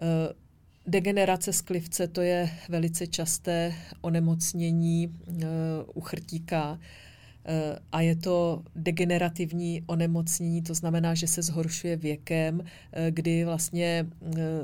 Eh, 0.00 0.34
degenerace 0.86 1.52
sklivce 1.52 2.08
to 2.08 2.20
je 2.20 2.50
velice 2.68 3.06
časté 3.06 3.74
onemocnění 4.00 5.14
u 5.94 6.00
chrtíka 6.00 6.78
a 7.92 8.00
je 8.00 8.16
to 8.16 8.62
degenerativní 8.76 9.82
onemocnění, 9.86 10.62
to 10.62 10.74
znamená, 10.74 11.14
že 11.14 11.26
se 11.26 11.42
zhoršuje 11.42 11.96
věkem, 11.96 12.64
kdy 13.10 13.44
vlastně 13.44 14.06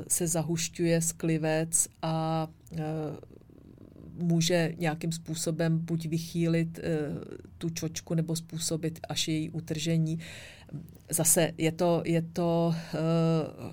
se 0.07 0.27
zahušťuje 0.27 1.01
sklivec 1.01 1.87
a 2.01 2.47
může 4.15 4.73
nějakým 4.77 5.11
způsobem 5.11 5.79
buď 5.79 6.05
vychýlit 6.05 6.79
eh, 6.79 6.83
tu 7.57 7.69
čočku 7.69 8.13
nebo 8.13 8.35
způsobit 8.35 8.99
až 9.09 9.27
její 9.27 9.49
utržení. 9.49 10.19
Zase 11.09 11.51
je 11.57 11.71
to, 11.71 12.03
je 12.05 12.21
to 12.21 12.75
eh, 12.75 12.97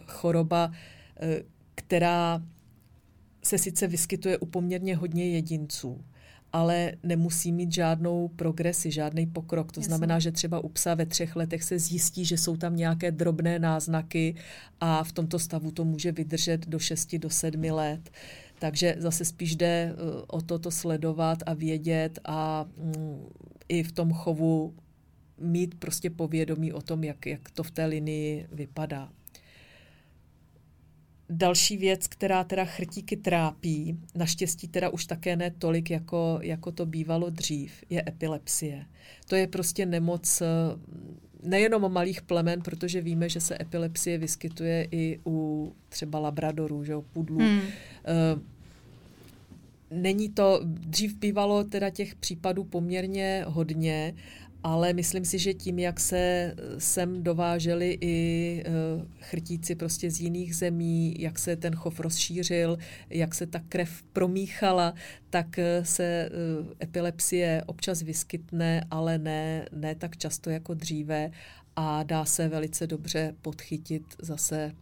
choroba, 0.07 0.73
eh, 1.21 1.43
která 1.75 2.43
se 3.45 3.59
sice 3.59 3.87
vyskytuje 3.87 4.39
u 4.39 4.47
poměrně 4.47 4.97
hodně 4.97 5.31
jedinců, 5.31 6.05
ale 6.53 6.93
nemusí 7.03 7.53
mít 7.53 7.73
žádnou 7.73 8.29
progresi, 8.29 8.91
žádný 8.91 9.27
pokrok. 9.27 9.73
To 9.73 9.81
Jasně. 9.81 9.89
znamená, 9.89 10.19
že 10.19 10.33
třeba 10.33 10.65
u 10.65 10.69
psa 10.69 10.95
ve 10.95 11.07
třech 11.07 11.37
letech 11.37 11.63
se 11.63 11.79
zjistí, 11.79 12.25
že 12.25 12.39
jsou 12.39 12.57
tam 12.57 12.77
nějaké 12.77 13.11
drobné 13.11 13.59
náznaky 13.59 14.35
a 14.81 15.05
v 15.05 15.13
tomto 15.13 15.39
stavu 15.39 15.71
to 15.71 15.85
může 15.85 16.13
vydržet 16.13 16.69
do 16.69 16.79
6 16.79 17.15
do 17.19 17.31
7 17.31 17.63
let. 17.65 18.11
Takže 18.63 18.95
zase 18.99 19.25
spíš 19.25 19.57
jde 19.57 19.67
eh, 19.67 20.23
o 20.27 20.43
to, 20.43 20.59
to 20.59 20.71
sledovat 20.71 21.39
a 21.47 21.55
vědět 21.55 22.19
a 22.25 22.67
mm, 22.77 23.27
i 23.69 23.83
v 23.83 23.93
tom 23.93 24.13
chovu 24.13 24.75
mít 25.39 25.75
prostě 25.75 26.11
povědomí 26.11 26.73
o 26.73 26.83
tom, 26.83 27.05
jak, 27.05 27.27
jak 27.27 27.51
to 27.51 27.63
v 27.63 27.71
té 27.71 27.85
linii 27.87 28.47
vypadá. 28.53 29.13
Další 31.31 31.77
věc, 31.77 32.07
která 32.09 32.45
teda 32.45 32.65
chrtíky 32.65 33.17
trápí, 33.17 33.99
naštěstí 34.15 34.69
teda 34.69 34.89
už 34.89 35.07
také 35.07 35.37
ne 35.37 35.51
tolik, 35.51 35.91
jako, 35.91 36.39
jako 36.43 36.73
to 36.73 36.87
bývalo 36.87 37.31
dřív, 37.31 37.85
je 37.91 38.03
epilepsie. 38.09 38.87
To 39.29 39.37
je 39.37 39.47
prostě 39.47 39.87
nemoc 39.87 40.41
eh, 40.41 40.47
nejenom 41.43 41.93
malých 41.93 42.23
plemen, 42.23 42.63
protože 42.63 43.01
víme, 43.01 43.29
že 43.29 43.41
se 43.41 43.59
epilepsie 43.61 44.19
vyskytuje 44.19 44.89
i 44.91 45.21
u 45.27 45.75
třeba 45.89 46.19
labradorů, 46.19 46.85
že, 46.85 46.95
pudlů. 47.13 47.39
Hmm. 47.39 47.61
Není 49.93 50.29
to, 50.29 50.61
dřív 50.65 51.17
bývalo 51.17 51.65
teda 51.65 51.91
těch 51.91 52.15
případů 52.15 52.65
poměrně 52.65 53.45
hodně, 53.49 54.15
ale 54.63 54.93
myslím 54.93 55.25
si, 55.25 55.39
že 55.39 55.55
tím, 55.55 55.79
jak 55.79 56.01
se 56.01 56.55
sem 56.79 57.23
dováželi 57.23 57.99
i 58.01 58.65
uh, 58.67 59.03
chrtíci 59.21 59.75
prostě 59.75 60.11
z 60.11 60.21
jiných 60.21 60.57
zemí, 60.57 61.15
jak 61.19 61.39
se 61.39 61.57
ten 61.57 61.75
chov 61.75 62.01
rozšířil, 62.01 62.79
jak 63.11 63.35
se 63.35 63.47
ta 63.47 63.61
krev 63.69 64.03
promíchala, 64.13 64.95
tak 65.31 65.59
eh, 65.59 65.85
se 65.85 66.31
uh, 66.31 66.67
epilepsie 66.83 67.63
občas 67.67 68.03
vyskytne, 68.03 68.87
ale 68.91 69.19
ne, 69.19 69.67
ne 69.73 69.95
tak 69.95 70.17
často 70.17 70.51
jako 70.51 70.75
dříve 70.75 71.31
a 71.77 72.03
dá 72.03 72.25
se 72.25 72.49
velice 72.49 72.87
dobře 72.87 73.35
podchytit 73.43 74.03
zase 74.23 74.73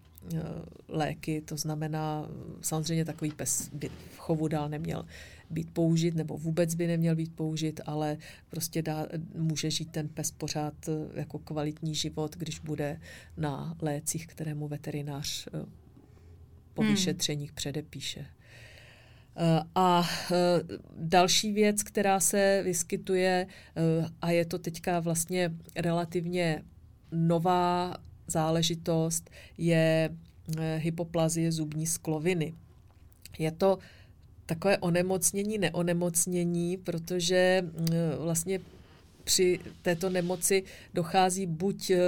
léky, 0.88 1.40
to 1.40 1.56
znamená, 1.56 2.28
samozřejmě 2.60 3.04
takový 3.04 3.30
pes 3.30 3.70
by 3.72 3.88
v 3.88 4.18
chovu 4.18 4.48
dál 4.48 4.68
neměl 4.68 5.04
být 5.50 5.70
použit, 5.70 6.14
nebo 6.14 6.38
vůbec 6.38 6.74
by 6.74 6.86
neměl 6.86 7.16
být 7.16 7.34
použit, 7.34 7.80
ale 7.86 8.16
prostě 8.50 8.82
dá, 8.82 9.06
může 9.34 9.70
žít 9.70 9.90
ten 9.90 10.08
pes 10.08 10.30
pořád 10.30 10.74
eh, 10.88 10.92
jako 11.14 11.38
kvalitní 11.38 11.94
život, 11.94 12.36
když 12.36 12.58
bude 12.58 13.00
na 13.36 13.76
lécích, 13.82 14.26
kterému 14.26 14.68
veterinář 14.68 15.48
eh, 15.54 15.66
po 16.74 16.82
hmm. 16.82 16.90
vyšetřeních 16.90 17.52
předepíše. 17.52 18.26
Eh, 19.36 19.62
a 19.74 20.08
další 20.96 21.52
věc, 21.52 21.82
která 21.82 22.20
se 22.20 22.62
vyskytuje, 22.64 23.46
a 24.22 24.30
je 24.30 24.44
to 24.44 24.58
teďka 24.58 25.00
vlastně 25.00 25.52
relativně 25.76 26.62
nová 27.12 27.96
záležitost, 28.30 29.30
je 29.58 30.10
hypoplazie 30.76 31.52
zubní 31.52 31.86
skloviny. 31.86 32.54
Je 33.38 33.50
to 33.50 33.78
takové 34.46 34.78
onemocnění, 34.78 35.58
neonemocnění, 35.58 36.76
protože 36.76 37.62
mm, 37.62 37.86
vlastně 38.18 38.60
při 39.24 39.60
této 39.82 40.10
nemoci 40.10 40.62
dochází 40.94 41.46
buď 41.46 41.90
e, 41.90 41.98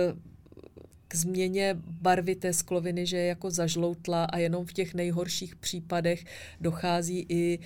k 1.09 1.15
změně 1.15 1.77
barvy 2.01 2.35
té 2.35 2.53
skloviny, 2.53 3.07
že 3.07 3.17
je 3.17 3.27
jako 3.27 3.51
zažloutla 3.51 4.25
a 4.25 4.39
jenom 4.39 4.67
v 4.67 4.73
těch 4.73 4.95
nejhorších 4.95 5.57
případech 5.57 6.25
dochází 6.61 7.27
i 7.29 7.59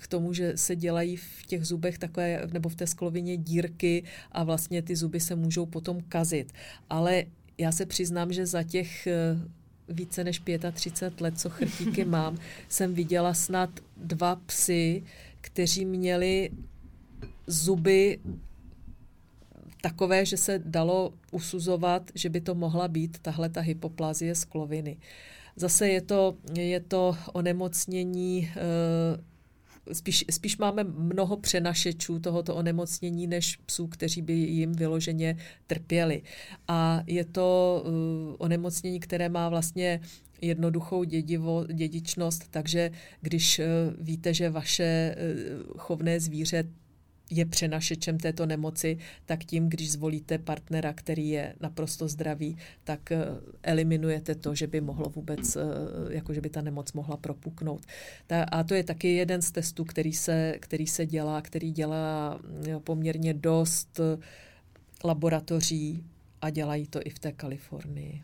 k 0.00 0.06
tomu, 0.08 0.32
že 0.32 0.52
se 0.56 0.76
dělají 0.76 1.16
v 1.16 1.46
těch 1.46 1.64
zubech 1.64 1.98
takové, 1.98 2.46
nebo 2.52 2.68
v 2.68 2.74
té 2.74 2.86
sklovině 2.86 3.36
dírky 3.36 4.04
a 4.32 4.44
vlastně 4.44 4.82
ty 4.82 4.96
zuby 4.96 5.20
se 5.20 5.36
můžou 5.36 5.66
potom 5.66 6.00
kazit. 6.08 6.52
Ale 6.90 7.24
já 7.60 7.72
se 7.72 7.86
přiznám, 7.86 8.32
že 8.32 8.46
za 8.46 8.62
těch 8.62 9.06
e, 9.06 9.38
více 9.88 10.24
než 10.24 10.42
35 10.72 11.20
let, 11.20 11.40
co 11.40 11.50
chrtíky 11.50 12.04
mám, 12.16 12.38
jsem 12.68 12.94
viděla 12.94 13.34
snad 13.34 13.70
dva 13.96 14.36
psy, 14.36 15.02
kteří 15.40 15.84
měli 15.84 16.50
zuby 17.46 18.18
takové, 19.82 20.26
že 20.26 20.36
se 20.36 20.62
dalo 20.64 21.12
usuzovat, 21.30 22.10
že 22.14 22.28
by 22.28 22.40
to 22.40 22.54
mohla 22.54 22.88
být 22.88 23.18
tahle 23.18 23.48
ta 23.48 23.60
hypoplazie 23.60 24.34
skloviny. 24.34 24.96
Zase 25.56 25.88
je 25.88 26.00
to, 26.00 26.36
je 26.54 26.80
to 26.80 27.16
onemocnění 27.32 28.52
eh, 28.56 28.60
spíš, 29.92 30.24
spíš 30.30 30.58
máme 30.58 30.84
mnoho 30.84 31.36
přenašečů 31.36 32.18
tohoto 32.18 32.54
onemocnění, 32.54 33.26
než 33.26 33.56
psů, 33.56 33.86
kteří 33.86 34.22
by 34.22 34.32
jim 34.32 34.72
vyloženě 34.72 35.36
trpěli. 35.66 36.22
A 36.68 37.02
je 37.06 37.24
to 37.24 37.82
uh, 37.86 37.92
onemocnění, 38.38 39.00
které 39.00 39.28
má 39.28 39.48
vlastně 39.48 40.00
jednoduchou 40.40 41.04
dědivo, 41.04 41.66
dědičnost, 41.72 42.48
takže 42.50 42.90
když 43.20 43.58
uh, 43.58 43.64
víte, 44.04 44.34
že 44.34 44.50
vaše 44.50 45.16
uh, 45.16 45.78
chovné 45.78 46.20
zvíře 46.20 46.64
je 47.30 47.46
přenašečem 47.46 48.18
této 48.18 48.46
nemoci, 48.46 48.98
tak 49.26 49.44
tím, 49.44 49.68
když 49.68 49.92
zvolíte 49.92 50.38
partnera, 50.38 50.92
který 50.92 51.28
je 51.28 51.54
naprosto 51.60 52.08
zdravý, 52.08 52.56
tak 52.84 53.12
eh, 53.12 53.24
eliminujete 53.62 54.34
to, 54.34 54.54
že 54.54 54.66
by 54.66 54.80
mohlo 54.80 55.08
vůbec, 55.08 55.56
eh, 55.56 55.60
jako 56.08 56.34
že 56.34 56.40
by 56.40 56.50
ta 56.50 56.62
nemoc 56.62 56.92
mohla 56.92 57.16
propuknout. 57.16 57.86
A 58.52 58.64
to 58.64 58.74
je 58.74 58.84
taky 58.84 59.14
jeden 59.14 59.42
z 59.42 59.50
testů, 59.50 59.84
který 59.84 60.12
se, 60.12 60.56
který 60.60 60.86
se 60.86 61.06
dělá, 61.06 61.42
který 61.42 61.72
dělá 61.72 62.40
eh, 62.68 62.80
poměrně 62.80 63.34
dost 63.34 64.00
laboratoří 65.04 66.04
a 66.42 66.50
dělají 66.50 66.86
to 66.86 67.00
i 67.04 67.10
v 67.10 67.18
té 67.18 67.32
Kalifornii. 67.32 68.22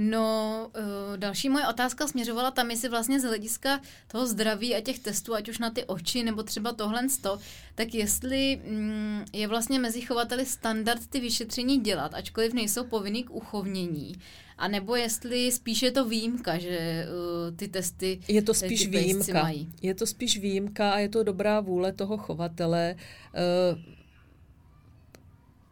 No, 0.00 0.70
uh, 0.78 1.16
další 1.16 1.48
moje 1.48 1.66
otázka 1.66 2.06
směřovala 2.06 2.50
tam, 2.50 2.70
jestli 2.70 2.88
vlastně 2.88 3.20
z 3.20 3.24
hlediska 3.24 3.80
toho 4.08 4.26
zdraví 4.26 4.74
a 4.74 4.80
těch 4.80 4.98
testů, 4.98 5.34
ať 5.34 5.48
už 5.48 5.58
na 5.58 5.70
ty 5.70 5.84
oči 5.84 6.22
nebo 6.22 6.42
třeba 6.42 6.72
tohle 6.72 7.08
sto, 7.08 7.38
tak 7.74 7.94
jestli 7.94 8.60
mm, 8.66 9.24
je 9.32 9.48
vlastně 9.48 9.78
mezi 9.78 10.00
chovateli 10.00 10.46
standard 10.46 11.06
ty 11.06 11.20
vyšetření 11.20 11.80
dělat, 11.80 12.14
ačkoliv 12.14 12.52
nejsou 12.52 12.84
povinný 12.84 13.24
k 13.24 13.30
uchovnění. 13.30 14.14
A 14.58 14.68
nebo 14.68 14.96
jestli 14.96 15.52
spíš 15.52 15.82
je 15.82 15.90
to 15.90 16.04
výjimka, 16.04 16.58
že 16.58 17.06
uh, 17.08 17.56
ty 17.56 17.68
testy 17.68 18.20
Je 18.28 18.42
to 18.42 18.54
spíš 18.54 18.86
výjimka. 18.86 19.42
Mají. 19.42 19.72
Je 19.82 19.94
to 19.94 20.06
spíš 20.06 20.38
výjimka 20.38 20.90
a 20.92 20.98
je 20.98 21.08
to 21.08 21.22
dobrá 21.22 21.60
vůle 21.60 21.92
toho 21.92 22.16
chovatele. 22.16 22.96
Uh, 23.74 23.97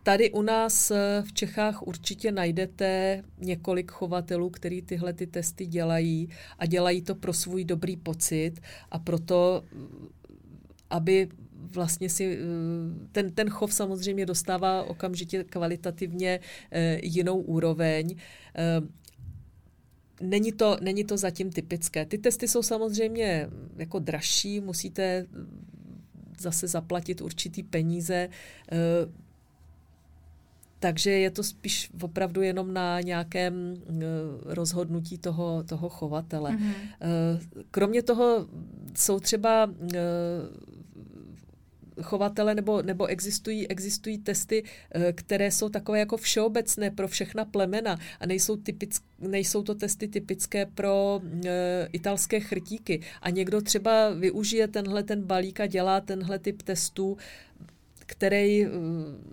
Tady 0.07 0.31
u 0.31 0.43
nás 0.43 0.91
eh, 0.91 1.23
v 1.27 1.33
Čechách 1.33 1.83
určitě 1.83 2.33
najdete 2.33 3.23
několik 3.39 3.91
chovatelů, 3.91 4.51
který 4.51 4.83
tyhle 4.83 5.13
ty 5.13 5.27
testy 5.27 5.67
dělají 5.67 6.29
a 6.59 6.67
dělají 6.67 7.03
to 7.03 7.15
pro 7.15 7.33
svůj 7.33 7.65
dobrý 7.65 7.97
pocit 7.97 8.55
a 8.91 8.99
proto, 8.99 9.65
aby 10.91 11.29
vlastně 11.55 12.09
si 12.09 12.39
ten, 13.13 13.33
ten 13.33 13.51
chov 13.51 13.75
samozřejmě 13.75 14.27
dostává 14.27 14.83
okamžitě 14.83 15.45
kvalitativně 15.45 16.41
jinou 17.03 17.41
úroveň. 17.41 18.17
Není 20.21 20.53
to, 20.53 20.77
není 20.81 21.05
to 21.05 21.17
zatím 21.17 21.51
typické. 21.51 22.07
Ty 22.07 22.19
testy 22.19 22.49
jsou 22.49 22.63
samozřejmě 22.63 23.49
jako 23.77 23.99
dražší, 23.99 24.61
musíte 24.61 25.27
zase 26.39 26.69
zaplatit 26.69 27.21
určitý 27.21 27.63
peníze. 27.63 28.29
Takže 30.79 31.11
je 31.11 31.31
to 31.31 31.43
spíš 31.43 31.91
opravdu 32.03 32.43
jenom 32.43 32.75
na 32.75 33.01
nějakém 33.01 33.75
rozhodnutí 34.45 35.19
toho, 35.19 35.63
toho 35.63 35.89
chovatele. 35.89 36.51
Mm-hmm. 36.51 37.39
Kromě 37.71 38.03
toho 38.03 38.47
jsou 38.97 39.21
třeba 39.21 39.71
chovatele 42.03 42.55
nebo, 42.55 42.83
nebo 42.83 43.07
existují, 43.07 43.69
existují 43.69 44.19
testy, 44.19 44.65
eh, 44.91 45.13
které 45.13 45.51
jsou 45.51 45.69
takové 45.69 45.99
jako 45.99 46.17
všeobecné 46.17 46.91
pro 46.91 47.09
všechna 47.09 47.45
plemena 47.45 47.99
a 48.21 48.27
nejsou, 48.27 48.57
typick, 48.57 48.95
nejsou 49.19 49.63
to 49.63 49.75
testy 49.75 50.09
typické 50.09 50.67
pro 50.67 51.21
e, 51.47 51.89
italské 51.93 52.41
chrtíky. 52.41 53.01
A 53.23 53.31
někdo 53.31 53.61
třeba 53.61 54.11
využije 54.11 54.69
tenhle 54.69 55.03
ten 55.03 55.23
balík 55.23 55.61
a 55.61 55.67
dělá 55.67 56.01
tenhle 56.01 56.39
typ 56.39 56.63
testů 56.63 57.17
který 58.07 58.65
eh, 58.65 58.69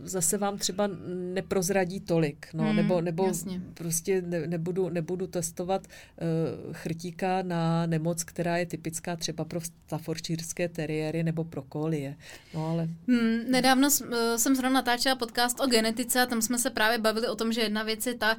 zase 0.04 0.38
vám 0.38 0.58
třeba 0.58 0.90
neprozradí 1.34 2.00
tolik, 2.00 2.48
no, 2.54 2.64
hmm, 2.64 2.76
nebo, 2.76 3.02
nebo 3.02 3.32
prostě 3.74 4.22
ne, 4.22 4.48
nebudu, 4.48 4.90
nebudu 4.90 5.28
testovat 5.28 5.88
uh, 5.88 6.74
chrtíka 6.74 7.42
na 7.42 7.86
nemoc, 7.86 8.24
která 8.24 8.58
je 8.58 8.66
typická 8.66 9.16
třeba 9.16 9.46
pro 9.46 9.62
staforčírské 9.62 10.70
teriéry 10.70 11.24
nebo 11.24 11.44
pro 11.44 11.62
kolie. 11.62 12.16
No, 12.54 12.68
ale... 12.68 12.90
Hmm, 13.08 13.40
nedávno 13.52 13.88
eh, 14.12 14.38
jsem 14.38 14.56
zrovna 14.56 14.74
natáčela 14.74 15.16
podcast 15.16 15.60
o 15.60 15.68
genetice 15.68 16.22
a 16.22 16.26
tam 16.26 16.42
jsme 16.42 16.58
se 16.58 16.70
právě 16.70 16.98
bavili 16.98 17.28
o 17.28 17.36
tom, 17.36 17.54
že 17.54 17.62
jedna 17.62 17.84
věc 17.84 18.08
je 18.08 18.14
ta, 18.14 18.38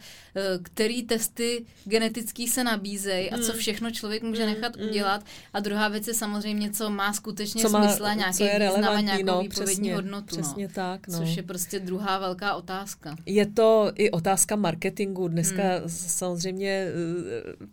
který 0.62 1.02
testy 1.02 1.64
genetický 1.84 2.48
se 2.48 2.64
nabízejí 2.64 3.30
a 3.30 3.38
co 3.38 3.52
hmm. 3.52 3.60
všechno 3.60 3.90
člověk 3.90 4.22
může 4.22 4.44
hmm, 4.44 4.54
nechat 4.54 4.76
hmm. 4.76 4.88
udělat 4.88 5.24
a 5.52 5.60
druhá 5.60 5.88
věc 5.88 6.08
je 6.08 6.14
samozřejmě, 6.14 6.70
co 6.70 6.90
má 6.90 7.12
skutečně 7.12 7.62
co 7.62 7.68
má, 7.68 7.88
smysl 7.88 8.06
a 8.06 8.14
nějaký 8.14 8.44
význam 8.44 8.96
a 8.96 9.00
nějakou 9.00 9.24
no, 9.24 9.40
výpovědní 9.40 9.92
hodnotu 9.92 10.23
hodnotu. 10.30 10.42
Přesně 10.42 10.66
no. 10.66 10.72
tak. 10.74 11.08
No. 11.08 11.18
Což 11.18 11.36
je 11.36 11.42
prostě 11.42 11.80
druhá 11.80 12.18
velká 12.18 12.54
otázka. 12.54 13.16
Je 13.26 13.46
to 13.46 13.92
i 13.94 14.10
otázka 14.10 14.56
marketingu. 14.56 15.28
Dneska 15.28 15.62
hmm. 15.62 15.88
samozřejmě 15.88 16.68
eh, 16.68 16.92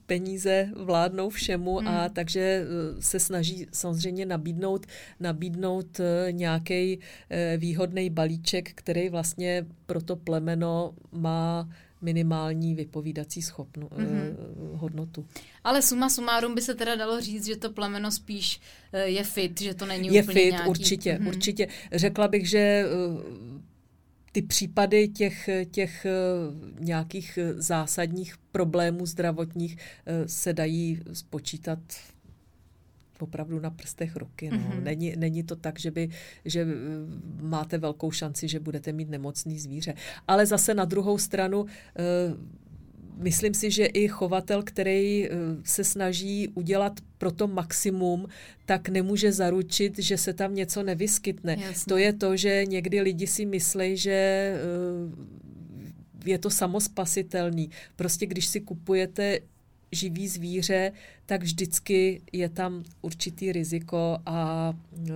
peníze 0.06 0.70
vládnou 0.76 1.30
všemu 1.30 1.78
hmm. 1.78 1.88
a 1.88 2.10
takže 2.10 2.42
eh, 2.42 3.02
se 3.02 3.20
snaží 3.20 3.68
samozřejmě 3.72 4.26
nabídnout, 4.26 4.86
nabídnout 5.20 6.00
eh, 6.00 6.32
nějaký 6.32 7.00
výhodný 7.58 8.10
balíček, 8.10 8.72
který 8.76 9.10
vlastně 9.10 9.66
pro 9.86 10.02
to 10.02 10.16
plemeno 10.16 10.94
má 11.12 11.70
minimální 12.02 12.76
vypovídací 12.76 13.42
schopnu, 13.42 13.88
mm-hmm. 13.88 14.36
eh, 14.74 14.78
hodnotu. 14.78 15.26
Ale 15.64 15.82
suma 15.82 16.10
sumárum 16.10 16.56
by 16.56 16.62
se 16.62 16.76
teda 16.76 16.96
dalo 16.96 17.22
říct, 17.22 17.46
že 17.46 17.56
to 17.56 17.70
plemeno 17.70 18.12
spíš 18.12 18.62
eh, 18.94 19.06
je 19.06 19.24
fit, 19.24 19.62
že 19.62 19.74
to 19.74 19.86
není 19.86 20.16
je 20.16 20.24
úplně 20.24 20.42
fit, 20.42 20.52
nějaký... 20.52 20.70
určitě, 20.70 21.14
mm-hmm. 21.14 21.28
určitě. 21.28 21.68
Řekla 21.92 22.28
bych, 22.28 22.50
že 22.50 22.60
eh, 22.60 23.62
ty 24.32 24.42
případy 24.42 25.08
těch, 25.08 25.50
těch 25.72 26.06
eh, 26.06 26.12
nějakých 26.80 27.40
zásadních 27.56 28.36
problémů 28.52 29.06
zdravotních 29.06 29.78
se 30.26 30.54
dají 30.54 31.00
spočítat 31.14 31.80
opravdu 33.22 33.60
na 33.60 33.70
prstech 33.70 34.16
ruky. 34.16 34.50
No. 34.52 34.58
Mm-hmm. 34.58 34.84
Není, 34.84 35.14
není 35.18 35.44
to 35.44 35.56
tak, 35.56 35.80
že, 35.80 35.92
by, 35.92 36.10
že 36.46 36.62
eh, 36.62 36.66
máte 37.42 37.78
velkou 37.78 38.12
šanci, 38.12 38.48
že 38.48 38.60
budete 38.60 38.92
mít 38.92 39.10
nemocný 39.10 39.60
zvíře. 39.60 39.94
Ale 40.28 40.46
zase 40.46 40.74
na 40.74 40.86
druhou 40.86 41.18
stranu 41.18 41.66
myslím 43.18 43.54
si, 43.54 43.72
že 43.72 43.86
i 43.86 44.08
chovatel, 44.08 44.64
který 44.64 45.30
se 45.64 45.84
snaží 45.84 46.48
udělat 46.48 47.00
pro 47.18 47.32
to 47.32 47.48
maximum, 47.48 48.28
tak 48.66 48.90
nemůže 48.90 49.32
zaručit, 49.32 50.00
že 50.00 50.18
se 50.18 50.34
tam 50.34 50.56
něco 50.56 50.84
nevyskytne. 50.84 51.58
Jasně. 51.60 51.90
To 51.90 51.98
je 51.98 52.14
to, 52.14 52.38
že 52.38 52.66
někdy 52.66 53.02
lidi 53.02 53.28
si 53.28 53.46
myslí, 53.46 53.98
že 53.98 54.52
je 56.26 56.38
to 56.38 56.50
samospasitelný. 56.50 57.70
Prostě 57.96 58.26
když 58.26 58.46
si 58.46 58.62
kupujete 58.62 59.40
živý 59.92 60.28
zvíře, 60.28 60.92
tak 61.26 61.44
vždycky 61.44 62.22
je 62.34 62.50
tam 62.50 62.84
určitý 63.02 63.52
riziko 63.52 64.18
a 64.26 64.74
e, 65.10 65.12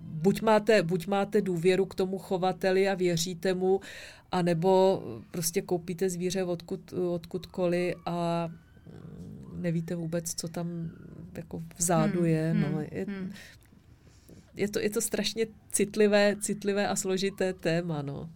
buď 0.00 0.42
máte, 0.42 0.82
buď 0.82 1.06
máte 1.06 1.40
důvěru 1.40 1.86
k 1.86 1.94
tomu 1.94 2.18
chovateli 2.18 2.88
a 2.88 2.94
věříte 2.94 3.54
mu, 3.54 3.80
anebo 4.32 5.02
prostě 5.30 5.62
koupíte 5.62 6.10
zvíře 6.10 6.44
odkud, 6.44 6.92
odkudkoliv 6.92 7.94
a 8.06 8.50
nevíte 9.56 9.94
vůbec, 9.94 10.34
co 10.34 10.48
tam 10.48 10.90
jako 11.36 11.62
vzadu 11.76 12.18
hmm, 12.18 12.28
je. 12.28 12.54
No, 12.54 12.66
hmm, 12.68 12.86
je, 12.90 13.04
hmm. 13.08 13.32
je, 14.56 14.68
to, 14.68 14.78
je 14.78 14.90
to 14.90 15.00
strašně 15.00 15.46
citlivé, 15.72 16.36
citlivé 16.40 16.88
a 16.88 16.96
složité 16.96 17.52
téma. 17.52 18.02
No. 18.02 18.30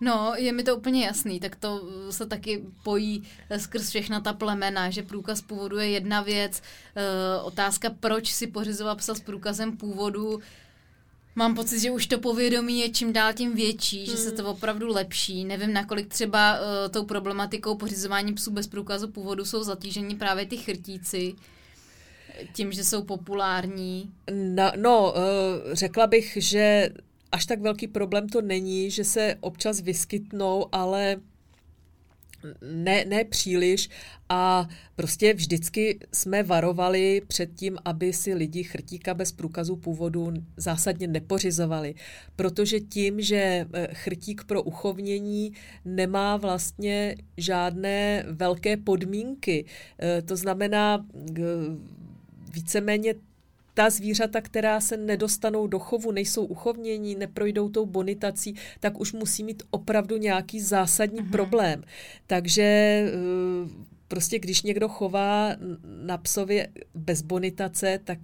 No, 0.00 0.32
je 0.36 0.52
mi 0.52 0.62
to 0.62 0.76
úplně 0.76 1.06
jasný, 1.06 1.40
tak 1.40 1.56
to 1.56 1.88
se 2.10 2.26
taky 2.26 2.62
pojí 2.82 3.22
skrz 3.56 3.88
všechna 3.88 4.20
ta 4.20 4.32
plemena, 4.32 4.90
že 4.90 5.02
průkaz 5.02 5.42
původu 5.42 5.78
je 5.78 5.88
jedna 5.88 6.22
věc, 6.22 6.62
e, 6.96 7.40
otázka, 7.40 7.90
proč 8.00 8.32
si 8.32 8.46
pořizovat 8.46 8.98
psa 8.98 9.14
s 9.14 9.20
průkazem 9.20 9.76
původu, 9.76 10.40
Mám 11.36 11.54
pocit, 11.54 11.80
že 11.80 11.90
už 11.90 12.06
to 12.06 12.18
povědomí 12.18 12.80
je 12.80 12.88
čím 12.88 13.12
dál 13.12 13.32
tím 13.32 13.54
větší, 13.54 14.04
hmm. 14.04 14.06
že 14.06 14.16
se 14.16 14.32
to 14.32 14.42
hmm. 14.42 14.50
opravdu 14.50 14.88
lepší. 14.88 15.44
Nevím, 15.44 15.72
nakolik 15.72 16.08
třeba 16.08 16.58
uh, 16.60 16.66
tou 16.90 17.04
problematikou 17.04 17.74
pořizování 17.74 18.34
psů 18.34 18.50
bez 18.50 18.66
průkazu 18.66 19.08
původu 19.08 19.44
jsou 19.44 19.62
zatížení 19.62 20.14
právě 20.14 20.46
ty 20.46 20.56
chrtíci, 20.56 21.34
tím, 22.52 22.72
že 22.72 22.84
jsou 22.84 23.02
populární. 23.02 24.10
No, 24.30 24.72
no 24.76 25.12
uh, 25.12 25.18
řekla 25.72 26.06
bych, 26.06 26.38
že 26.40 26.90
až 27.34 27.46
tak 27.46 27.60
velký 27.60 27.86
problém 27.88 28.28
to 28.28 28.42
není, 28.42 28.90
že 28.90 29.04
se 29.04 29.36
občas 29.40 29.80
vyskytnou, 29.80 30.66
ale 30.72 31.16
ne, 32.72 33.04
ne 33.04 33.24
příliš. 33.24 33.88
A 34.28 34.68
prostě 34.96 35.34
vždycky 35.34 35.98
jsme 36.12 36.42
varovali 36.42 37.22
před 37.26 37.54
tím, 37.54 37.78
aby 37.84 38.12
si 38.12 38.34
lidi 38.34 38.62
chrtíka 38.62 39.14
bez 39.14 39.32
průkazu 39.32 39.76
původu 39.76 40.32
zásadně 40.56 41.06
nepořizovali, 41.06 41.94
protože 42.36 42.80
tím, 42.80 43.20
že 43.20 43.66
eh, 43.72 43.88
chrtík 43.92 44.44
pro 44.44 44.62
uchovnění 44.62 45.52
nemá 45.84 46.36
vlastně 46.36 47.16
žádné 47.36 48.24
velké 48.28 48.76
podmínky, 48.76 49.64
eh, 49.98 50.22
to 50.22 50.36
znamená 50.36 51.06
víceméně 52.52 53.14
ta 53.74 53.90
zvířata, 53.90 54.40
která 54.40 54.80
se 54.80 54.96
nedostanou 54.96 55.66
do 55.66 55.78
chovu, 55.78 56.12
nejsou 56.12 56.44
uchovnění, 56.44 57.14
neprojdou 57.14 57.68
tou 57.68 57.86
bonitací, 57.86 58.54
tak 58.80 59.00
už 59.00 59.12
musí 59.12 59.44
mít 59.44 59.62
opravdu 59.70 60.16
nějaký 60.16 60.60
zásadní 60.60 61.20
uh-huh. 61.20 61.30
problém. 61.30 61.82
Takže 62.26 62.62
eh, 62.62 63.10
prostě 64.08 64.38
když 64.38 64.62
někdo 64.62 64.88
chová 64.88 65.56
na 65.84 66.18
psově 66.18 66.68
bez 66.94 67.22
bonitace, 67.22 68.00
tak 68.04 68.18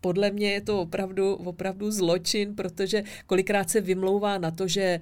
podle 0.00 0.30
mě 0.30 0.50
je 0.50 0.60
to 0.60 0.80
opravdu, 0.80 1.34
opravdu 1.34 1.90
zločin, 1.90 2.54
protože 2.54 3.02
kolikrát 3.26 3.70
se 3.70 3.80
vymlouvá 3.80 4.38
na 4.38 4.50
to, 4.50 4.68
že 4.68 5.00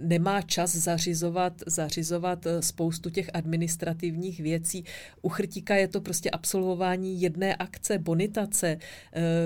nemá 0.00 0.42
čas 0.42 0.76
zařizovat, 0.76 1.52
zařizovat 1.66 2.46
spoustu 2.60 3.10
těch 3.10 3.30
administrativních 3.34 4.40
věcí. 4.40 4.84
U 5.22 5.28
Chrtíka 5.28 5.74
je 5.76 5.88
to 5.88 6.00
prostě 6.00 6.30
absolvování 6.30 7.20
jedné 7.20 7.56
akce, 7.56 7.98
bonitace, 7.98 8.78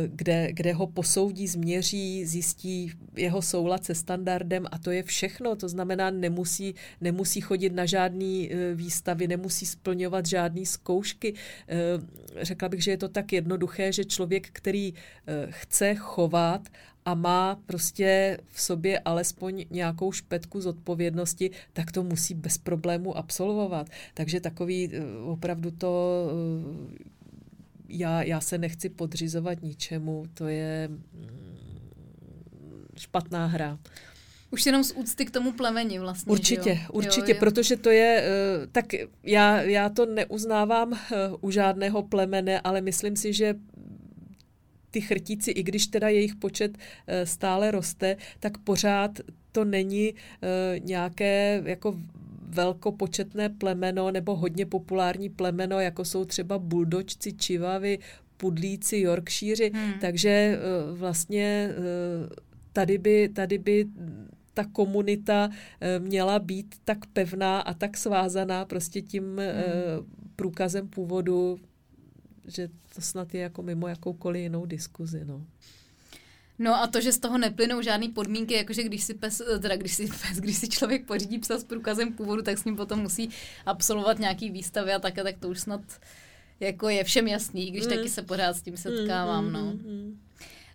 kde, 0.06 0.48
kde 0.52 0.72
ho 0.72 0.86
posoudí, 0.86 1.48
změří, 1.48 2.24
zjistí 2.24 2.92
jeho 3.16 3.42
soulad 3.42 3.84
se 3.84 3.94
standardem 3.94 4.66
a 4.70 4.78
to 4.78 4.90
je 4.90 5.02
všechno. 5.02 5.56
To 5.56 5.68
znamená, 5.68 6.10
nemusí, 6.10 6.74
nemusí 7.00 7.40
chodit 7.40 7.72
na 7.74 7.86
žádný 7.86 8.50
výstavy, 8.74 9.28
nemusí 9.28 9.66
splňovat 9.66 10.26
žádný 10.26 10.66
zkoušky. 10.66 11.34
Řekla 12.42 12.68
bych, 12.68 12.82
že 12.82 12.90
je 12.90 12.96
to 12.96 13.08
tak 13.08 13.32
jednoduché, 13.32 13.92
že 13.92 14.04
člověk, 14.04 14.31
který 14.40 14.94
eh, 14.94 15.46
chce 15.50 15.94
chovat 15.94 16.68
a 17.04 17.14
má 17.14 17.60
prostě 17.66 18.38
v 18.48 18.60
sobě 18.60 18.98
alespoň 18.98 19.64
nějakou 19.70 20.12
špetku 20.12 20.60
z 20.60 20.66
odpovědnosti, 20.66 21.50
tak 21.72 21.92
to 21.92 22.02
musí 22.02 22.34
bez 22.34 22.58
problému 22.58 23.16
absolvovat. 23.16 23.86
Takže 24.14 24.40
takový 24.40 24.90
eh, 24.92 25.00
opravdu 25.24 25.70
to 25.70 26.26
eh, 26.30 27.12
já, 27.88 28.22
já 28.22 28.40
se 28.40 28.58
nechci 28.58 28.88
podřizovat 28.88 29.62
ničemu, 29.62 30.24
to 30.34 30.48
je 30.48 30.88
mm, 30.88 31.32
špatná 32.96 33.46
hra. 33.46 33.78
Už 34.50 34.66
jenom 34.66 34.84
z 34.84 34.92
úcty 34.92 35.24
k 35.24 35.30
tomu 35.30 35.52
plemeni 35.52 35.98
vlastně. 35.98 36.30
Určitě, 36.30 36.70
jo? 36.70 36.92
určitě, 36.92 37.30
jo, 37.30 37.34
jo. 37.34 37.40
protože 37.40 37.76
to 37.76 37.90
je, 37.90 38.24
tak 38.72 38.84
já, 39.22 39.62
já 39.62 39.88
to 39.88 40.06
neuznávám 40.06 40.98
u 41.40 41.50
žádného 41.50 42.02
plemene, 42.02 42.60
ale 42.60 42.80
myslím 42.80 43.16
si, 43.16 43.32
že 43.32 43.54
ty 44.92 45.00
chrtíci, 45.00 45.50
i 45.50 45.62
když 45.62 45.86
teda 45.86 46.08
jejich 46.08 46.36
počet 46.36 46.78
eh, 47.06 47.26
stále 47.26 47.70
roste, 47.70 48.16
tak 48.40 48.58
pořád 48.58 49.20
to 49.52 49.64
není 49.64 50.14
eh, 50.14 50.78
nějaké 50.78 51.62
jako 51.64 51.96
velkopočetné 52.48 53.48
plemeno 53.48 54.10
nebo 54.10 54.36
hodně 54.36 54.66
populární 54.66 55.28
plemeno, 55.28 55.80
jako 55.80 56.04
jsou 56.04 56.24
třeba 56.24 56.58
buldočci, 56.58 57.32
čivavy, 57.32 57.98
pudlíci, 58.36 58.96
yorkshíři, 58.96 59.70
hmm. 59.74 59.92
takže 60.00 60.30
eh, 60.30 60.58
vlastně 60.92 61.70
tady 62.72 62.98
by, 62.98 63.28
tady 63.28 63.58
by 63.58 63.86
ta 64.54 64.64
komunita 64.64 65.50
měla 65.98 66.38
být 66.38 66.74
tak 66.84 67.06
pevná 67.12 67.60
a 67.60 67.74
tak 67.74 67.96
svázaná 67.96 68.64
prostě 68.64 69.02
tím 69.02 69.24
hmm. 69.24 70.06
průkazem 70.36 70.88
původu 70.88 71.58
že 72.48 72.68
to 72.94 73.00
snad 73.00 73.34
je 73.34 73.40
jako 73.40 73.62
mimo 73.62 73.88
jakoukoliv 73.88 74.42
jinou 74.42 74.66
diskuzi. 74.66 75.24
No. 75.24 75.46
No 76.58 76.74
a 76.74 76.86
to, 76.86 77.00
že 77.00 77.12
z 77.12 77.18
toho 77.18 77.38
neplynou 77.38 77.82
žádné 77.82 78.08
podmínky, 78.08 78.54
jakože 78.54 78.82
když 78.82 79.04
si 79.04 79.14
pes, 79.14 79.42
teda 79.60 79.76
když 79.76 79.94
si 79.94 80.06
pes, 80.06 80.38
když 80.38 80.56
si 80.56 80.68
člověk 80.68 81.06
pořídí 81.06 81.38
psa 81.38 81.58
s 81.58 81.64
průkazem 81.64 82.12
původu, 82.12 82.42
tak 82.42 82.58
s 82.58 82.64
ním 82.64 82.76
potom 82.76 83.00
musí 83.00 83.30
absolvovat 83.66 84.18
nějaký 84.18 84.50
výstavy 84.50 84.92
a 84.92 84.98
tak, 84.98 85.14
tak 85.14 85.38
to 85.38 85.48
už 85.48 85.60
snad 85.60 85.80
jako 86.60 86.88
je 86.88 87.04
všem 87.04 87.28
jasný, 87.28 87.70
když 87.70 87.84
mm. 87.84 87.90
taky 87.90 88.08
se 88.08 88.22
pořád 88.22 88.56
s 88.56 88.62
tím 88.62 88.76
setkávám, 88.76 89.44
mm, 89.46 89.52
no. 89.52 89.60
Mm, 89.60 89.70
mm. 89.70 90.18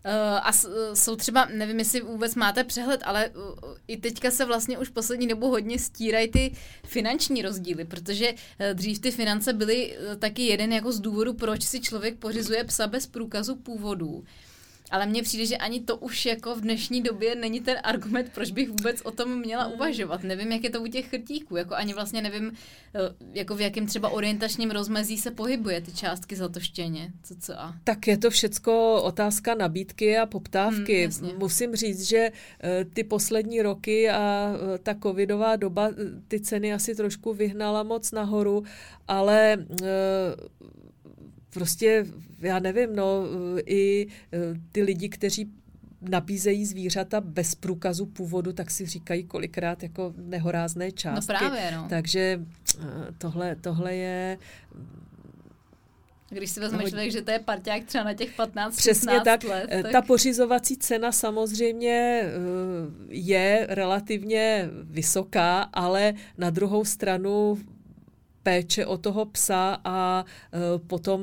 Uh, 0.05 0.11
a 0.43 0.51
jsou 0.93 1.15
třeba, 1.15 1.45
nevím, 1.45 1.79
jestli 1.79 2.01
vůbec 2.01 2.35
máte 2.35 2.63
přehled, 2.63 3.01
ale 3.03 3.29
uh, 3.29 3.43
i 3.87 3.97
teďka 3.97 4.31
se 4.31 4.45
vlastně 4.45 4.77
už 4.77 4.89
poslední 4.89 5.27
dobu 5.27 5.49
hodně 5.49 5.79
stírají 5.79 6.31
ty 6.31 6.51
finanční 6.85 7.41
rozdíly, 7.41 7.85
protože 7.85 8.33
dřív 8.73 8.99
ty 8.99 9.11
finance 9.11 9.53
byly 9.53 9.97
taky 10.19 10.41
jeden 10.41 10.73
jako 10.73 10.91
z 10.91 10.99
důvodu, 10.99 11.33
proč 11.33 11.63
si 11.63 11.79
člověk 11.79 12.17
pořizuje 12.17 12.63
psa 12.63 12.87
bez 12.87 13.07
průkazu 13.07 13.55
původu. 13.55 14.23
Ale 14.91 15.05
mně 15.05 15.23
přijde, 15.23 15.45
že 15.45 15.57
ani 15.57 15.81
to 15.81 15.97
už 15.97 16.25
jako 16.25 16.55
v 16.55 16.61
dnešní 16.61 17.01
době 17.01 17.35
není 17.35 17.59
ten 17.59 17.77
argument, 17.83 18.31
proč 18.33 18.51
bych 18.51 18.69
vůbec 18.69 19.01
o 19.01 19.11
tom 19.11 19.39
měla 19.39 19.63
hmm. 19.63 19.73
uvažovat. 19.73 20.23
Nevím, 20.23 20.51
jak 20.51 20.63
je 20.63 20.69
to 20.69 20.81
u 20.81 20.87
těch 20.87 21.09
chrtíků, 21.09 21.55
jako 21.55 21.75
ani 21.75 21.93
vlastně 21.93 22.21
nevím, 22.21 22.51
eh, 22.95 22.99
jako 23.33 23.55
v 23.55 23.61
jakém 23.61 23.87
třeba 23.87 24.09
orientačním 24.09 24.71
rozmezí 24.71 25.17
se 25.17 25.31
pohybuje 25.31 25.81
ty 25.81 25.91
částky 25.91 26.35
za 26.35 26.49
to 26.49 26.59
štěně. 26.59 27.11
Co, 27.23 27.35
co 27.35 27.59
a? 27.59 27.75
Tak 27.83 28.07
je 28.07 28.17
to 28.17 28.29
všecko 28.29 29.01
otázka 29.03 29.55
nabídky 29.55 30.17
a 30.17 30.25
poptávky. 30.25 31.09
Hmm, 31.21 31.37
Musím 31.37 31.75
říct, 31.75 32.01
že 32.01 32.31
eh, 32.63 32.85
ty 32.93 33.03
poslední 33.03 33.61
roky 33.61 34.09
a 34.09 34.53
eh, 34.55 34.77
ta 34.77 34.95
covidová 35.03 35.55
doba 35.55 35.89
ty 36.27 36.39
ceny 36.39 36.73
asi 36.73 36.95
trošku 36.95 37.33
vyhnala 37.33 37.83
moc 37.83 38.11
nahoru, 38.11 38.63
ale 39.07 39.65
prostě, 41.49 42.05
já 42.39 42.59
nevím, 42.59 42.95
no, 42.95 43.23
i 43.65 44.07
e, 44.33 44.37
ty 44.71 44.83
lidi, 44.83 45.09
kteří 45.09 45.51
nabízejí 46.01 46.65
zvířata 46.65 47.21
bez 47.21 47.55
průkazu 47.55 48.05
původu, 48.05 48.53
tak 48.53 48.71
si 48.71 48.85
říkají 48.85 49.23
kolikrát 49.23 49.83
jako 49.83 50.13
nehorázné 50.17 50.91
částky. 50.91 51.33
No 51.33 51.39
právě, 51.39 51.71
no. 51.71 51.87
Takže 51.89 52.19
e, 52.19 52.83
tohle, 53.17 53.55
tohle 53.55 53.95
je 53.95 54.37
když 56.29 56.51
si 56.51 56.59
vezme 56.59 56.77
no, 56.77 56.89
člověk, 56.89 57.11
že 57.11 57.21
to 57.21 57.31
je 57.31 57.39
parťák 57.39 57.83
třeba 57.83 58.03
na 58.03 58.13
těch 58.13 58.33
15 58.33 58.75
Přesně 58.75 59.19
tak. 59.25 59.43
let. 59.43 59.67
E, 59.71 59.83
tak. 59.83 59.91
Ta 59.91 60.01
pořizovací 60.01 60.77
cena 60.77 61.11
samozřejmě 61.11 62.23
je 63.09 63.67
relativně 63.69 64.69
vysoká, 64.83 65.61
ale 65.61 66.13
na 66.37 66.49
druhou 66.49 66.85
stranu 66.85 67.57
péče 68.47 68.85
o 68.85 68.97
toho 68.97 69.25
psa 69.25 69.81
a 69.83 70.25
e, 70.53 70.79
potom 70.79 71.21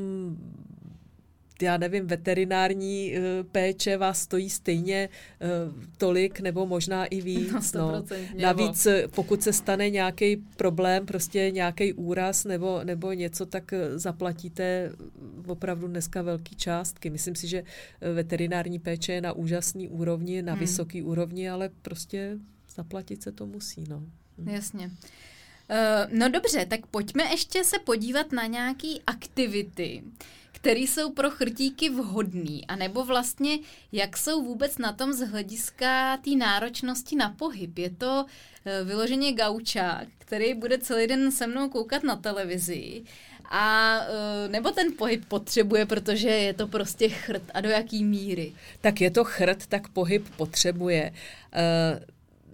já 1.62 1.76
nevím, 1.76 2.06
veterinární 2.06 3.16
e, 3.16 3.20
péče 3.44 3.96
vás 3.96 4.20
stojí 4.20 4.50
stejně 4.50 4.96
e, 4.96 5.08
tolik 5.98 6.40
nebo 6.40 6.66
možná 6.66 7.04
i 7.04 7.20
víc. 7.20 7.72
No, 7.72 7.92
no. 7.92 8.04
Navíc 8.42 8.86
pokud 9.14 9.42
se 9.42 9.52
stane 9.52 9.90
nějaký 9.90 10.36
problém, 10.36 11.06
prostě 11.06 11.50
nějaký 11.50 11.92
úraz 11.92 12.44
nebo, 12.44 12.84
nebo 12.84 13.12
něco, 13.12 13.46
tak 13.46 13.74
zaplatíte 13.94 14.92
opravdu 15.46 15.88
dneska 15.88 16.22
velký 16.22 16.56
částky. 16.56 17.10
Myslím 17.10 17.34
si, 17.34 17.48
že 17.48 17.64
veterinární 18.14 18.78
péče 18.78 19.12
je 19.12 19.20
na 19.20 19.32
úžasný 19.32 19.88
úrovni, 19.88 20.42
na 20.42 20.52
hmm. 20.52 20.60
vysoký 20.60 21.02
úrovni, 21.02 21.50
ale 21.50 21.70
prostě 21.82 22.38
zaplatit 22.74 23.22
se 23.22 23.32
to 23.32 23.46
musí. 23.46 23.84
No. 23.88 24.02
Jasně. 24.52 24.90
Uh, 25.70 26.18
no 26.18 26.28
dobře, 26.28 26.66
tak 26.66 26.86
pojďme 26.86 27.24
ještě 27.24 27.64
se 27.64 27.78
podívat 27.78 28.32
na 28.32 28.46
nějaké 28.46 28.88
aktivity, 29.06 30.02
které 30.52 30.80
jsou 30.80 31.12
pro 31.12 31.30
chrtíky 31.30 31.90
vhodný, 31.90 32.66
anebo 32.66 33.04
vlastně 33.04 33.58
jak 33.92 34.16
jsou 34.16 34.42
vůbec 34.42 34.78
na 34.78 34.92
tom 34.92 35.12
z 35.12 35.20
hlediska 35.20 36.16
té 36.16 36.30
náročnosti 36.30 37.16
na 37.16 37.30
pohyb. 37.30 37.78
Je 37.78 37.90
to 37.90 38.24
uh, 38.24 38.88
vyloženě 38.88 39.32
gaučák, 39.32 40.08
který 40.18 40.54
bude 40.54 40.78
celý 40.78 41.06
den 41.06 41.32
se 41.32 41.46
mnou 41.46 41.68
koukat 41.68 42.02
na 42.02 42.16
televizi 42.16 43.02
a 43.50 43.98
uh, 43.98 44.52
nebo 44.52 44.70
ten 44.70 44.92
pohyb 44.98 45.24
potřebuje, 45.24 45.86
protože 45.86 46.28
je 46.28 46.54
to 46.54 46.68
prostě 46.68 47.08
chrt 47.08 47.42
a 47.54 47.60
do 47.60 47.68
jaký 47.68 48.04
míry? 48.04 48.52
Tak 48.80 49.00
je 49.00 49.10
to 49.10 49.24
chrt, 49.24 49.66
tak 49.66 49.88
pohyb 49.88 50.28
potřebuje. 50.36 51.12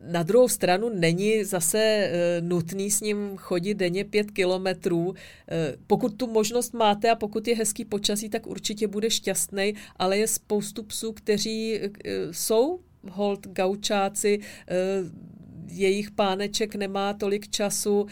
Na 0.01 0.23
druhou 0.23 0.49
stranu 0.49 0.89
není 0.89 1.45
zase 1.45 1.79
e, 1.79 2.41
nutný 2.41 2.91
s 2.91 3.01
ním 3.01 3.37
chodit 3.37 3.75
denně 3.75 4.05
pět 4.05 4.31
kilometrů. 4.31 5.15
E, 5.15 5.77
pokud 5.87 6.17
tu 6.17 6.27
možnost 6.27 6.75
máte 6.75 7.11
a 7.11 7.15
pokud 7.15 7.49
je 7.49 7.57
hezký 7.57 7.85
počasí, 7.85 8.29
tak 8.29 8.47
určitě 8.47 8.89
bude 8.89 9.11
šťastný, 9.11 9.75
ale 9.97 10.19
je 10.19 10.29
spoustu 10.29 10.83
psů, 10.83 11.13
kteří 11.13 11.77
e, 11.77 11.91
jsou 12.31 12.81
hold 13.11 13.47
gaučáci, 13.47 14.41
jejich 15.67 16.11
páneček 16.11 16.75
nemá 16.75 17.13
tolik 17.13 17.49
času, 17.49 18.07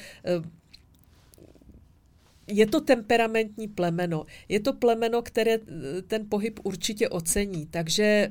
je 2.47 2.67
to 2.67 2.81
temperamentní 2.81 3.69
plemeno. 3.69 4.27
Je 4.49 4.61
to 4.61 4.73
plemeno, 4.73 5.23
které 5.23 5.59
ten 6.07 6.27
pohyb 6.29 6.61
určitě 6.63 7.09
ocení, 7.09 7.67
takže 7.67 8.29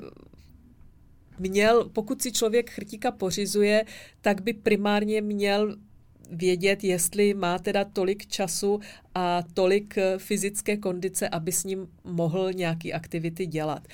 měl, 1.39 1.89
pokud 1.89 2.21
si 2.21 2.31
člověk 2.31 2.69
chrtíka 2.69 3.11
pořizuje, 3.11 3.85
tak 4.21 4.41
by 4.41 4.53
primárně 4.53 5.21
měl 5.21 5.75
vědět, 6.31 6.83
jestli 6.83 7.33
má 7.33 7.59
teda 7.59 7.85
tolik 7.85 8.27
času 8.27 8.79
a 9.15 9.43
tolik 9.53 9.97
eh, 9.97 10.17
fyzické 10.17 10.77
kondice, 10.77 11.29
aby 11.29 11.51
s 11.51 11.63
ním 11.63 11.87
mohl 12.03 12.53
nějaký 12.53 12.93
aktivity 12.93 13.45
dělat. 13.45 13.87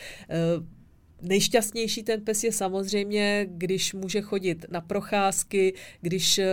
Nejšťastnější 1.23 2.03
ten 2.03 2.21
pes 2.21 2.43
je 2.43 2.51
samozřejmě, 2.51 3.47
když 3.49 3.93
může 3.93 4.21
chodit 4.21 4.65
na 4.69 4.81
procházky, 4.81 5.73
když 6.01 6.37
eh, 6.37 6.47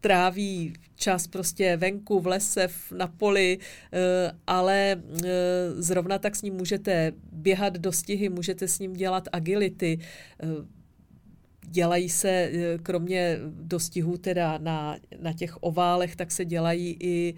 tráví 0.00 0.72
čas 0.96 1.26
prostě 1.26 1.76
venku, 1.76 2.20
v 2.20 2.26
lese, 2.26 2.68
na 2.96 3.06
poli, 3.06 3.58
eh, 3.92 4.32
ale 4.46 5.02
eh, 5.24 5.28
zrovna 5.82 6.18
tak 6.18 6.36
s 6.36 6.42
ním 6.42 6.54
můžete 6.54 7.12
běhat 7.32 7.74
do 7.74 7.92
stihy, 7.92 8.28
můžete 8.28 8.68
s 8.68 8.78
ním 8.78 8.92
dělat 8.92 9.28
agility, 9.32 9.98
dělají 11.68 12.08
se 12.08 12.50
kromě 12.82 13.38
dostihů 13.50 14.16
teda 14.16 14.58
na, 14.58 14.96
na 15.20 15.32
těch 15.32 15.62
oválech, 15.62 16.16
tak 16.16 16.30
se 16.30 16.44
dělají 16.44 16.96
i 17.00 17.34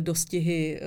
dostihy 0.00 0.80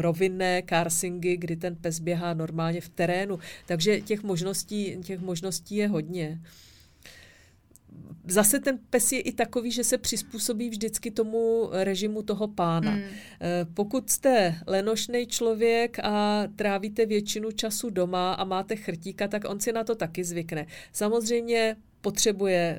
rovinné 0.00 0.62
karsingy, 0.62 1.36
kdy 1.36 1.56
ten 1.56 1.76
pes 1.76 2.00
běhá 2.00 2.34
normálně 2.34 2.80
v 2.80 2.88
terénu. 2.88 3.38
Takže 3.66 4.00
těch 4.00 4.22
možností, 4.22 4.96
těch 5.04 5.20
možností 5.20 5.76
je 5.76 5.88
hodně 5.88 6.40
zase 8.24 8.60
ten 8.60 8.78
pes 8.90 9.12
je 9.12 9.20
i 9.20 9.32
takový, 9.32 9.72
že 9.72 9.84
se 9.84 9.98
přizpůsobí 9.98 10.70
vždycky 10.70 11.10
tomu 11.10 11.68
režimu 11.72 12.22
toho 12.22 12.48
pána. 12.48 12.90
Mm. 12.90 13.02
Pokud 13.74 14.10
jste 14.10 14.54
lenošný 14.66 15.26
člověk 15.26 15.98
a 15.98 16.42
trávíte 16.56 17.06
většinu 17.06 17.50
času 17.50 17.90
doma 17.90 18.32
a 18.32 18.44
máte 18.44 18.76
chrtíka, 18.76 19.28
tak 19.28 19.42
on 19.48 19.60
si 19.60 19.72
na 19.72 19.84
to 19.84 19.94
taky 19.94 20.24
zvykne. 20.24 20.66
Samozřejmě 20.92 21.76
potřebuje 22.00 22.78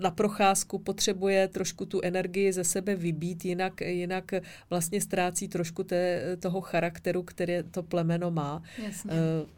na 0.00 0.10
procházku 0.10 0.78
potřebuje 0.78 1.48
trošku 1.48 1.86
tu 1.86 2.00
energii 2.02 2.52
ze 2.52 2.64
sebe 2.64 2.96
vybít, 2.96 3.44
jinak, 3.44 3.80
jinak 3.80 4.32
vlastně 4.70 5.00
ztrácí 5.00 5.48
trošku 5.48 5.84
té, 5.84 6.36
toho 6.40 6.60
charakteru, 6.60 7.22
který 7.22 7.54
to 7.70 7.82
plemeno 7.82 8.30
má. 8.30 8.62
Jasně. 8.84 9.10
Uh, 9.10 9.48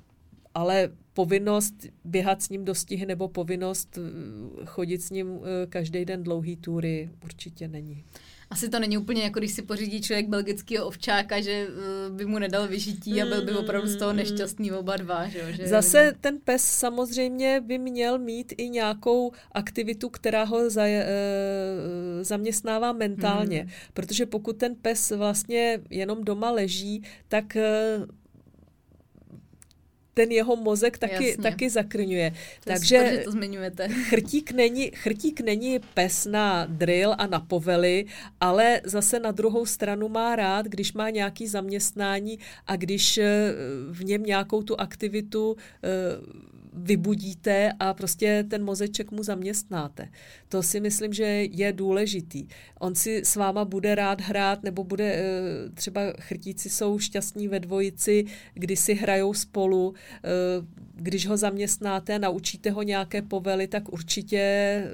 ale 0.54 0.90
povinnost 1.14 1.74
běhat 2.04 2.42
s 2.42 2.48
ním 2.48 2.64
dostihy 2.64 3.06
nebo 3.06 3.28
povinnost 3.28 3.98
eh, 3.98 4.66
chodit 4.66 5.02
s 5.02 5.10
ním 5.10 5.26
eh, 5.42 5.66
každý 5.66 6.04
den 6.04 6.22
dlouhý 6.22 6.56
túry 6.56 7.10
určitě 7.24 7.68
není. 7.68 8.04
Asi 8.52 8.68
to 8.68 8.78
není 8.78 8.98
úplně 8.98 9.22
jako 9.22 9.38
když 9.38 9.52
si 9.52 9.62
pořídí 9.62 10.00
člověk 10.00 10.28
belgického 10.28 10.86
ovčáka, 10.86 11.40
že 11.40 11.50
eh, 11.50 12.10
by 12.10 12.26
mu 12.26 12.38
nedal 12.38 12.68
vyžití 12.68 13.22
a 13.22 13.26
byl 13.26 13.44
by 13.44 13.52
opravdu 13.52 13.88
z 13.88 13.96
toho 13.96 14.12
nešťastný 14.12 14.72
oba 14.72 14.96
dva. 14.96 15.28
Že? 15.28 15.52
že... 15.52 15.68
Zase 15.68 16.12
ten 16.20 16.38
pes 16.44 16.64
samozřejmě 16.64 17.60
by 17.60 17.78
měl 17.78 18.18
mít 18.18 18.52
i 18.56 18.68
nějakou 18.68 19.32
aktivitu, 19.52 20.08
která 20.08 20.44
ho 20.44 20.70
za, 20.70 20.86
e, 20.86 21.04
zaměstnává 22.22 22.92
mentálně. 22.92 23.60
Hmm. 23.60 23.70
Protože 23.94 24.26
pokud 24.26 24.56
ten 24.56 24.74
pes 24.74 25.10
vlastně 25.10 25.80
jenom 25.90 26.24
doma 26.24 26.50
leží, 26.50 27.02
tak 27.28 27.56
e, 27.56 27.70
ten 30.14 30.32
jeho 30.32 30.56
mozek 30.56 30.98
taky, 30.98 31.28
Jasně. 31.28 31.42
taky 31.42 31.70
zakrňuje. 31.70 32.30
To 32.30 32.70
Takže 32.70 32.96
super, 32.98 33.12
že 33.14 33.18
to 33.18 33.30
zmiňujete. 33.30 33.88
Chrtík 34.08 34.52
není, 34.52 34.90
chrtík 34.94 35.40
není 35.40 35.80
pes 35.94 36.26
na 36.26 36.66
drill 36.66 37.14
a 37.18 37.26
na 37.26 37.40
povely, 37.40 38.06
ale 38.40 38.80
zase 38.84 39.20
na 39.20 39.30
druhou 39.30 39.66
stranu 39.66 40.08
má 40.08 40.36
rád, 40.36 40.66
když 40.66 40.92
má 40.92 41.10
nějaký 41.10 41.46
zaměstnání 41.46 42.38
a 42.66 42.76
když 42.76 43.18
eh, 43.18 43.52
v 43.90 44.04
něm 44.04 44.22
nějakou 44.22 44.62
tu 44.62 44.80
aktivitu 44.80 45.56
eh, 45.84 46.52
vybudíte 46.72 47.72
a 47.78 47.94
prostě 47.94 48.44
ten 48.50 48.64
mozeček 48.64 49.10
mu 49.10 49.22
zaměstnáte. 49.22 50.08
To 50.48 50.62
si 50.62 50.80
myslím, 50.80 51.12
že 51.12 51.24
je 51.50 51.72
důležitý. 51.72 52.48
On 52.80 52.94
si 52.94 53.16
s 53.24 53.36
váma 53.36 53.64
bude 53.64 53.94
rád 53.94 54.20
hrát, 54.20 54.62
nebo 54.62 54.84
bude, 54.84 55.14
eh, 55.14 55.22
třeba 55.74 56.00
chrtíci 56.20 56.70
jsou 56.70 56.98
šťastní 56.98 57.48
ve 57.48 57.60
dvojici, 57.60 58.24
kdy 58.54 58.76
si 58.76 58.94
hrajou 58.94 59.34
spolu, 59.34 59.94
eh, 60.14 60.28
když 60.94 61.26
ho 61.26 61.36
zaměstnáte, 61.36 62.18
naučíte 62.18 62.70
ho 62.70 62.82
nějaké 62.82 63.22
povely, 63.22 63.66
tak 63.66 63.92
určitě 63.92 64.38
eh, 64.38 64.88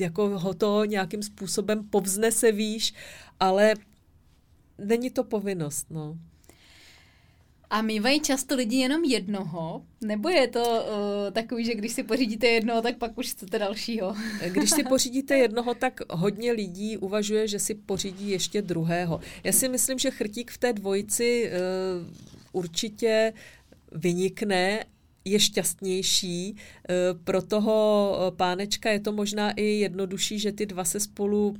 jako 0.00 0.38
ho 0.38 0.54
to 0.54 0.84
nějakým 0.84 1.22
způsobem 1.22 1.84
povznese 1.84 2.52
výš, 2.52 2.94
ale 3.40 3.74
není 4.78 5.10
to 5.10 5.24
povinnost, 5.24 5.86
no. 5.90 6.18
A 7.70 7.82
mývají 7.82 8.20
často 8.20 8.54
lidi 8.54 8.76
jenom 8.76 9.04
jednoho? 9.04 9.82
Nebo 10.00 10.28
je 10.28 10.48
to 10.48 10.60
uh, 10.60 11.32
takový, 11.32 11.64
že 11.64 11.74
když 11.74 11.92
si 11.92 12.02
pořídíte 12.02 12.46
jednoho, 12.46 12.82
tak 12.82 12.98
pak 12.98 13.18
už 13.18 13.30
chcete 13.30 13.58
dalšího? 13.58 14.14
Když 14.50 14.70
si 14.70 14.84
pořídíte 14.84 15.36
jednoho, 15.36 15.74
tak 15.74 16.00
hodně 16.10 16.52
lidí 16.52 16.96
uvažuje, 16.96 17.48
že 17.48 17.58
si 17.58 17.74
pořídí 17.74 18.30
ještě 18.30 18.62
druhého. 18.62 19.20
Já 19.44 19.52
si 19.52 19.68
myslím, 19.68 19.98
že 19.98 20.10
chrtík 20.10 20.50
v 20.50 20.58
té 20.58 20.72
dvojici 20.72 21.50
uh, 21.50 22.06
určitě 22.52 23.32
vynikne 23.92 24.84
je 25.26 25.40
šťastnější. 25.40 26.56
Pro 27.24 27.42
toho 27.42 28.16
pánečka 28.36 28.90
je 28.90 29.00
to 29.00 29.12
možná 29.12 29.50
i 29.50 29.64
jednodušší, 29.64 30.38
že 30.38 30.52
ty 30.52 30.66
dva 30.66 30.84
se 30.84 31.00
spolu 31.00 31.56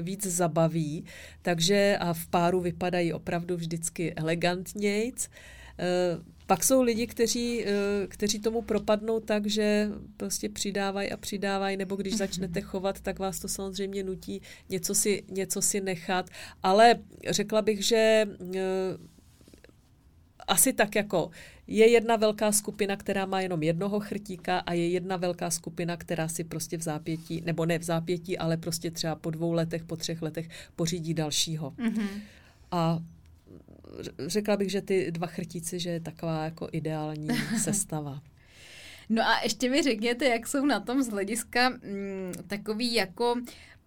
víc 0.00 0.26
zabaví, 0.26 1.04
takže 1.42 1.96
a 2.00 2.12
v 2.12 2.26
páru 2.26 2.60
vypadají 2.60 3.12
opravdu 3.12 3.56
vždycky 3.56 4.14
elegantnějc. 4.14 5.28
Pak 6.46 6.64
jsou 6.64 6.82
lidi, 6.82 7.06
kteří, 7.06 7.64
kteří 8.08 8.38
tomu 8.38 8.62
propadnou 8.62 9.20
tak, 9.20 9.46
že 9.46 9.88
prostě 10.16 10.48
přidávají 10.48 11.12
a 11.12 11.16
přidávají, 11.16 11.76
nebo 11.76 11.96
když 11.96 12.16
začnete 12.16 12.60
chovat, 12.60 13.00
tak 13.00 13.18
vás 13.18 13.40
to 13.40 13.48
samozřejmě 13.48 14.02
nutí 14.02 14.42
něco 14.68 14.94
si, 14.94 15.22
něco 15.30 15.62
si 15.62 15.80
nechat. 15.80 16.30
Ale 16.62 16.94
řekla 17.28 17.62
bych, 17.62 17.84
že 17.84 18.26
asi 20.50 20.72
tak 20.72 20.94
jako 20.94 21.30
je 21.66 21.88
jedna 21.90 22.16
velká 22.16 22.52
skupina, 22.52 22.96
která 22.96 23.26
má 23.26 23.40
jenom 23.40 23.62
jednoho 23.62 24.00
chrtíka 24.00 24.58
a 24.58 24.72
je 24.72 24.88
jedna 24.88 25.16
velká 25.16 25.50
skupina, 25.50 25.96
která 25.96 26.28
si 26.28 26.44
prostě 26.44 26.76
v 26.76 26.82
zápětí, 26.82 27.42
nebo 27.46 27.66
ne 27.66 27.78
v 27.78 27.82
zápětí, 27.82 28.38
ale 28.38 28.56
prostě 28.56 28.90
třeba 28.90 29.14
po 29.14 29.30
dvou 29.30 29.52
letech, 29.52 29.84
po 29.84 29.96
třech 29.96 30.22
letech 30.22 30.48
pořídí 30.76 31.14
dalšího. 31.14 31.70
Mm-hmm. 31.70 32.08
A 32.70 32.98
řekla 34.26 34.56
bych, 34.56 34.70
že 34.70 34.82
ty 34.82 35.12
dva 35.12 35.26
chrtíci, 35.26 35.78
že 35.78 35.90
je 35.90 36.00
taková 36.00 36.44
jako 36.44 36.68
ideální 36.72 37.28
sestava. 37.58 38.22
No 39.08 39.22
a 39.22 39.40
ještě 39.42 39.70
mi 39.70 39.82
řekněte, 39.82 40.24
jak 40.24 40.46
jsou 40.46 40.66
na 40.66 40.80
tom 40.80 41.02
z 41.02 41.08
hlediska 41.08 41.68
mm, 41.68 42.32
takový 42.46 42.94
jako 42.94 43.34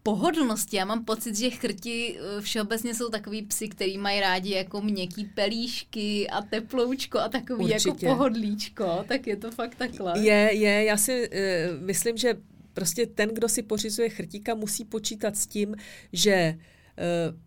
pohodlnosti. 0.04 0.78
Já 0.78 0.86
mám 0.86 1.06
pocit, 1.06 1.36
že 1.36 1.50
chrti 1.50 2.20
eh, 2.20 2.42
všeobecně 2.42 2.96
jsou 2.96 3.10
takový 3.10 3.42
psy, 3.42 3.70
který 3.70 3.98
mají 3.98 4.20
rádi 4.20 4.54
jako 4.54 4.82
měkký 4.82 5.26
pelíšky 5.26 6.28
a 6.30 6.42
teploučko 6.42 7.20
a 7.20 7.30
takový 7.30 7.70
jako 7.70 7.90
Určitě. 7.90 8.06
jako 8.06 8.18
pohodlíčko. 8.18 9.06
Tak 9.08 9.28
je 9.28 9.36
to 9.36 9.52
fakt 9.52 9.76
takhle. 9.76 10.20
Je, 10.20 10.50
je. 10.54 10.84
Já 10.84 10.98
si 10.98 11.30
uh, 11.30 11.82
myslím, 11.82 12.18
že 12.18 12.36
prostě 12.74 13.06
ten, 13.06 13.30
kdo 13.30 13.50
si 13.50 13.64
pořizuje 13.64 14.10
chrtíka, 14.10 14.56
musí 14.56 14.86
počítat 14.86 15.38
s 15.38 15.48
tím, 15.48 15.76
že 16.14 16.58
uh, 16.58 17.40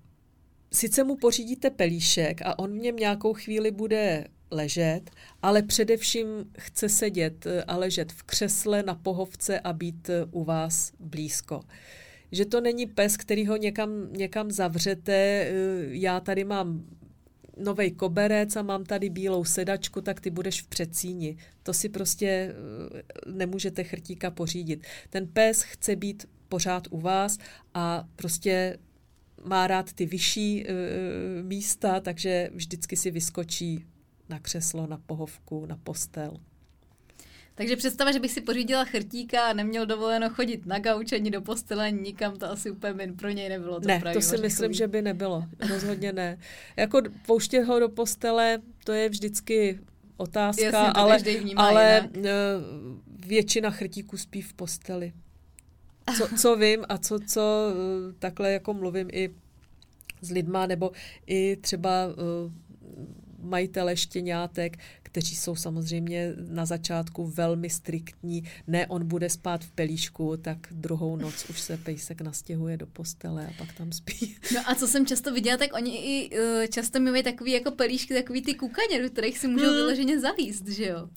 sice 0.73 1.05
mu 1.05 1.17
pořídíte 1.17 1.71
pelíšek 1.71 2.43
a 2.43 2.59
on 2.59 2.73
v 2.73 2.83
něm 2.83 2.97
nějakou 2.97 3.35
chvíli 3.35 3.71
bude 3.71 4.27
ležet, 4.51 5.11
ale 5.43 5.63
především 5.63 6.27
chce 6.59 6.89
sedět 6.89 7.47
a 7.67 7.77
ležet 7.77 8.13
v 8.13 8.23
křesle 8.23 8.83
na 8.83 8.95
pohovce 8.95 9.61
a 9.61 9.73
být 9.73 10.11
u 10.31 10.45
vás 10.45 10.93
blízko. 11.01 11.57
Uh, 11.57 11.63
že 12.33 12.45
to 12.45 12.61
není 12.61 12.87
pes, 12.87 13.17
který 13.17 13.47
ho 13.47 13.57
někam, 13.57 14.13
někam 14.13 14.51
zavřete. 14.51 15.13
Eh, 15.13 15.53
já 15.89 16.21
tady 16.21 16.45
mám 16.45 16.85
nový 17.57 17.91
koberec 17.91 18.57
a 18.57 18.63
mám 18.63 18.85
tady 18.85 19.11
bílou 19.11 19.45
sedačku, 19.45 20.01
tak 20.01 20.21
ty 20.21 20.31
budeš 20.31 20.63
v 20.63 20.67
předsíni. 20.67 21.37
To 21.63 21.75
si 21.75 21.89
prostě 21.89 22.27
eh, 22.27 23.03
nemůžete 23.33 23.85
chrtíka 23.85 24.31
pořídit. 24.31 24.87
Ten 25.11 25.27
pes 25.27 25.63
chce 25.63 25.97
být 25.97 26.27
pořád 26.49 26.89
u 26.91 27.01
vás 27.01 27.39
a 27.75 28.09
prostě 28.17 28.79
má 29.45 29.67
rád 29.67 29.93
ty 29.93 30.07
vyšší 30.07 30.65
uh, 30.65 31.47
místa, 31.47 32.01
takže 32.01 32.51
vždycky 32.55 32.97
si 32.97 33.11
vyskočí 33.11 33.85
na 34.29 34.39
křeslo, 34.39 34.87
na 34.87 34.99
pohovku, 35.07 35.67
na 35.67 35.77
postel. 35.77 36.37
Takže 37.57 37.77
představa, 37.77 38.13
že 38.13 38.21
bych 38.21 38.31
si 38.31 38.41
pořídila 38.41 38.85
chrtíka 38.85 39.43
a 39.43 39.53
neměl 39.53 39.87
dovoleno 39.87 40.31
chodit 40.31 40.67
na 40.67 40.79
gauč 40.79 41.13
ani 41.13 41.31
do 41.31 41.41
postele, 41.41 41.91
nikam, 41.91 42.37
to 42.37 42.51
asi 42.51 42.71
úplně 42.71 43.13
pro 43.13 43.31
něj 43.31 43.49
nebylo. 43.49 43.81
To 43.81 43.89
ne, 43.89 44.03
to 44.13 44.21
si 44.21 44.39
myslím, 44.39 44.73
že 44.73 44.89
by 44.89 45.03
nebylo. 45.03 45.45
Rozhodně 45.71 46.13
ne. 46.13 46.39
Jako 46.77 47.03
pouštět 47.27 47.63
ho 47.63 47.81
do 47.81 47.89
postele, 47.89 48.59
to 48.85 48.93
je 48.93 49.09
vždycky 49.09 49.81
otázka, 50.17 50.63
Jasně, 50.63 50.93
ale, 50.95 51.19
vnímá, 51.19 51.69
ale 51.69 52.09
ne? 52.17 52.31
většina 53.27 53.71
chrtíků 53.71 54.17
spí 54.17 54.43
v 54.43 54.53
posteli. 54.53 55.13
Co, 56.17 56.29
co 56.39 56.57
vím 56.57 56.85
a 56.89 56.99
co, 56.99 57.19
co 57.19 57.41
eh, 57.41 58.13
takhle 58.19 58.53
jako 58.53 58.75
mluvím 58.75 59.09
i 59.13 59.31
s 60.21 60.31
lidma, 60.31 60.67
nebo 60.67 60.93
i 61.27 61.57
třeba 61.57 61.91
eh, 62.11 62.51
majitele 63.43 63.97
štěňátek, 63.97 64.79
kteří 65.03 65.37
jsou 65.37 65.57
samozřejmě 65.57 66.33
na 66.49 66.67
začátku 66.67 67.27
velmi 67.27 67.71
striktní. 67.71 68.45
Ne, 68.67 68.87
on 68.87 69.07
bude 69.07 69.31
spát 69.31 69.65
v 69.65 69.71
pelíšku, 69.71 70.37
tak 70.37 70.59
druhou 70.71 71.17
noc 71.17 71.51
už 71.51 71.61
se 71.61 71.77
pejsek 71.77 72.21
nastěhuje 72.21 72.77
do 72.77 72.87
postele 72.87 73.47
a 73.47 73.53
pak 73.59 73.73
tam 73.73 73.93
spí. 73.93 74.37
No 74.55 74.61
a 74.67 74.75
co 74.75 74.89
jsem 74.89 75.07
často 75.07 75.33
viděla, 75.33 75.57
tak 75.57 75.75
oni 75.75 75.97
i 75.97 76.39
uh, 76.39 76.67
často 76.67 77.01
mývají 77.01 77.23
takový 77.23 77.53
jako 77.53 77.71
pelíšky, 77.71 78.15
takový 78.15 78.43
ty 78.43 78.55
kukaně, 78.55 79.03
do 79.03 79.11
kterých 79.11 79.39
si 79.39 79.49
můžou 79.49 79.67
hmm. 79.67 79.75
vyloženě 79.75 80.21
zalíst, 80.21 80.69
že 80.69 80.87
jo? 80.87 81.09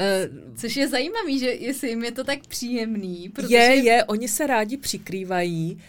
Uh, 0.00 0.54
Což 0.56 0.76
je 0.76 0.88
zajímavý, 0.88 1.38
že 1.38 1.46
jestli 1.46 1.88
jim 1.88 2.04
je 2.04 2.12
to 2.12 2.24
tak 2.24 2.46
příjemný. 2.46 3.28
Protože... 3.34 3.54
Je, 3.54 3.74
je, 3.74 4.04
oni 4.04 4.28
se 4.28 4.46
rádi 4.46 4.76
přikrývají 4.76 5.74
uh, 5.74 5.80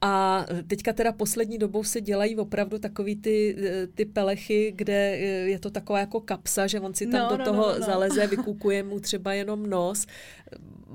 a 0.00 0.46
teďka 0.66 0.92
teda 0.92 1.12
poslední 1.12 1.58
dobou 1.58 1.84
se 1.84 2.00
dělají 2.00 2.36
opravdu 2.36 2.78
takový 2.78 3.16
ty, 3.16 3.56
ty 3.94 4.04
pelechy, 4.04 4.72
kde 4.76 5.16
je 5.46 5.58
to 5.58 5.70
taková 5.70 5.98
jako 5.98 6.20
kapsa, 6.20 6.66
že 6.66 6.80
on 6.80 6.94
si 6.94 7.06
tam 7.06 7.22
no, 7.22 7.28
do 7.28 7.36
no, 7.36 7.44
toho 7.44 7.62
no, 7.72 7.78
no. 7.78 7.86
zaleze, 7.86 8.26
vykukuje 8.26 8.82
mu 8.82 9.00
třeba 9.00 9.32
jenom 9.32 9.70
nos 9.70 10.06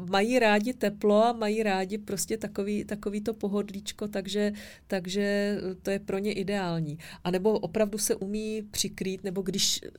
mají 0.10 0.40
rádi 0.40 0.74
teplo 0.74 1.26
a 1.26 1.34
mají 1.34 1.64
rádi 1.64 1.98
prostě 1.98 2.38
takový, 2.38 2.86
takový 2.86 3.22
to 3.22 3.34
pohodlíčko, 3.34 4.08
takže, 4.08 4.52
takže 4.88 5.58
to 5.82 5.92
je 5.92 6.00
pro 6.00 6.18
ně 6.18 6.34
ideální. 6.34 6.98
A 7.24 7.32
nebo 7.32 7.60
opravdu 7.60 7.98
se 7.98 8.16
umí 8.16 8.62
přikrýt, 8.72 9.24
nebo 9.24 9.42
když 9.42 9.80
eh, 9.84 9.90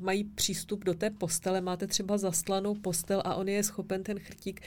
mají 0.00 0.24
přístup 0.24 0.84
do 0.84 0.94
té 0.94 1.10
postele, 1.10 1.60
máte 1.60 1.86
třeba 1.86 2.18
zaslanou 2.18 2.74
postel 2.74 3.22
a 3.24 3.34
on 3.34 3.48
je 3.48 3.62
schopen 3.62 4.02
ten 4.02 4.18
chrtík 4.18 4.60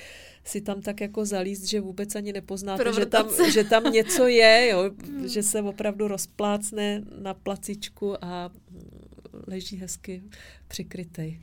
si 0.43 0.61
tam 0.61 0.81
tak 0.81 1.01
jako 1.01 1.25
zalíst, 1.25 1.63
že 1.63 1.81
vůbec 1.81 2.15
ani 2.15 2.33
nepoznáte, 2.33 2.93
že 2.93 3.05
tam, 3.05 3.29
že 3.51 3.63
tam 3.63 3.83
něco 3.83 4.27
je, 4.27 4.69
jo, 4.71 4.91
hmm. 5.05 5.27
že 5.27 5.43
se 5.43 5.61
opravdu 5.61 6.07
rozplácne 6.07 7.01
na 7.21 7.33
placičku 7.33 8.25
a 8.25 8.51
leží 9.47 9.77
hezky 9.77 10.23
přikrytej. 10.67 11.39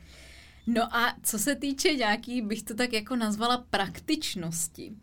No 0.67 0.95
a 0.95 1.15
co 1.23 1.39
se 1.39 1.55
týče 1.55 1.93
nějaký, 1.93 2.41
bych 2.41 2.63
to 2.63 2.73
tak 2.73 2.93
jako 2.93 3.15
nazvala 3.15 3.65
praktičnosti, 3.69 4.93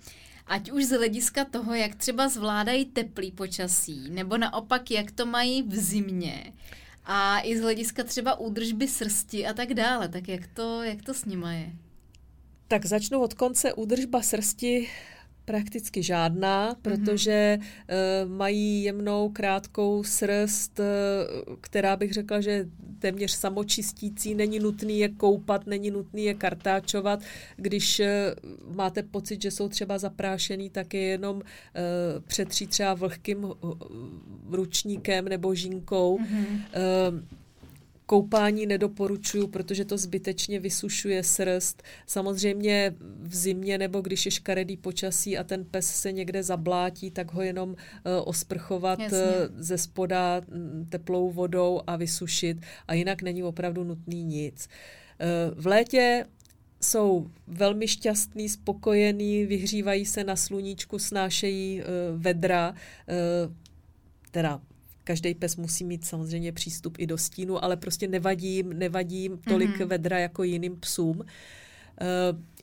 ať 0.46 0.70
už 0.70 0.84
z 0.84 0.90
hlediska 0.90 1.44
toho, 1.44 1.74
jak 1.74 1.94
třeba 1.94 2.28
zvládají 2.28 2.84
teplý 2.84 3.32
počasí, 3.32 4.10
nebo 4.10 4.38
naopak, 4.38 4.90
jak 4.90 5.10
to 5.10 5.26
mají 5.26 5.62
v 5.62 5.74
zimě, 5.74 6.52
a 7.04 7.40
i 7.40 7.58
z 7.58 7.60
hlediska 7.60 8.04
třeba 8.04 8.38
údržby 8.38 8.88
srsti 8.88 9.46
a 9.46 9.52
tak 9.52 9.74
dále, 9.74 10.08
tak 10.08 10.28
jak 10.28 10.46
to, 10.46 10.82
jak 10.82 11.02
to 11.02 11.14
s 11.14 11.24
nima 11.24 11.52
je? 11.52 11.72
Tak 12.68 12.86
začnu 12.86 13.20
od 13.20 13.34
konce 13.34 13.72
údržba 13.72 14.22
srsti 14.22 14.88
Prakticky 15.50 16.02
žádná, 16.02 16.74
protože 16.82 17.58
mm-hmm. 17.60 18.36
mají 18.36 18.82
jemnou, 18.82 19.28
krátkou 19.28 20.02
srst, 20.04 20.78
uh, 20.78 20.84
která 21.60 21.96
bych 21.96 22.12
řekla, 22.12 22.40
že 22.40 22.66
téměř 22.98 23.30
samočistící, 23.32 24.34
není 24.34 24.58
nutný 24.58 24.98
je 24.98 25.08
koupat, 25.08 25.66
není 25.66 25.90
nutný 25.90 26.24
je 26.24 26.34
kartáčovat. 26.34 27.20
Když 27.56 28.00
uh, 28.00 28.06
máte 28.76 29.02
pocit, 29.02 29.42
že 29.42 29.50
jsou 29.50 29.68
třeba 29.68 29.98
zaprášený, 29.98 30.70
tak 30.70 30.94
je 30.94 31.00
jenom 31.00 31.42
přetří 32.26 32.66
třeba 32.66 32.94
vlhkým 32.94 33.46
ručníkem 34.50 35.28
nebo 35.28 35.54
žínkou. 35.54 36.18
Mm-hmm. 36.18 37.22
Koupání 38.10 38.66
nedoporučuju, 38.66 39.46
protože 39.46 39.84
to 39.84 39.98
zbytečně 39.98 40.60
vysušuje 40.60 41.22
srst. 41.22 41.82
Samozřejmě 42.06 42.94
v 43.22 43.36
zimě 43.36 43.78
nebo 43.78 44.00
když 44.00 44.26
je 44.26 44.30
škaredý 44.30 44.76
počasí 44.76 45.38
a 45.38 45.44
ten 45.44 45.64
pes 45.64 45.86
se 45.86 46.12
někde 46.12 46.42
zablátí, 46.42 47.10
tak 47.10 47.32
ho 47.32 47.42
jenom 47.42 47.70
uh, 47.70 47.76
osprchovat 48.24 48.98
uh, 48.98 49.08
ze 49.56 49.78
spoda 49.78 50.40
mm, 50.48 50.86
teplou 50.88 51.30
vodou 51.30 51.80
a 51.86 51.96
vysušit. 51.96 52.58
A 52.88 52.94
jinak 52.94 53.22
není 53.22 53.42
opravdu 53.42 53.84
nutný 53.84 54.24
nic. 54.24 54.68
Uh, 54.68 55.62
v 55.62 55.66
létě 55.66 56.26
jsou 56.82 57.30
velmi 57.46 57.88
šťastní, 57.88 58.48
spokojení, 58.48 59.44
vyhřívají 59.44 60.06
se 60.06 60.24
na 60.24 60.36
sluníčku, 60.36 60.98
snášejí 60.98 61.82
uh, 61.82 61.86
vedra, 62.20 62.70
uh, 62.70 63.54
teda 64.30 64.60
Každý 65.10 65.34
pes 65.34 65.56
musí 65.56 65.84
mít 65.84 66.04
samozřejmě 66.04 66.52
přístup 66.52 66.96
i 66.98 67.06
do 67.06 67.18
stínu, 67.18 67.64
ale 67.64 67.76
prostě 67.76 68.08
nevadí 68.08 68.54
jim, 68.54 68.72
nevadí 68.72 69.22
jim 69.22 69.38
tolik 69.38 69.70
mm-hmm. 69.70 69.86
vedra 69.86 70.18
jako 70.18 70.42
jiným 70.42 70.80
psům. 70.80 71.18
Uh, 71.18 71.26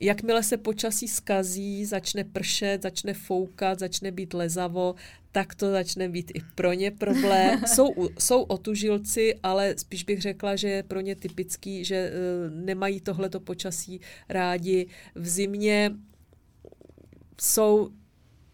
jakmile 0.00 0.42
se 0.42 0.56
počasí 0.56 1.08
skazí, 1.08 1.84
začne 1.84 2.24
pršet, 2.24 2.82
začne 2.82 3.14
foukat, 3.14 3.78
začne 3.78 4.10
být 4.10 4.34
lezavo, 4.34 4.94
tak 5.32 5.54
to 5.54 5.70
začne 5.70 6.08
být 6.08 6.30
i 6.34 6.40
pro 6.54 6.72
ně 6.72 6.90
problém. 6.90 7.60
jsou, 7.66 8.08
jsou 8.18 8.42
otužilci, 8.42 9.34
ale 9.42 9.74
spíš 9.78 10.04
bych 10.04 10.22
řekla, 10.22 10.56
že 10.56 10.68
je 10.68 10.82
pro 10.82 11.00
ně 11.00 11.16
typický, 11.16 11.84
že 11.84 12.10
uh, 12.10 12.64
nemají 12.64 13.00
tohleto 13.00 13.40
počasí 13.40 14.00
rádi. 14.28 14.86
V 15.14 15.28
zimě 15.28 15.90
jsou 17.40 17.90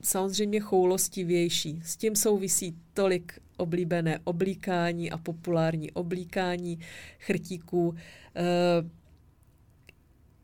samozřejmě 0.02 0.60
choulostivější. 0.60 1.80
S 1.84 1.96
tím 1.96 2.16
souvisí 2.16 2.76
tolik 2.94 3.43
oblíbené 3.56 4.18
oblíkání 4.24 5.10
a 5.10 5.18
populární 5.18 5.92
oblíkání 5.92 6.78
chrtíků. 7.18 7.94
Eh, 8.36 8.42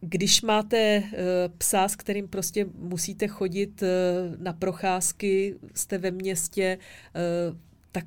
když 0.01 0.43
máte 0.43 0.79
eh, 0.79 1.05
psa, 1.59 1.89
s 1.89 1.97
kterým 1.97 2.29
prostě 2.29 2.67
musíte 2.79 3.29
chodit 3.29 3.83
eh, 3.83 3.87
na 4.39 4.53
procházky, 4.53 5.55
jste 5.75 5.99
ve 5.99 6.11
městě, 6.11 6.79
tak 7.93 8.05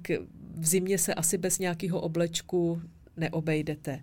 v 0.56 0.66
zimě 0.68 0.97
se 0.97 1.14
asi 1.14 1.38
bez 1.38 1.60
nějakého 1.60 2.01
oblečku 2.01 2.82
neobejdete. 3.18 3.99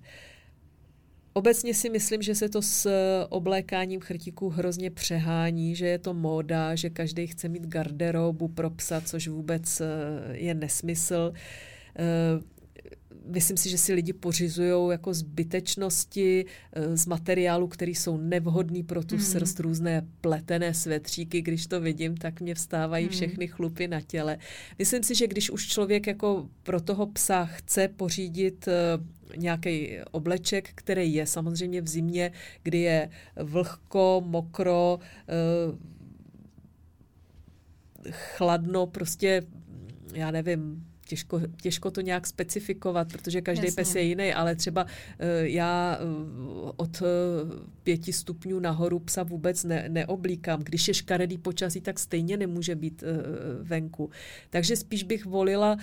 Obecně 1.32 1.74
si 1.74 1.90
myslím, 1.90 2.22
že 2.22 2.34
se 2.34 2.48
to 2.48 2.62
s 2.62 2.86
eh, 2.86 3.26
oblékáním 3.28 4.00
chrtíků 4.00 4.48
hrozně 4.48 4.90
přehání, 4.90 5.74
že 5.74 5.86
je 5.86 5.98
to 5.98 6.14
móda, 6.14 6.74
že 6.74 6.90
každý 6.90 7.26
chce 7.26 7.48
mít 7.48 7.66
garderobu 7.66 8.48
pro 8.48 8.70
psa, 8.70 9.00
což 9.00 9.28
vůbec 9.28 9.80
eh, 9.80 9.86
je 10.32 10.54
nesmysl. 10.54 11.32
Eh, 13.10 13.14
myslím 13.26 13.56
si, 13.56 13.70
že 13.70 13.78
si 13.78 13.92
lidi 13.92 14.12
pořizují 14.12 14.90
jako 14.90 15.14
zbytečnosti 15.14 16.44
z 16.94 17.06
materiálu, 17.06 17.68
který 17.68 17.94
jsou 17.94 18.16
nevhodný 18.16 18.82
pro 18.82 19.04
tu 19.04 19.14
mm. 19.14 19.20
srst, 19.20 19.60
různé 19.60 20.06
pletené 20.20 20.74
svetříky. 20.74 21.42
Když 21.42 21.66
to 21.66 21.80
vidím, 21.80 22.16
tak 22.16 22.40
mě 22.40 22.54
vstávají 22.54 23.04
mm. 23.04 23.10
všechny 23.10 23.48
chlupy 23.48 23.88
na 23.88 24.00
těle. 24.00 24.38
Myslím 24.78 25.02
si, 25.02 25.14
že 25.14 25.26
když 25.26 25.50
už 25.50 25.66
člověk 25.66 26.06
jako 26.06 26.48
pro 26.62 26.80
toho 26.80 27.06
psa 27.06 27.44
chce 27.44 27.88
pořídit 27.88 28.68
nějaký 29.36 29.98
obleček, 30.10 30.70
který 30.74 31.14
je 31.14 31.26
samozřejmě 31.26 31.82
v 31.82 31.88
zimě, 31.88 32.32
kdy 32.62 32.78
je 32.78 33.10
vlhko, 33.36 34.22
mokro, 34.26 34.98
eh, 35.28 35.32
chladno, 38.10 38.86
prostě 38.86 39.42
já 40.14 40.30
nevím, 40.30 40.89
těžko, 41.10 41.40
těžko 41.62 41.90
to 41.90 42.00
nějak 42.00 42.26
specifikovat, 42.26 43.12
protože 43.12 43.40
každý 43.40 43.66
Jasně. 43.66 43.82
pes 43.82 43.94
je 43.94 44.02
jiný, 44.02 44.34
ale 44.34 44.54
třeba 44.54 44.84
uh, 44.84 44.90
já 45.42 45.98
uh, 45.98 46.70
od 46.76 47.02
uh, 47.02 47.06
pěti 47.82 48.12
stupňů 48.12 48.60
nahoru 48.60 48.98
psa 48.98 49.22
vůbec 49.22 49.64
ne, 49.64 49.84
neoblíkám. 49.88 50.62
Když 50.62 50.88
je 50.88 50.94
škaredý 50.94 51.38
počasí, 51.38 51.80
tak 51.80 51.98
stejně 51.98 52.36
nemůže 52.36 52.74
být 52.74 53.02
uh, 53.02 53.08
venku. 53.66 54.10
Takže 54.50 54.76
spíš 54.76 55.02
bych 55.02 55.26
volila 55.26 55.72
uh, 55.74 55.80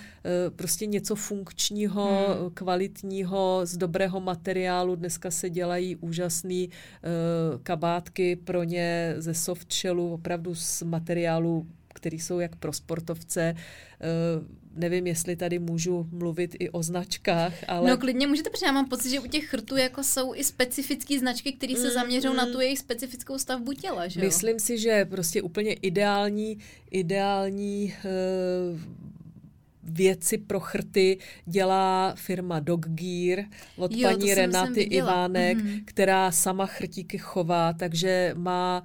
prostě 0.56 0.86
něco 0.86 1.14
funkčního, 1.14 2.26
hmm. 2.28 2.50
kvalitního, 2.54 3.60
z 3.64 3.76
dobrého 3.76 4.20
materiálu. 4.20 4.96
Dneska 4.96 5.30
se 5.30 5.50
dělají 5.50 5.96
úžasné 5.96 6.64
uh, 6.64 7.60
kabátky 7.62 8.36
pro 8.36 8.64
ně 8.64 9.14
ze 9.18 9.34
shellu, 9.34 10.12
opravdu 10.12 10.54
z 10.54 10.82
materiálu 10.82 11.66
který 11.98 12.18
jsou 12.18 12.40
jak 12.40 12.56
pro 12.56 12.72
sportovce. 12.72 13.54
Nevím, 14.78 15.06
jestli 15.06 15.36
tady 15.36 15.58
můžu 15.58 16.06
mluvit 16.10 16.56
i 16.58 16.70
o 16.70 16.82
značkách, 16.82 17.54
ale... 17.68 17.90
No 17.90 17.96
klidně 17.96 18.26
můžete, 18.26 18.50
protože 18.50 18.66
já 18.66 18.72
mám 18.72 18.88
pocit, 18.88 19.10
že 19.10 19.20
u 19.20 19.26
těch 19.26 19.44
chrtů 19.44 19.76
jako 19.76 20.04
jsou 20.04 20.34
i 20.34 20.44
specifické 20.44 21.18
značky, 21.18 21.52
které 21.52 21.74
se 21.74 21.88
mm, 21.88 21.94
zaměřují 21.94 22.32
mm, 22.32 22.36
na 22.36 22.46
tu 22.46 22.60
jejich 22.60 22.78
specifickou 22.78 23.38
stavbu 23.38 23.72
těla, 23.72 24.08
že 24.08 24.20
jo? 24.20 24.26
Myslím 24.26 24.58
si, 24.58 24.78
že 24.78 25.04
prostě 25.04 25.42
úplně 25.42 25.72
ideální, 25.72 26.58
ideální 26.90 27.94
uh, 28.04 28.80
věci 29.82 30.38
pro 30.38 30.60
chrty 30.60 31.18
dělá 31.46 32.14
firma 32.16 32.60
Dog 32.60 32.86
Gear 32.86 33.44
od 33.76 33.92
jo, 33.92 34.08
paní 34.10 34.34
Renaty 34.34 34.80
Ivánek, 34.80 35.58
mm-hmm. 35.58 35.82
která 35.84 36.32
sama 36.32 36.66
chrtíky 36.66 37.18
chová, 37.18 37.72
takže 37.72 38.34
má, 38.36 38.82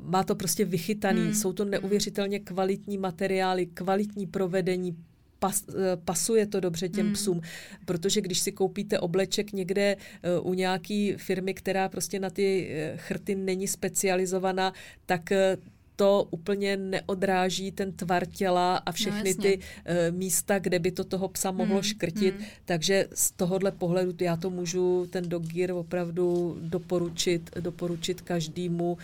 uh, 0.00 0.10
má 0.10 0.24
to 0.24 0.34
prostě 0.34 0.64
vychytaný. 0.64 1.20
Mm. 1.20 1.34
Jsou 1.34 1.52
to 1.52 1.64
neuvěřitelně 1.64 2.40
kvalitní 2.40 2.98
materiály, 2.98 3.66
kvalitní 3.66 4.26
provedení, 4.26 4.96
pas, 5.38 5.64
eh, 5.68 5.96
pasuje 6.04 6.46
to 6.46 6.60
dobře 6.60 6.88
těm 6.88 7.06
mm. 7.06 7.12
psům, 7.12 7.40
protože 7.84 8.20
když 8.20 8.38
si 8.38 8.52
koupíte 8.52 8.98
obleček 8.98 9.52
někde 9.52 9.96
uh, 10.40 10.50
u 10.50 10.54
nějaký 10.54 11.12
firmy, 11.12 11.54
která 11.54 11.88
prostě 11.88 12.20
na 12.20 12.30
ty 12.30 12.68
uh, 12.92 12.98
chrty 13.00 13.34
není 13.34 13.68
specializovaná, 13.68 14.72
tak 15.06 15.32
to 15.96 16.28
úplně 16.30 16.76
neodráží 16.76 17.72
ten 17.72 17.92
tvar 17.92 18.26
těla 18.26 18.76
a 18.76 18.92
všechny 18.92 19.34
no, 19.38 19.42
ty 19.42 19.58
uh, 19.58 20.16
místa, 20.16 20.58
kde 20.58 20.78
by 20.78 20.90
to 20.90 21.04
toho 21.04 21.28
psa 21.28 21.50
mohlo 21.50 21.76
mm, 21.76 21.82
škrtit. 21.82 22.38
Mm. 22.38 22.44
Takže 22.64 23.08
z 23.14 23.30
tohohle 23.30 23.72
pohledu 23.72 24.12
já 24.20 24.36
to 24.36 24.50
můžu 24.50 25.06
ten 25.10 25.28
dog 25.28 25.42
gear 25.42 25.70
opravdu 25.70 26.56
doporučit, 26.60 27.50
doporučit 27.60 28.20
každému 28.20 28.98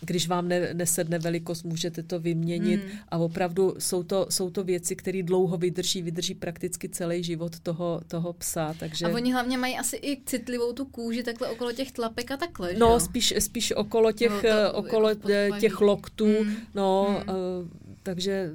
když 0.00 0.28
vám 0.28 0.48
ne, 0.48 0.74
nesedne 0.74 1.18
velikost, 1.18 1.62
můžete 1.62 2.02
to 2.02 2.20
vyměnit 2.20 2.84
mm. 2.84 2.90
a 3.08 3.18
opravdu 3.18 3.74
jsou 3.78 4.02
to, 4.02 4.26
jsou 4.30 4.50
to 4.50 4.64
věci, 4.64 4.96
které 4.96 5.22
dlouho 5.22 5.56
vydrží, 5.56 6.02
vydrží 6.02 6.34
prakticky 6.34 6.88
celý 6.88 7.24
život 7.24 7.60
toho, 7.60 8.00
toho 8.08 8.32
psa. 8.32 8.74
Takže... 8.78 9.06
A 9.06 9.08
oni 9.08 9.32
hlavně 9.32 9.58
mají 9.58 9.78
asi 9.78 9.96
i 9.96 10.22
citlivou 10.26 10.72
tu 10.72 10.84
kůži 10.84 11.22
takhle 11.22 11.48
okolo 11.48 11.72
těch 11.72 11.92
tlapek 11.92 12.30
a 12.30 12.36
takhle, 12.36 12.74
No, 12.78 12.96
že? 12.98 13.04
spíš, 13.04 13.34
spíš 13.38 13.72
okolo 13.72 14.12
těch, 14.12 14.30
no, 14.30 14.40
to, 14.40 14.46
eh, 14.48 14.70
okolo 14.70 15.08
jako 15.08 15.28
těch 15.60 15.80
loktů, 15.80 16.26
mm. 16.26 16.56
no, 16.74 17.08
mm. 17.08 17.34
Uh, 17.34 17.68
takže 18.02 18.50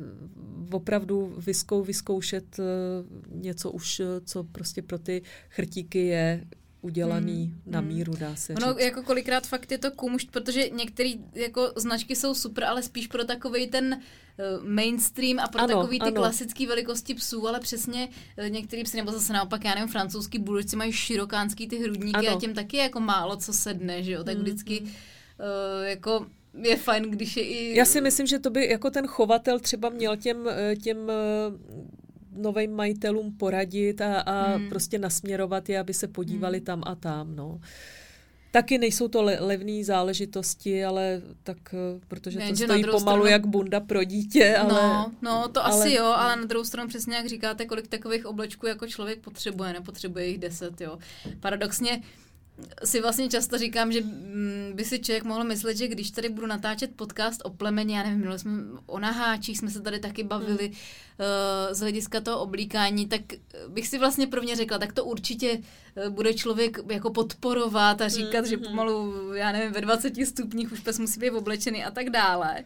opravdu 0.72 1.34
vyskou, 1.38 1.84
vyzkoušet 1.84 2.60
uh, 2.60 3.42
něco 3.42 3.72
už, 3.72 4.02
co 4.26 4.44
prostě 4.44 4.82
pro 4.82 5.00
ty 5.00 5.22
chrtíky 5.50 6.06
je 6.06 6.44
udělaný 6.86 7.46
hmm. 7.46 7.62
na 7.66 7.80
hmm. 7.80 7.88
míru, 7.88 8.14
dá 8.20 8.36
se 8.36 8.54
Ono 8.54 8.74
říct. 8.74 8.82
jako 8.82 9.04
kolikrát 9.04 9.48
fakt 9.48 9.72
je 9.72 9.78
to 9.78 9.92
kumušt, 9.92 10.32
protože 10.32 10.70
některé 10.70 11.10
jako 11.34 11.74
značky 11.76 12.16
jsou 12.16 12.34
super, 12.34 12.64
ale 12.64 12.84
spíš 12.84 13.08
pro 13.08 13.24
takový 13.24 13.68
ten 13.68 13.94
uh, 13.94 14.68
mainstream 14.68 15.40
a 15.40 15.48
pro 15.48 15.62
ano, 15.62 15.78
takový 15.78 16.00
ty 16.00 16.12
klasické 16.12 16.68
velikosti 16.68 17.14
psů, 17.14 17.48
ale 17.48 17.60
přesně 17.60 18.10
uh, 18.40 18.50
některý 18.50 18.84
psy, 18.84 18.98
nebo 18.98 19.12
zase 19.12 19.34
naopak, 19.34 19.66
já 19.66 19.76
nevím, 19.76 19.90
francouzský 19.90 20.40
buldožci 20.40 20.76
mají 20.76 20.92
širokánský 20.92 21.68
ty 21.68 21.78
hrudníky 21.78 22.28
ano. 22.28 22.38
a 22.38 22.40
těm 22.40 22.54
taky 22.54 22.78
jako 22.78 23.00
málo 23.00 23.38
co 23.38 23.54
sedne, 23.54 24.04
že 24.04 24.12
jo, 24.12 24.24
tak 24.24 24.36
hmm. 24.36 24.44
vždycky 24.44 24.82
uh, 24.82 24.88
jako 25.86 26.26
je 26.64 26.78
fajn, 26.78 27.04
když 27.04 27.38
je 27.38 27.44
i... 27.44 27.78
Já 27.78 27.86
si 27.86 28.02
myslím, 28.02 28.28
že 28.28 28.40
to 28.40 28.50
by 28.50 28.70
jako 28.70 28.90
ten 28.90 29.08
chovatel 29.08 29.60
třeba 29.60 29.90
měl 29.90 30.18
těm, 30.18 30.50
těm 30.84 30.98
novým 32.36 32.76
majitelům 32.76 33.38
poradit 33.38 34.02
a, 34.02 34.20
a 34.20 34.56
hmm. 34.56 34.70
prostě 34.70 35.00
nasměrovat 35.00 35.70
je, 35.70 35.80
aby 35.80 35.94
se 35.94 36.08
podívali 36.08 36.58
hmm. 36.58 36.66
tam 36.66 36.84
a 36.86 36.96
tam. 36.96 37.36
No. 37.36 37.60
Taky 38.52 38.78
nejsou 38.78 39.08
to 39.08 39.24
le- 39.24 39.38
levné 39.40 39.84
záležitosti, 39.84 40.86
ale 40.86 41.22
tak, 41.44 41.58
eh, 41.74 42.00
protože 42.08 42.40
ne, 42.40 42.50
to 42.50 42.56
stojí 42.56 42.84
pomalu 42.84 43.00
stranu... 43.00 43.26
jak 43.26 43.46
bunda 43.46 43.80
pro 43.80 44.04
dítě. 44.04 44.56
Ale, 44.58 44.74
no, 44.74 45.12
no, 45.22 45.48
to 45.48 45.66
ale... 45.66 45.80
asi 45.80 45.94
jo, 45.94 46.06
ale 46.06 46.36
na 46.36 46.46
druhou 46.46 46.64
stranu 46.66 46.90
přesně 46.90 47.16
jak 47.16 47.28
říkáte, 47.28 47.66
kolik 47.66 47.88
takových 47.88 48.26
oblečků 48.26 48.68
jako 48.68 48.88
člověk 48.88 49.20
potřebuje, 49.20 49.74
nepotřebuje 49.74 50.28
jich 50.28 50.38
deset, 50.38 50.82
jo. 50.82 50.98
Paradoxně, 51.40 52.02
si 52.84 53.02
vlastně 53.02 53.30
často 53.30 53.58
říkám, 53.58 53.92
že 53.92 54.02
mm, 54.02 54.72
by 54.74 54.86
si 54.86 55.00
člověk 55.00 55.24
mohl 55.24 55.44
myslet, 55.44 55.78
že 55.78 55.88
když 55.88 56.12
tady 56.12 56.30
budu 56.30 56.48
natáčet 56.48 56.96
podcast 56.96 57.42
o 57.44 57.50
plemeni, 57.50 57.94
já 57.94 58.04
nevím, 58.04 58.40
jsme 58.40 58.52
o 58.86 59.00
naháčích, 59.00 59.58
jsme 59.58 59.70
se 59.70 59.82
tady 59.82 60.00
taky 60.00 60.24
bavili 60.24 60.66
hmm. 60.66 60.74
uh, 60.74 61.74
z 61.74 61.80
hlediska 61.80 62.22
toho 62.22 62.40
oblíkání, 62.40 63.08
tak 63.08 63.22
bych 63.68 63.88
si 63.88 63.98
vlastně 63.98 64.28
prvně 64.28 64.56
řekla, 64.56 64.78
tak 64.78 64.94
to 64.94 65.06
určitě 65.06 65.58
uh, 65.58 66.10
bude 66.10 66.34
člověk 66.34 66.78
jako 66.90 67.10
podporovat 67.10 68.02
a 68.02 68.08
říkat, 68.08 68.40
hmm. 68.40 68.48
že 68.48 68.56
hmm. 68.56 68.66
pomalu, 68.66 69.14
já 69.34 69.52
nevím, 69.52 69.72
ve 69.72 69.82
20 69.82 70.14
stupních 70.26 70.72
už 70.72 70.80
pes 70.80 71.00
musí 71.00 71.20
být 71.20 71.32
oblečený 71.32 71.84
a 71.84 71.92
tak 71.92 72.10
dále 72.10 72.64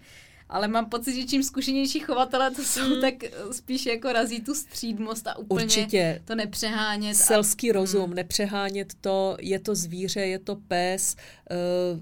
ale 0.50 0.68
mám 0.68 0.86
pocit, 0.86 1.16
že 1.16 1.28
čím 1.28 1.44
zkušenější 1.44 2.00
chovatele 2.00 2.52
to 2.52 2.64
jsou, 2.64 2.96
mm. 2.96 3.02
tak 3.02 3.14
spíš 3.52 3.86
jako 3.86 4.14
razí 4.14 4.42
tu 4.42 4.56
střídmost 4.56 5.28
a 5.28 5.38
úplně 5.38 5.66
Určitě. 5.66 6.22
to 6.26 6.36
nepřehánět. 6.36 7.18
Selský 7.18 7.70
a... 7.70 7.74
rozum, 7.74 8.10
mm. 8.10 8.16
nepřehánět 8.16 8.94
to, 9.02 9.38
je 9.40 9.60
to 9.60 9.76
zvíře, 9.76 10.20
je 10.20 10.40
to 10.40 10.56
pes, 10.56 11.16
uh, 11.52 12.00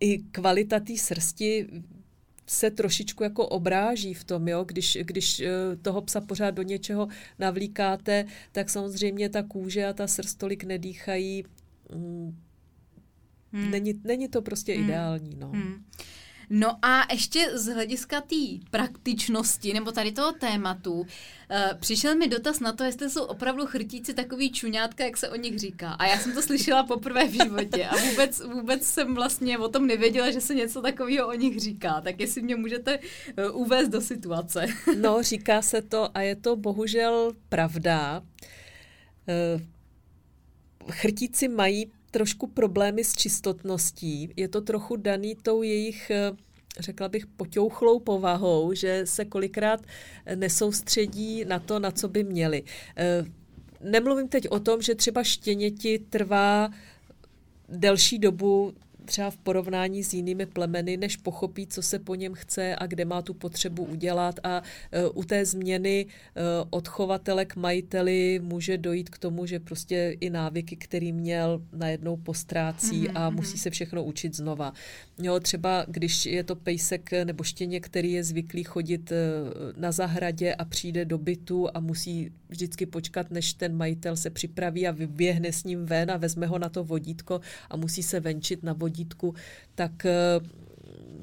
i 0.00 0.18
kvalita 0.18 0.80
té 0.80 0.96
srsti 0.96 1.66
se 2.46 2.70
trošičku 2.70 3.22
jako 3.22 3.48
obráží 3.48 4.14
v 4.14 4.24
tom, 4.24 4.48
jo? 4.48 4.64
Když, 4.64 4.98
když 5.02 5.40
eh, 5.40 5.50
toho 5.82 6.02
psa 6.02 6.20
pořád 6.20 6.50
do 6.50 6.62
něčeho 6.62 7.08
navlíkáte, 7.38 8.24
tak 8.52 8.70
samozřejmě 8.70 9.28
ta 9.28 9.42
kůže 9.42 9.86
a 9.86 9.92
ta 9.92 10.06
srst 10.06 10.38
tolik 10.38 10.64
nedýchají. 10.64 11.44
Mm, 11.94 12.38
hmm. 13.52 13.70
Není, 13.70 14.00
není 14.04 14.28
to 14.28 14.42
prostě 14.42 14.74
hmm. 14.74 14.84
ideální. 14.84 15.36
No. 15.36 15.48
Hmm. 15.48 15.84
No 16.50 16.78
a 16.82 17.12
ještě 17.12 17.58
z 17.58 17.66
hlediska 17.66 18.20
té 18.20 18.36
praktičnosti, 18.70 19.74
nebo 19.74 19.92
tady 19.92 20.12
toho 20.12 20.32
tématu, 20.32 20.92
uh, 20.92 21.06
přišel 21.80 22.16
mi 22.16 22.28
dotaz 22.28 22.60
na 22.60 22.72
to, 22.72 22.84
jestli 22.84 23.10
jsou 23.10 23.24
opravdu 23.24 23.66
chrtíci 23.66 24.14
takový 24.14 24.52
čuňátka, 24.52 25.04
jak 25.04 25.16
se 25.16 25.28
o 25.28 25.36
nich 25.36 25.58
říká. 25.58 25.92
A 25.92 26.06
já 26.06 26.18
jsem 26.18 26.32
to 26.32 26.42
slyšela 26.42 26.82
poprvé 26.82 27.28
v 27.28 27.32
životě 27.32 27.86
a 27.86 27.96
vůbec, 27.96 28.40
vůbec 28.40 28.84
jsem 28.84 29.14
vlastně 29.14 29.58
o 29.58 29.68
tom 29.68 29.86
nevěděla, 29.86 30.30
že 30.30 30.40
se 30.40 30.54
něco 30.54 30.82
takového 30.82 31.28
o 31.28 31.34
nich 31.34 31.60
říká. 31.60 32.00
Tak 32.00 32.20
jestli 32.20 32.42
mě 32.42 32.56
můžete 32.56 32.98
uh, 32.98 33.60
uvést 33.60 33.88
do 33.88 34.00
situace. 34.00 34.66
no, 35.00 35.22
říká 35.22 35.62
se 35.62 35.82
to 35.82 36.16
a 36.16 36.20
je 36.20 36.36
to 36.36 36.56
bohužel 36.56 37.32
pravda. 37.48 38.22
Uh, 39.26 39.62
chrtíci 40.92 41.48
mají 41.48 41.92
trošku 42.10 42.46
problémy 42.46 43.04
s 43.04 43.12
čistotností. 43.12 44.32
Je 44.36 44.48
to 44.48 44.60
trochu 44.60 44.96
daný 44.96 45.36
tou 45.42 45.62
jejich 45.62 46.10
eh, 46.10 46.32
řekla 46.78 47.08
bych, 47.08 47.26
poťouchlou 47.26 47.98
povahou, 47.98 48.72
že 48.72 49.06
se 49.06 49.24
kolikrát 49.24 49.80
nesoustředí 50.34 51.44
na 51.44 51.58
to, 51.58 51.78
na 51.78 51.90
co 51.90 52.08
by 52.08 52.24
měli. 52.24 52.62
Eh, 52.96 53.24
nemluvím 53.80 54.28
teď 54.28 54.48
o 54.48 54.60
tom, 54.60 54.82
že 54.82 54.94
třeba 54.94 55.22
štěněti 55.24 55.98
trvá 55.98 56.70
delší 57.68 58.18
dobu 58.18 58.72
třeba 59.08 59.30
v 59.30 59.36
porovnání 59.36 60.04
s 60.04 60.14
jinými 60.14 60.46
plemeny, 60.46 60.96
než 60.96 61.16
pochopí, 61.16 61.66
co 61.66 61.82
se 61.82 61.98
po 61.98 62.14
něm 62.14 62.34
chce 62.34 62.76
a 62.76 62.86
kde 62.86 63.04
má 63.04 63.22
tu 63.22 63.34
potřebu 63.34 63.84
udělat. 63.84 64.40
A 64.44 64.62
uh, 64.62 65.20
u 65.20 65.24
té 65.24 65.44
změny 65.44 66.06
uh, 66.06 66.68
od 66.70 66.88
chovatele 66.88 67.44
k 67.44 67.56
majiteli 67.56 68.40
může 68.42 68.78
dojít 68.78 69.10
k 69.10 69.18
tomu, 69.18 69.46
že 69.46 69.60
prostě 69.60 70.16
i 70.20 70.30
návyky, 70.30 70.76
který 70.76 71.12
měl, 71.12 71.62
najednou 71.72 72.16
postrácí 72.16 73.08
mm-hmm. 73.08 73.12
a 73.14 73.30
mhm. 73.30 73.36
musí 73.36 73.58
se 73.58 73.70
všechno 73.70 74.04
učit 74.04 74.36
znova. 74.36 74.72
Jo, 75.18 75.40
třeba 75.40 75.84
když 75.88 76.26
je 76.26 76.44
to 76.44 76.56
pejsek 76.56 77.10
nebo 77.24 77.44
štěně, 77.44 77.80
který 77.80 78.12
je 78.12 78.24
zvyklý 78.24 78.64
chodit 78.64 79.12
uh, 79.12 79.16
na 79.80 79.92
zahradě 79.92 80.54
a 80.54 80.64
přijde 80.64 81.04
do 81.04 81.18
bytu 81.18 81.68
a 81.74 81.80
musí 81.80 82.32
vždycky 82.48 82.86
počkat, 82.86 83.30
než 83.30 83.54
ten 83.54 83.76
majitel 83.76 84.16
se 84.16 84.30
připraví 84.30 84.88
a 84.88 84.90
vyběhne 84.90 85.52
s 85.52 85.64
ním 85.64 85.86
ven 85.86 86.10
a 86.10 86.16
vezme 86.16 86.46
ho 86.46 86.58
na 86.58 86.68
to 86.68 86.84
vodítko 86.84 87.40
a 87.70 87.76
musí 87.76 88.02
se 88.02 88.20
venčit 88.20 88.62
na 88.62 88.72
vodítku, 88.72 89.34
tak 89.74 90.06
eh, 90.06 90.14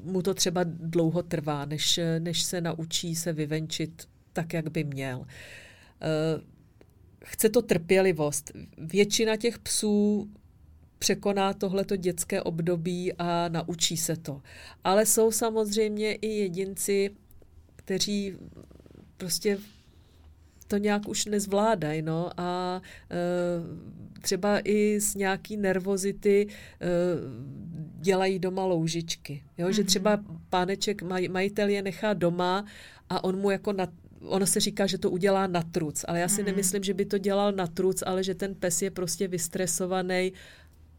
mu 0.02 0.22
to 0.22 0.34
třeba 0.34 0.64
dlouho 0.64 1.22
trvá, 1.22 1.64
než, 1.64 2.00
než 2.18 2.42
se 2.42 2.60
naučí 2.60 3.14
se 3.14 3.32
vyvenčit 3.32 4.08
tak, 4.32 4.52
jak 4.52 4.70
by 4.70 4.84
měl. 4.84 5.26
Eh, 6.00 6.40
chce 7.24 7.48
to 7.48 7.62
trpělivost. 7.62 8.52
Většina 8.78 9.36
těch 9.36 9.58
psů 9.58 10.28
překoná 10.98 11.52
tohleto 11.52 11.96
dětské 11.96 12.42
období 12.42 13.12
a 13.12 13.48
naučí 13.48 13.96
se 13.96 14.16
to. 14.16 14.42
Ale 14.84 15.06
jsou 15.06 15.30
samozřejmě 15.30 16.14
i 16.14 16.26
jedinci, 16.26 17.10
kteří 17.76 18.34
prostě 19.16 19.58
to 20.66 20.76
nějak 20.76 21.08
už 21.08 21.24
nezvládají, 21.26 22.02
no, 22.02 22.30
a 22.36 22.82
e, 23.10 24.20
třeba 24.20 24.60
i 24.64 25.00
z 25.00 25.14
nějaký 25.14 25.56
nervozity 25.56 26.46
e, 26.46 26.86
dělají 28.00 28.38
doma 28.38 28.64
loužičky, 28.64 29.42
jo, 29.58 29.66
mm-hmm. 29.66 29.70
že 29.70 29.82
mhm. 29.82 29.86
třeba 29.86 30.18
páneček, 30.50 31.02
maj, 31.02 31.28
majitel 31.28 31.68
je 31.68 31.82
nechá 31.82 32.14
doma 32.14 32.64
a 33.08 33.24
on 33.24 33.38
mu 33.38 33.50
jako 33.50 33.72
na, 33.72 33.88
ono 34.20 34.46
se 34.46 34.60
říká, 34.60 34.86
že 34.86 34.98
to 34.98 35.10
udělá 35.10 35.46
na 35.46 35.62
truc, 35.62 36.04
ale 36.08 36.20
já 36.20 36.28
si 36.28 36.40
mm. 36.42 36.46
nemyslím, 36.46 36.82
že 36.82 36.94
by 36.94 37.04
to 37.04 37.18
dělal 37.18 37.52
na 37.52 37.66
truc, 37.66 38.02
ale 38.06 38.24
že 38.24 38.34
ten 38.34 38.54
pes 38.54 38.82
je 38.82 38.90
prostě 38.90 39.28
vystresovaný 39.28 40.32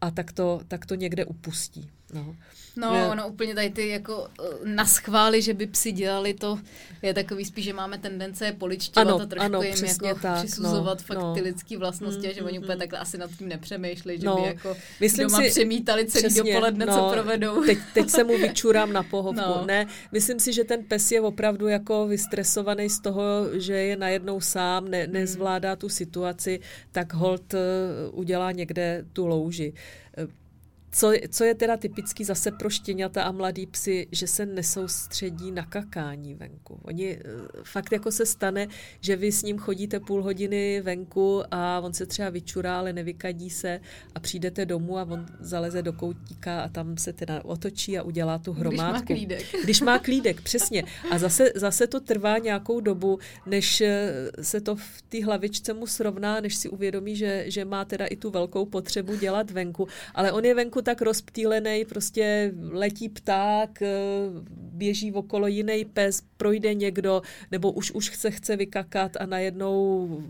a 0.00 0.10
tak 0.10 0.32
to, 0.32 0.60
tak 0.68 0.86
to 0.86 0.94
někde 0.94 1.24
upustí. 1.24 1.90
No. 2.14 2.36
No, 2.78 2.94
je. 2.94 3.06
ono 3.06 3.28
úplně 3.28 3.54
tady 3.54 3.70
ty 3.70 3.88
jako 3.88 4.28
eh, 4.40 4.44
naschvály, 4.64 5.42
že 5.42 5.54
by 5.54 5.66
psi 5.66 5.92
dělali 5.92 6.34
to, 6.34 6.58
je 7.02 7.14
takový 7.14 7.44
spíš, 7.44 7.64
že 7.64 7.72
máme 7.72 7.98
tendence 7.98 8.46
je 8.46 8.52
poličtěvat 8.52 9.08
ano, 9.08 9.20
a 9.20 9.26
trošku 9.26 9.44
ano, 9.44 9.62
jim 9.62 9.84
jako 9.84 10.20
tak, 10.20 10.38
přisuzovat 10.44 10.98
no, 10.98 11.04
fakt 11.04 11.18
no. 11.18 11.34
ty 11.34 11.40
lidské 11.40 11.78
vlastnosti 11.78 12.26
mm, 12.26 12.30
a 12.30 12.32
že 12.32 12.42
oni 12.42 12.58
mm, 12.58 12.64
úplně 12.64 12.74
mm. 12.74 12.80
takhle 12.80 12.98
asi 12.98 13.18
nad 13.18 13.30
tím 13.30 13.48
nepřemýšleli, 13.48 14.20
že 14.20 14.26
no, 14.26 14.36
by 14.36 14.42
jako 14.42 14.76
myslím 15.00 15.26
doma 15.26 15.38
si, 15.38 15.50
přemítali 15.50 16.06
celý 16.06 16.24
přesně, 16.24 16.52
dopoledne, 16.52 16.86
no, 16.86 16.94
co 16.94 17.10
provedou. 17.12 17.64
Teď, 17.64 17.78
teď 17.94 18.10
se 18.10 18.24
mu 18.24 18.38
vyčurám 18.38 18.92
na 18.92 19.02
pohovku. 19.02 19.40
No. 19.40 19.64
Ne, 19.66 19.86
myslím 20.12 20.40
si, 20.40 20.52
že 20.52 20.64
ten 20.64 20.84
pes 20.84 21.12
je 21.12 21.20
opravdu 21.20 21.68
jako 21.68 22.06
vystresovaný 22.06 22.90
z 22.90 23.00
toho, 23.00 23.24
že 23.52 23.74
je 23.74 23.96
najednou 23.96 24.40
sám, 24.40 24.88
ne, 24.88 25.06
nezvládá 25.06 25.76
tu 25.76 25.88
situaci, 25.88 26.60
tak 26.92 27.14
hold 27.14 27.54
eh, 27.54 27.58
udělá 28.12 28.52
někde 28.52 29.04
tu 29.12 29.26
louži. 29.26 29.72
Co, 30.90 31.12
co 31.28 31.44
je 31.44 31.54
teda 31.54 31.76
typický 31.76 32.24
zase 32.24 32.50
pro 32.50 32.70
štěňata 32.70 33.22
a 33.22 33.32
mladý 33.32 33.66
psy, 33.66 34.06
že 34.12 34.26
se 34.26 34.46
nesoustředí 34.46 35.52
na 35.52 35.66
kakání 35.66 36.34
venku. 36.34 36.80
Oni 36.82 37.10
eh, 37.10 37.20
fakt 37.62 37.92
jako 37.92 38.12
se 38.12 38.26
stane, 38.26 38.68
že 39.00 39.16
vy 39.16 39.32
s 39.32 39.42
ním 39.42 39.58
chodíte 39.58 40.00
půl 40.00 40.22
hodiny 40.22 40.80
venku 40.80 41.42
a 41.50 41.80
on 41.80 41.94
se 41.94 42.06
třeba 42.06 42.30
vyčurá, 42.30 42.78
ale 42.78 42.92
nevykadí 42.92 43.50
se 43.50 43.80
a 44.14 44.20
přijdete 44.20 44.66
domů 44.66 44.98
a 44.98 45.02
on 45.02 45.26
zaleze 45.40 45.82
do 45.82 45.92
koutíka 45.92 46.60
a 46.60 46.68
tam 46.68 46.96
se 46.96 47.12
teda 47.12 47.44
otočí 47.44 47.98
a 47.98 48.02
udělá 48.02 48.38
tu 48.38 48.52
hromádku. 48.52 48.94
Když 48.94 49.00
má 49.00 49.16
klídek. 49.16 49.46
Když 49.64 49.80
má 49.80 49.98
klídek, 49.98 50.40
přesně. 50.40 50.84
A 51.10 51.18
zase, 51.18 51.52
zase 51.54 51.86
to 51.86 52.00
trvá 52.00 52.38
nějakou 52.38 52.80
dobu, 52.80 53.18
než 53.46 53.80
eh, 53.80 54.12
se 54.42 54.60
to 54.60 54.76
v 54.76 55.02
té 55.08 55.24
hlavičce 55.24 55.74
mu 55.74 55.86
srovná, 55.86 56.40
než 56.40 56.54
si 56.54 56.68
uvědomí, 56.68 57.16
že, 57.16 57.44
že 57.46 57.64
má 57.64 57.84
teda 57.84 58.06
i 58.06 58.16
tu 58.16 58.30
velkou 58.30 58.66
potřebu 58.66 59.16
dělat 59.16 59.50
venku. 59.50 59.88
Ale 60.14 60.32
on 60.32 60.44
je 60.44 60.54
venku 60.54 60.77
venku 60.78 60.84
tak 60.84 61.02
rozptýlený, 61.02 61.84
prostě 61.84 62.52
letí 62.70 63.08
pták, 63.08 63.82
eh, 63.82 63.88
běží 64.50 65.12
okolo 65.12 65.46
jiný 65.46 65.84
pes, 65.84 66.22
projde 66.36 66.74
někdo, 66.74 67.22
nebo 67.50 67.72
už 67.72 67.92
už 67.92 68.10
chce, 68.10 68.30
chce 68.30 68.56
vykakat 68.56 69.16
a 69.20 69.26
najednou 69.26 70.22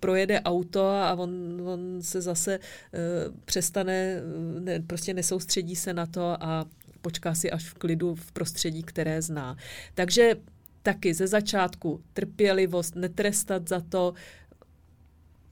projede 0.00 0.40
auto 0.40 0.80
a 0.80 1.12
on, 1.12 1.30
on 1.64 2.02
se 2.02 2.20
zase 2.20 2.58
uh, 2.58 3.34
přestane, 3.44 4.22
ne, 4.60 4.80
prostě 4.80 5.14
nesoustředí 5.14 5.76
se 5.76 5.92
na 5.94 6.06
to 6.06 6.36
a 6.40 6.64
počká 7.02 7.34
si 7.34 7.50
až 7.50 7.64
v 7.64 7.74
klidu 7.74 8.14
v 8.14 8.32
prostředí, 8.32 8.82
které 8.82 9.22
zná. 9.22 9.56
Takže 9.94 10.36
taky 10.82 11.14
ze 11.14 11.26
začátku 11.26 12.00
trpělivost, 12.12 12.96
netrestat 12.96 13.68
za 13.68 13.80
to, 13.80 14.14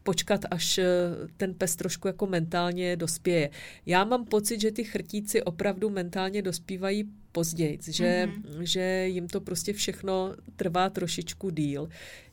počkat, 0.09 0.44
až 0.51 0.78
eh, 0.78 0.86
ten 1.36 1.55
pes 1.55 1.76
trošku 1.76 2.09
jako 2.09 2.26
mentálně 2.26 2.97
dospěje. 2.97 3.51
Já 3.86 4.05
mám 4.05 4.24
pocit, 4.24 4.60
že 4.60 4.70
ty 4.72 4.85
chrtíci 4.85 5.43
opravdu 5.43 5.90
mentálně 5.90 6.43
dospívají 6.43 7.05
později, 7.32 7.78
že, 7.89 8.28
mm-hmm. 8.28 8.60
že 8.60 9.05
jim 9.06 9.28
to 9.28 9.40
prostě 9.40 9.72
všechno 9.72 10.35
trvá 10.56 10.90
trošičku 10.90 11.51
díl. 11.51 11.89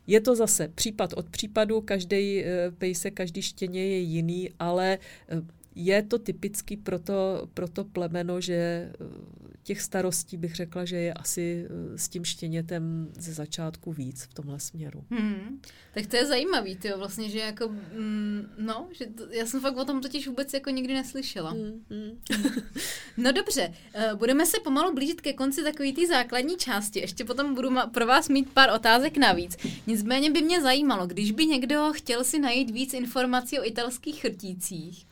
Je 0.07 0.21
to 0.21 0.35
zase 0.35 0.67
případ 0.67 1.13
od 1.13 1.29
případu, 1.29 1.81
každý 1.81 2.43
eh, 2.43 2.71
pejse, 2.77 3.11
každý 3.11 3.41
štěně 3.41 3.87
je 3.87 3.99
jiný, 3.99 4.49
ale 4.59 4.97
eh, 5.29 5.41
je 5.75 6.03
to 6.03 6.19
typický 6.19 6.77
pro 6.77 6.99
to, 6.99 7.47
pro 7.53 7.67
to 7.67 7.83
plemeno, 7.83 8.41
že 8.41 8.53
eh, 8.53 9.45
těch 9.63 9.81
starostí 9.81 10.37
bych 10.37 10.55
řekla, 10.55 10.85
že 10.85 10.95
je 10.95 11.13
asi 11.13 11.65
eh, 11.65 11.97
s 11.97 12.09
tím 12.09 12.25
štěnětem 12.25 13.11
ze 13.17 13.33
začátku 13.33 13.91
víc 13.91 14.23
v 14.23 14.33
tomhle 14.33 14.59
směru. 14.59 15.03
Hmm. 15.09 15.61
Tak 15.93 16.07
to 16.07 16.15
je 16.15 16.25
zajímavý, 16.25 16.75
ty 16.75 16.93
vlastně, 16.97 17.29
že 17.29 17.39
jako, 17.39 17.67
mm, 17.67 18.49
no, 18.57 18.87
že 18.91 19.05
to, 19.05 19.23
já 19.31 19.45
jsem 19.45 19.61
fakt 19.61 19.77
o 19.77 19.85
tom 19.85 20.01
totiž 20.01 20.27
vůbec 20.27 20.53
jako 20.53 20.69
nikdy 20.69 20.93
neslyšela. 20.93 21.51
Hmm. 21.51 21.85
Hmm. 21.89 22.19
no 23.17 23.31
dobře, 23.31 23.73
uh, 23.95 24.19
budeme 24.19 24.45
se 24.45 24.57
pomalu 24.63 24.93
blížit 24.93 25.21
ke 25.21 25.33
konci 25.33 25.63
takové 25.63 25.91
té 25.91 26.07
základní 26.07 26.57
části, 26.57 26.99
ještě 26.99 27.25
potom 27.25 27.55
budu 27.55 27.69
ma- 27.69 27.89
pro 27.89 28.05
vás 28.05 28.29
mít 28.29 28.49
pár 28.49 28.69
otázek 28.75 29.17
navíc. 29.17 29.57
Nicméně 29.87 30.31
by 30.31 30.41
mě 30.41 30.61
zajímalo, 30.61 31.07
když 31.07 31.31
by 31.31 31.45
někdo 31.45 31.91
chtěl 31.93 32.23
si 32.23 32.39
najít 32.39 32.71
víc 32.71 32.93
informací 32.93 33.59
o 33.59 33.67
italských 33.67 34.21
chrtících, 34.21 35.05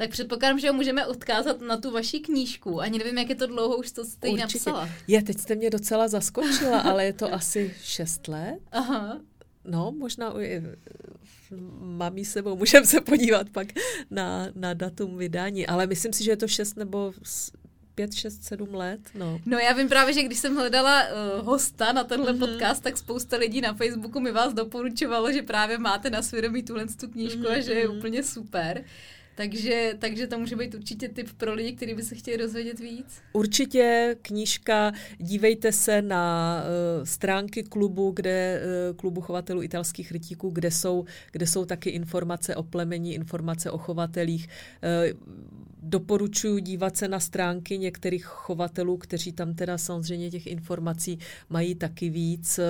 tak 0.00 0.10
předpokládám, 0.10 0.58
že 0.58 0.68
ho 0.68 0.74
můžeme 0.74 1.06
odkázat 1.06 1.60
na 1.60 1.76
tu 1.76 1.90
vaši 1.90 2.20
knížku. 2.20 2.80
Ani 2.80 2.98
nevím, 2.98 3.18
jak 3.18 3.28
je 3.28 3.34
to 3.34 3.46
dlouho 3.46 3.76
už 3.76 3.92
to 3.92 4.04
jste 4.04 4.28
Určitě. 4.28 4.40
napsala. 4.40 4.88
Je, 5.06 5.22
teď 5.22 5.38
jste 5.38 5.54
mě 5.54 5.70
docela 5.70 6.08
zaskočila, 6.08 6.80
ale 6.80 7.04
je 7.04 7.12
to 7.12 7.34
asi 7.34 7.74
šest 7.82 8.28
let. 8.28 8.58
Aha. 8.72 9.20
No, 9.64 9.92
možná 9.92 10.34
mamí 11.80 12.24
sebou, 12.24 12.56
můžeme 12.56 12.86
se 12.86 13.00
podívat 13.00 13.50
pak 13.50 13.68
na, 14.10 14.48
na 14.54 14.74
datum 14.74 15.18
vydání, 15.18 15.66
ale 15.66 15.86
myslím 15.86 16.12
si, 16.12 16.24
že 16.24 16.30
je 16.30 16.36
to 16.36 16.48
šest 16.48 16.76
nebo 16.76 17.12
pět, 17.94 18.14
šest, 18.14 18.44
sedm 18.44 18.74
let. 18.74 19.00
No. 19.14 19.40
no 19.46 19.58
já 19.58 19.72
vím 19.72 19.88
právě, 19.88 20.14
že 20.14 20.22
když 20.22 20.38
jsem 20.38 20.56
hledala 20.56 21.02
uh, 21.02 21.46
hosta 21.46 21.92
na 21.92 22.04
tenhle 22.04 22.32
mm-hmm. 22.32 22.38
podcast, 22.38 22.82
tak 22.82 22.98
spousta 22.98 23.36
lidí 23.36 23.60
na 23.60 23.74
Facebooku 23.74 24.20
mi 24.20 24.32
vás 24.32 24.54
doporučovalo, 24.54 25.32
že 25.32 25.42
právě 25.42 25.78
máte 25.78 26.10
na 26.10 26.22
svědomí 26.22 26.62
tuhle 26.62 26.86
tu 26.86 27.08
knížku 27.08 27.42
mm-hmm. 27.42 27.58
a 27.58 27.60
že 27.60 27.72
je 27.72 27.88
mhm. 27.88 27.98
úplně 27.98 28.22
super. 28.22 28.84
Takže, 29.40 29.94
takže 29.98 30.26
to 30.26 30.38
může 30.38 30.56
být 30.56 30.74
určitě 30.74 31.08
tip 31.08 31.32
pro 31.36 31.54
lidi, 31.54 31.72
kteří 31.72 31.94
by 31.94 32.02
se 32.02 32.14
chtěli 32.14 32.38
dozvědět 32.38 32.80
víc. 32.80 33.06
Určitě 33.32 34.16
knížka, 34.22 34.92
dívejte 35.18 35.72
se 35.72 36.02
na 36.02 36.56
uh, 36.62 37.04
stránky 37.04 37.62
klubu, 37.62 38.10
kde 38.10 38.62
uh, 38.90 38.96
klubu 38.96 39.20
chovatelů 39.20 39.62
italských 39.62 40.12
rytíků, 40.12 40.50
kde 40.50 40.70
jsou, 40.70 41.04
kde 41.32 41.46
jsou 41.46 41.64
taky 41.64 41.90
informace 41.90 42.56
o 42.56 42.62
plemení, 42.62 43.14
informace 43.14 43.70
o 43.70 43.78
chovatelích. 43.78 44.48
Uh, 44.48 45.20
doporučuji 45.82 46.58
dívat 46.58 46.96
se 46.96 47.08
na 47.08 47.20
stránky 47.20 47.78
některých 47.78 48.24
chovatelů, 48.24 48.96
kteří 48.96 49.32
tam 49.32 49.54
teda 49.54 49.78
samozřejmě 49.78 50.30
těch 50.30 50.46
informací 50.46 51.18
mají 51.48 51.74
taky 51.74 52.10
víc. 52.10 52.60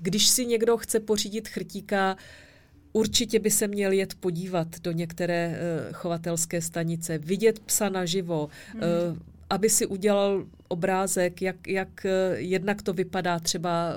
Když 0.00 0.28
si 0.28 0.46
někdo 0.46 0.76
chce 0.76 1.00
pořídit 1.00 1.48
chrtíka, 1.48 2.16
Určitě 2.92 3.38
by 3.38 3.50
se 3.50 3.68
měl 3.68 3.92
jet 3.92 4.14
podívat 4.14 4.68
do 4.80 4.92
některé 4.92 5.48
uh, 5.48 5.92
chovatelské 5.92 6.60
stanice, 6.60 7.18
vidět 7.18 7.58
psa 7.58 7.88
naživo, 7.88 8.48
hmm. 8.72 8.82
uh, 8.82 9.18
aby 9.50 9.70
si 9.70 9.86
udělal 9.86 10.46
obrázek, 10.68 11.42
jak, 11.42 11.68
jak 11.68 11.88
uh, 12.04 12.10
jednak 12.36 12.82
to 12.82 12.92
vypadá 12.92 13.38
třeba 13.38 13.92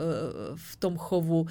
v 0.55 0.75
tom 0.75 0.97
chovu, 0.97 1.45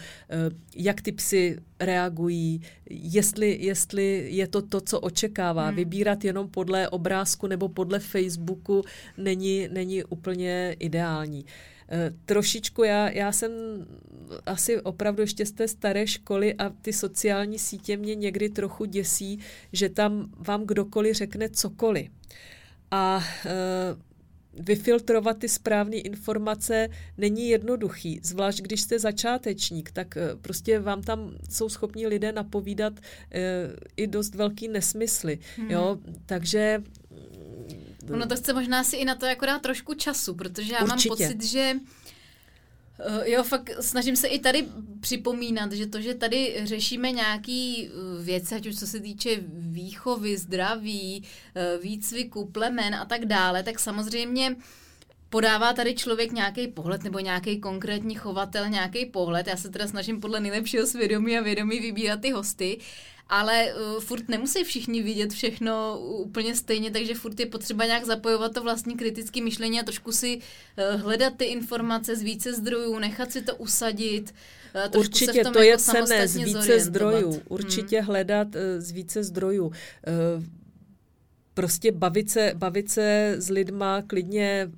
jak 0.76 1.02
ty 1.02 1.12
psy 1.12 1.58
reagují, 1.80 2.62
jestli, 2.90 3.58
jestli 3.60 4.26
je 4.30 4.46
to 4.46 4.62
to, 4.62 4.80
co 4.80 5.00
očekává. 5.00 5.66
Hmm. 5.66 5.76
Vybírat 5.76 6.24
jenom 6.24 6.48
podle 6.48 6.88
obrázku 6.88 7.46
nebo 7.46 7.68
podle 7.68 7.98
Facebooku 7.98 8.82
není, 9.16 9.68
není 9.72 10.04
úplně 10.04 10.76
ideální. 10.78 11.44
Uh, 11.44 11.50
Eh, 11.79 11.79
trošičku 12.24 12.84
já, 12.84 13.10
já 13.10 13.32
jsem 13.32 13.52
asi 14.46 14.80
opravdu 14.80 15.22
ještě 15.22 15.46
z 15.46 15.52
té 15.52 15.68
staré 15.68 16.06
školy 16.06 16.54
a 16.54 16.70
ty 16.70 16.92
sociální 16.92 17.58
sítě 17.58 17.96
mě 17.96 18.14
někdy 18.14 18.48
trochu 18.48 18.84
děsí, 18.84 19.38
že 19.72 19.88
tam 19.88 20.30
vám 20.38 20.64
kdokoliv 20.64 21.16
řekne 21.16 21.48
cokoliv. 21.48 22.10
A 22.90 23.24
e, 23.46 23.50
vyfiltrovat 24.62 25.38
ty 25.38 25.48
správné 25.48 25.96
informace 25.96 26.88
není 27.18 27.48
jednoduchý, 27.48 28.20
zvlášť 28.22 28.60
když 28.60 28.80
jste 28.80 28.98
začátečník, 28.98 29.90
tak 29.90 30.16
e, 30.16 30.36
prostě 30.36 30.80
vám 30.80 31.02
tam 31.02 31.32
jsou 31.50 31.68
schopní 31.68 32.06
lidé 32.06 32.32
napovídat 32.32 32.92
e, 33.32 33.40
i 33.96 34.06
dost 34.06 34.34
velký 34.34 34.68
nesmysly. 34.68 35.38
Hmm. 35.56 35.70
Jo? 35.70 35.98
Takže 36.26 36.82
Ono 38.12 38.26
to 38.26 38.36
chce 38.36 38.52
možná 38.52 38.84
si 38.84 38.96
i 38.96 39.04
na 39.04 39.14
to 39.14 39.26
jako 39.26 39.46
dát 39.46 39.62
trošku 39.62 39.94
času, 39.94 40.34
protože 40.34 40.72
já 40.72 40.84
Určitě. 40.84 41.08
mám 41.08 41.16
pocit, 41.16 41.44
že 41.44 41.74
eh, 42.98 43.30
Jo, 43.30 43.42
fakt 43.42 43.70
snažím 43.80 44.16
se 44.16 44.28
i 44.28 44.38
tady 44.38 44.68
připomínat, 45.00 45.72
že 45.72 45.86
to, 45.86 46.00
že 46.00 46.14
tady 46.14 46.60
řešíme 46.64 47.12
nějaký 47.12 47.88
eh, 47.88 48.22
věci, 48.22 48.54
ať 48.54 48.66
už 48.66 48.78
co 48.78 48.86
se 48.86 49.00
týče 49.00 49.40
výchovy, 49.52 50.38
zdraví, 50.38 51.24
eh, 51.54 51.78
výcviku, 51.82 52.44
plemen 52.44 52.94
a 52.94 53.04
tak 53.04 53.24
dále, 53.24 53.62
tak 53.62 53.78
samozřejmě 53.78 54.56
podává 55.30 55.72
tady 55.72 55.94
člověk 55.94 56.32
nějaký 56.32 56.68
pohled 56.68 57.02
nebo 57.02 57.18
nějaký 57.18 57.60
konkrétní 57.60 58.14
chovatel 58.14 58.68
nějaký 58.68 59.06
pohled. 59.06 59.46
Já 59.46 59.56
se 59.56 59.68
teda 59.68 59.88
snažím 59.88 60.20
podle 60.20 60.40
nejlepšího 60.40 60.86
svědomí 60.86 61.38
a 61.38 61.42
vědomí 61.42 61.80
vybírat 61.80 62.20
ty 62.20 62.30
hosty, 62.30 62.78
ale 63.28 63.74
uh, 63.74 64.00
furt 64.00 64.28
nemusí 64.28 64.64
všichni 64.64 65.02
vidět 65.02 65.32
všechno 65.32 66.00
úplně 66.00 66.54
stejně, 66.54 66.90
takže 66.90 67.14
furt 67.14 67.40
je 67.40 67.46
potřeba 67.46 67.84
nějak 67.84 68.04
zapojovat 68.04 68.54
to 68.54 68.62
vlastní 68.62 68.96
kritické 68.96 69.42
myšlení 69.42 69.80
a 69.80 69.84
trošku 69.84 70.12
si 70.12 70.36
uh, 70.36 71.00
hledat 71.00 71.32
ty 71.36 71.44
informace 71.44 72.16
z 72.16 72.22
více 72.22 72.54
zdrojů, 72.54 72.98
nechat 72.98 73.32
si 73.32 73.42
to 73.42 73.56
usadit. 73.56 74.34
Uh, 74.94 75.00
Určitě, 75.00 75.44
to 75.44 75.62
je 75.62 75.68
jako 75.68 75.82
cené 75.82 76.28
z 76.28 76.36
více 76.36 76.80
zdrojů. 76.80 77.42
Určitě 77.48 77.98
hmm. 77.98 78.06
hledat 78.06 78.48
uh, 78.54 78.60
z 78.78 78.90
více 78.90 79.24
zdrojů. 79.24 79.66
Uh, 79.66 79.72
prostě 81.54 81.92
bavit 81.92 82.30
se, 82.30 82.52
bavit 82.56 82.90
se 82.90 83.34
s 83.38 83.50
lidma 83.50 84.02
klidně 84.02 84.70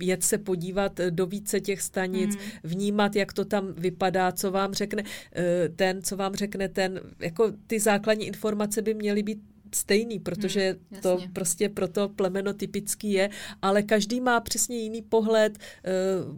jet 0.00 0.24
se 0.24 0.38
podívat 0.38 1.00
do 1.10 1.26
více 1.26 1.60
těch 1.60 1.82
stanic, 1.82 2.34
hmm. 2.34 2.44
vnímat, 2.64 3.16
jak 3.16 3.32
to 3.32 3.44
tam 3.44 3.72
vypadá, 3.72 4.32
co 4.32 4.50
vám 4.50 4.74
řekne 4.74 5.02
eh, 5.32 5.68
ten, 5.68 6.02
co 6.02 6.16
vám 6.16 6.34
řekne 6.34 6.68
ten. 6.68 7.00
Jako 7.20 7.52
ty 7.66 7.80
základní 7.80 8.26
informace 8.26 8.82
by 8.82 8.94
měly 8.94 9.22
být 9.22 9.38
stejný, 9.74 10.18
protože 10.18 10.76
hmm, 10.90 11.00
to 11.00 11.18
prostě 11.32 11.68
pro 11.68 11.88
to 11.88 12.08
plemeno 12.08 12.52
typický 12.54 13.12
je, 13.12 13.30
ale 13.62 13.82
každý 13.82 14.20
má 14.20 14.40
přesně 14.40 14.78
jiný 14.78 15.02
pohled, 15.02 15.58
eh, 15.58 15.90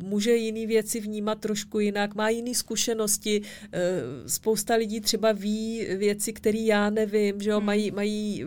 může 0.04 0.36
jiný 0.36 0.66
věci 0.66 1.00
vnímat 1.00 1.40
trošku 1.40 1.80
jinak, 1.80 2.14
má 2.14 2.28
jiné 2.28 2.54
zkušenosti, 2.54 3.42
eh, 3.72 3.80
spousta 4.26 4.74
lidí 4.74 5.00
třeba 5.00 5.32
ví 5.32 5.86
věci, 5.96 6.32
které 6.32 6.58
já 6.58 6.90
nevím, 6.90 7.40
že 7.40 7.50
jo, 7.50 7.56
hmm. 7.56 7.66
mají, 7.66 7.90
mají 7.90 8.44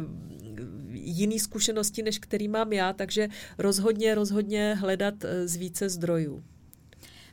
jiný 1.04 1.40
zkušenosti, 1.40 2.04
než 2.04 2.20
který 2.20 2.48
mám 2.48 2.74
já, 2.74 2.94
takže 2.94 3.28
rozhodně, 3.58 4.16
rozhodně 4.16 4.76
hledat 4.80 5.24
eh, 5.24 5.48
z 5.48 5.56
více 5.56 5.90
zdrojů. 5.90 6.44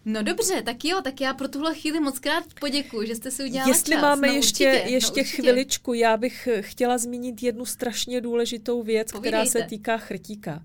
No 0.05 0.23
dobře, 0.23 0.62
tak 0.62 0.85
jo, 0.85 1.01
tak 1.05 1.20
já 1.20 1.35
pro 1.35 1.49
tuhle 1.49 1.74
chvíli 1.74 2.01
moc 2.01 2.19
krát 2.19 2.45
poděkuji, 2.61 3.09
že 3.09 3.15
jste 3.15 3.31
si 3.31 3.45
udělala 3.45 3.69
Jestli 3.69 3.93
čas. 3.93 4.03
máme 4.03 4.28
no, 4.28 4.35
ještě, 4.35 4.69
určitě, 4.73 4.90
ještě 4.90 5.20
no, 5.20 5.27
chviličku, 5.31 5.95
já 5.95 6.16
bych 6.16 6.47
eh, 6.47 6.62
chtěla 6.62 6.99
zmínit 6.99 7.43
jednu 7.43 7.65
strašně 7.65 8.20
důležitou 8.20 8.82
věc, 8.82 9.12
Povídejte. 9.12 9.28
která 9.28 9.47
se 9.47 9.69
týká 9.69 9.97
chrtíka. 9.97 10.62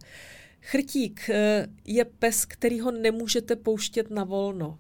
Chrtík 0.62 1.30
eh, 1.30 1.68
je 1.86 2.06
pes, 2.06 2.46
který 2.46 2.80
ho 2.80 2.92
nemůžete 2.92 3.56
pouštět 3.56 4.10
na 4.10 4.24
volno. 4.24 4.80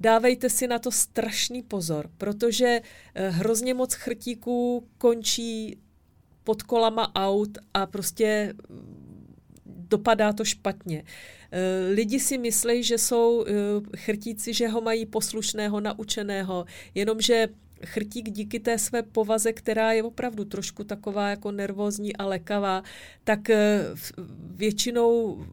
Dávejte 0.00 0.50
si 0.50 0.66
na 0.66 0.78
to 0.78 0.90
strašný 0.90 1.62
pozor, 1.62 2.10
protože 2.18 2.80
hrozně 3.14 3.74
moc 3.74 3.94
chrtíků 3.94 4.88
končí 4.98 5.76
pod 6.44 6.62
kolama 6.62 7.14
aut 7.14 7.58
a 7.74 7.86
prostě 7.86 8.54
dopadá 9.66 10.32
to 10.32 10.44
špatně. 10.44 11.04
Eh, 11.52 11.92
lidi 11.94 12.20
si 12.20 12.38
myslí, 12.38 12.82
že 12.82 12.98
jsou 12.98 13.44
eh, 13.44 13.52
chrtíci, 13.96 14.54
že 14.54 14.68
ho 14.68 14.80
mají 14.80 15.06
poslušného, 15.06 15.80
naučeného, 15.80 16.64
jenomže 16.94 17.48
chrtík 17.84 18.30
díky 18.30 18.60
té 18.60 18.78
své 18.78 19.02
povaze, 19.02 19.52
která 19.52 19.92
je 19.92 20.02
opravdu 20.02 20.44
trošku 20.44 20.84
taková 20.84 21.30
jako 21.30 21.52
nervózní 21.52 22.16
a 22.16 22.26
lekavá, 22.26 22.82
tak 23.24 23.50
eh, 23.50 23.84
většinou 24.56 25.44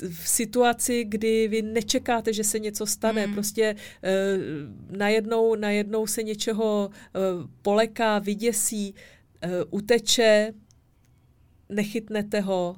v 0.00 0.28
situaci, 0.28 1.04
kdy 1.04 1.48
vy 1.48 1.62
nečekáte, 1.62 2.32
že 2.32 2.44
se 2.44 2.58
něco 2.58 2.86
stane, 2.86 3.26
mm. 3.26 3.34
prostě 3.34 3.74
uh, 3.74 4.96
najednou, 4.98 5.54
najednou 5.54 6.06
se 6.06 6.22
něčeho 6.22 6.90
uh, 6.90 7.50
poleká, 7.62 8.18
vyděsí, 8.18 8.94
uteče, 9.70 10.52
nechytnete 11.68 12.40
ho, 12.40 12.76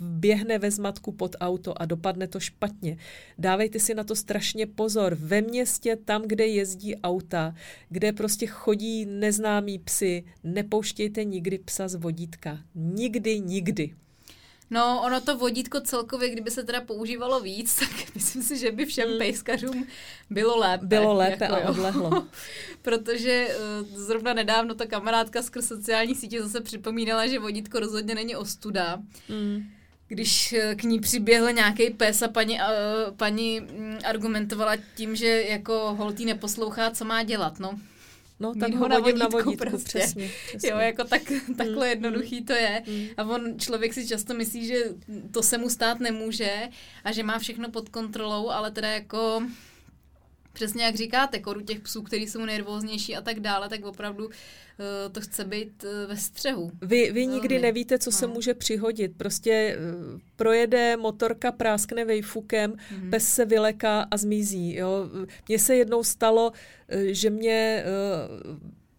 běhne 0.00 0.58
ve 0.58 0.70
zmatku 0.70 1.12
pod 1.12 1.36
auto 1.40 1.82
a 1.82 1.84
dopadne 1.84 2.28
to 2.28 2.40
špatně. 2.40 2.98
Dávejte 3.38 3.78
si 3.80 3.94
na 3.94 4.04
to 4.04 4.16
strašně 4.16 4.66
pozor. 4.66 5.14
Ve 5.20 5.42
městě, 5.42 5.96
tam, 5.96 6.22
kde 6.22 6.46
jezdí 6.46 6.96
auta, 6.96 7.54
kde 7.88 8.12
prostě 8.12 8.46
chodí 8.46 9.06
neznámí 9.06 9.78
psy, 9.78 10.24
nepouštějte 10.44 11.24
nikdy 11.24 11.58
psa 11.58 11.88
z 11.88 11.94
vodítka. 11.94 12.58
Nikdy, 12.74 13.40
nikdy. 13.40 13.94
No, 14.70 15.02
ono 15.04 15.20
to 15.20 15.36
vodítko 15.36 15.80
celkově, 15.80 16.30
kdyby 16.30 16.50
se 16.50 16.64
teda 16.64 16.80
používalo 16.80 17.40
víc, 17.40 17.76
tak 17.80 18.14
myslím 18.14 18.42
si, 18.42 18.58
že 18.58 18.72
by 18.72 18.86
všem 18.86 19.12
mm. 19.12 19.18
pejskařům 19.18 19.86
bylo 20.30 20.58
lépe. 20.58 20.86
Bylo 20.86 21.14
lépe 21.14 21.44
jako, 21.44 21.56
a 21.56 21.70
odlehlo. 21.70 22.26
Protože 22.82 23.48
uh, 23.48 23.98
zrovna 23.98 24.32
nedávno 24.32 24.74
ta 24.74 24.86
kamarádka 24.86 25.42
skrz 25.42 25.66
sociální 25.66 26.14
sítě 26.14 26.42
zase 26.42 26.60
připomínala, 26.60 27.26
že 27.26 27.38
vodítko 27.38 27.80
rozhodně 27.80 28.14
není 28.14 28.36
ostuda. 28.36 28.98
Mm. 29.28 29.70
Když 30.08 30.52
eh, 30.52 30.74
k 30.74 30.82
ní 30.82 31.00
přiběhl 31.00 31.52
nějaký 31.52 31.90
pes 31.90 32.22
a 32.22 32.28
paní, 32.28 32.54
uh, 32.54 33.16
paní 33.16 33.60
um, 33.60 33.98
argumentovala 34.04 34.76
tím, 34.94 35.16
že 35.16 35.42
jako 35.48 35.94
holtý 35.98 36.24
neposlouchá, 36.24 36.90
co 36.90 37.04
má 37.04 37.22
dělat. 37.22 37.60
No, 37.60 37.78
No, 38.40 38.54
tak 38.54 38.74
ho 38.74 38.88
na 38.88 38.98
vodítku, 38.98 39.18
na 39.18 39.28
vodítku 39.28 39.56
prostě. 39.56 39.98
přesně, 39.98 40.30
přesně. 40.48 40.70
Jo, 40.70 40.78
jako 40.78 41.04
tak, 41.04 41.22
takhle 41.56 41.86
mm, 41.86 41.90
jednoduchý 41.90 42.44
to 42.44 42.52
je. 42.52 42.82
Mm. 42.86 43.06
A 43.16 43.24
on, 43.24 43.58
člověk 43.58 43.94
si 43.94 44.08
často 44.08 44.34
myslí, 44.34 44.66
že 44.66 44.84
to 45.30 45.42
se 45.42 45.58
mu 45.58 45.70
stát 45.70 46.00
nemůže 46.00 46.68
a 47.04 47.12
že 47.12 47.22
má 47.22 47.38
všechno 47.38 47.70
pod 47.70 47.88
kontrolou, 47.88 48.50
ale 48.50 48.70
teda 48.70 48.88
jako 48.88 49.42
přesně 50.54 50.84
jak 50.84 50.94
říkáte, 50.94 51.38
koru 51.38 51.60
těch 51.60 51.80
psů, 51.80 52.02
který 52.02 52.26
jsou 52.26 52.44
nervóznější 52.44 53.16
a 53.16 53.20
tak 53.20 53.40
dále, 53.40 53.68
tak 53.68 53.84
opravdu 53.84 54.26
uh, 54.26 54.32
to 55.12 55.20
chce 55.20 55.44
být 55.44 55.84
uh, 55.84 56.08
ve 56.08 56.16
střehu. 56.16 56.70
Vy, 56.82 57.12
vy 57.12 57.26
nikdy 57.26 57.58
nevíte, 57.58 57.98
co 57.98 58.10
no. 58.10 58.16
se 58.16 58.26
může 58.26 58.54
přihodit. 58.54 59.12
Prostě 59.16 59.78
uh, 59.78 60.20
projede 60.36 60.96
motorka, 60.96 61.52
práskne 61.52 62.04
vejfukem, 62.04 62.72
mm-hmm. 62.72 63.10
pes 63.10 63.28
se 63.28 63.44
vyleká 63.44 64.06
a 64.10 64.16
zmizí. 64.16 64.74
Jo? 64.74 65.08
Mně 65.48 65.58
se 65.58 65.76
jednou 65.76 66.02
stalo, 66.02 66.52
že 67.06 67.30
mě 67.30 67.84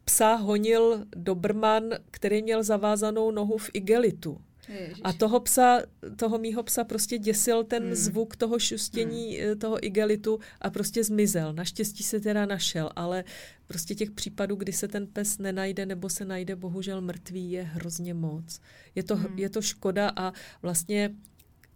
psa 0.06 0.36
honil 0.36 1.06
Dobrman, 1.16 1.84
který 2.12 2.44
měl 2.44 2.64
zavázanou 2.64 3.32
nohu 3.32 3.58
v 3.58 3.70
igelitu. 3.74 4.38
Ježiš. 4.70 5.02
A 5.04 5.14
toho 5.14 5.40
psa, 5.40 5.82
toho 6.16 6.38
mýho 6.38 6.64
psa 6.64 6.84
prostě 6.84 7.18
děsil 7.18 7.64
ten 7.64 7.84
hmm. 7.84 7.96
zvuk 7.96 8.36
toho 8.36 8.60
šustění 8.60 9.38
hmm. 9.38 9.60
toho 9.60 9.86
igelitu 9.86 10.40
a 10.62 10.70
prostě 10.70 11.04
zmizel. 11.04 11.54
Naštěstí 11.54 12.04
se 12.04 12.20
teda 12.20 12.46
našel, 12.46 12.90
ale 12.96 13.24
prostě 13.68 13.96
těch 13.96 14.12
případů, 14.12 14.56
kdy 14.56 14.74
se 14.74 14.88
ten 14.88 15.08
pes 15.08 15.38
nenajde 15.38 15.86
nebo 15.86 16.10
se 16.10 16.26
najde 16.26 16.56
bohužel 16.56 17.02
mrtvý, 17.02 17.52
je 17.52 17.64
hrozně 17.64 18.14
moc. 18.14 18.60
Je 18.96 19.04
to, 19.04 19.16
hmm. 19.16 19.40
je 19.40 19.50
to 19.50 19.62
škoda 19.62 20.12
a 20.16 20.34
vlastně 20.62 21.16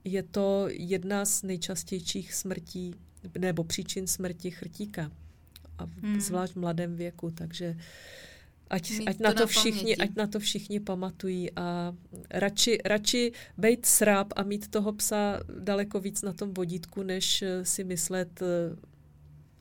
je 0.04 0.24
to 0.24 0.68
jedna 0.70 1.26
z 1.26 1.44
nejčastějších 1.44 2.34
smrtí 2.34 2.96
nebo 3.38 3.64
příčin 3.64 4.08
smrti 4.08 4.52
chrtíka. 4.52 5.12
A 5.78 5.84
hmm. 5.84 6.22
zvlášť 6.22 6.54
v 6.54 6.60
mladém 6.60 6.96
věku, 6.96 7.32
takže 7.32 7.70
uh, 7.70 7.82
Ať, 8.70 9.02
ať, 9.08 9.20
na 9.20 9.34
to 9.34 9.48
všichni, 9.48 9.98
ať 9.98 10.16
na 10.16 10.28
to 10.28 10.40
všichni 10.40 10.80
pamatují 10.80 11.52
a 11.58 11.94
radši, 12.30 12.78
radši 12.86 13.32
bejt 13.58 13.86
sráb 13.86 14.34
a 14.36 14.44
mít 14.44 14.68
toho 14.68 14.94
psa 14.94 15.40
daleko 15.60 16.00
víc 16.00 16.22
na 16.22 16.34
tom 16.34 16.54
vodítku, 16.54 17.04
než 17.04 17.42
eh, 17.42 17.66
si 17.66 17.84
myslet, 17.84 18.42
eh, 18.42 18.76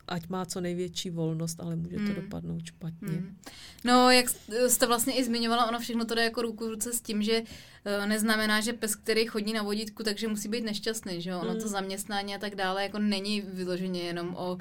ať 0.07 0.29
má 0.29 0.45
co 0.45 0.61
největší 0.61 1.09
volnost, 1.09 1.59
ale 1.59 1.75
může 1.75 1.95
to 1.95 2.01
hmm. 2.01 2.15
dopadnout 2.15 2.65
špatně. 2.65 3.07
Hmm. 3.07 3.37
No, 3.83 4.11
jak 4.11 4.25
jste 4.67 4.87
vlastně 4.87 5.13
i 5.13 5.23
zmiňovala, 5.23 5.67
ono 5.67 5.79
všechno 5.79 6.05
to 6.05 6.15
jde 6.15 6.23
jako 6.23 6.41
ruku 6.41 6.65
v 6.65 6.69
ruce 6.69 6.93
s 6.93 7.01
tím, 7.01 7.23
že 7.23 7.41
uh, 7.41 8.07
neznamená, 8.07 8.61
že 8.61 8.73
pes, 8.73 8.95
který 8.95 9.25
chodí 9.25 9.53
na 9.53 9.63
vodítku, 9.63 10.03
takže 10.03 10.27
musí 10.27 10.49
být 10.49 10.63
nešťastný, 10.63 11.21
že 11.21 11.29
jo? 11.29 11.39
Ono 11.39 11.51
hmm. 11.51 11.61
to 11.61 11.67
zaměstnání 11.67 12.35
a 12.35 12.39
tak 12.39 12.55
dále 12.55 12.83
jako 12.83 12.99
není 12.99 13.41
vyloženě 13.41 14.01
jenom 14.01 14.35
o 14.35 14.57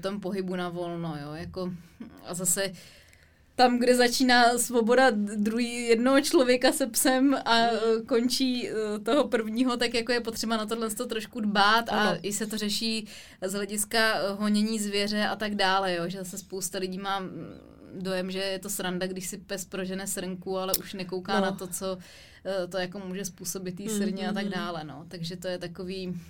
tom 0.00 0.20
pohybu 0.20 0.56
na 0.56 0.68
volno, 0.68 1.16
jo? 1.22 1.32
Jako, 1.32 1.72
a 2.24 2.34
zase 2.34 2.72
tam, 3.58 3.78
kde 3.78 3.96
začíná 3.96 4.58
svoboda 4.58 5.10
druhý 5.36 5.88
jednoho 5.88 6.20
člověka 6.20 6.72
se 6.72 6.86
psem 6.86 7.34
a 7.44 7.70
uh, 7.70 8.02
končí 8.06 8.70
uh, 8.70 9.04
toho 9.04 9.28
prvního, 9.28 9.76
tak 9.76 9.94
jako 9.94 10.12
je 10.12 10.20
potřeba 10.20 10.56
na 10.56 10.66
tohle 10.66 10.90
to 10.90 11.06
trošku 11.06 11.40
dbát 11.40 11.88
a 11.88 11.92
ano. 11.92 12.18
i 12.22 12.32
se 12.32 12.46
to 12.46 12.58
řeší 12.58 13.06
z 13.42 13.52
hlediska 13.52 13.98
e, 13.98 14.32
honění 14.32 14.78
zvěře 14.78 15.26
a 15.26 15.36
tak 15.36 15.54
dále, 15.54 15.94
jo, 15.94 16.08
že 16.08 16.18
zase 16.18 16.38
spousta 16.38 16.78
lidí 16.78 16.98
má 16.98 17.22
dojem, 17.94 18.30
že 18.30 18.38
je 18.38 18.58
to 18.58 18.70
sranda, 18.70 19.06
když 19.06 19.26
si 19.26 19.36
pes 19.38 19.64
prožene 19.64 20.06
srnku, 20.06 20.58
ale 20.58 20.72
už 20.74 20.94
nekouká 20.94 21.40
no. 21.40 21.46
na 21.46 21.52
to, 21.52 21.66
co 21.66 21.98
to 22.68 22.78
jako 22.78 22.98
může 22.98 23.24
způsobit 23.24 23.76
tý 23.76 23.88
srně 23.88 24.22
mm-hmm. 24.22 24.30
a 24.30 24.32
tak 24.32 24.46
mm-hmm. 24.46 24.54
dále, 24.54 24.84
no. 24.84 25.04
Takže 25.08 25.36
to 25.36 25.48
je 25.48 25.58
takový 25.58 26.20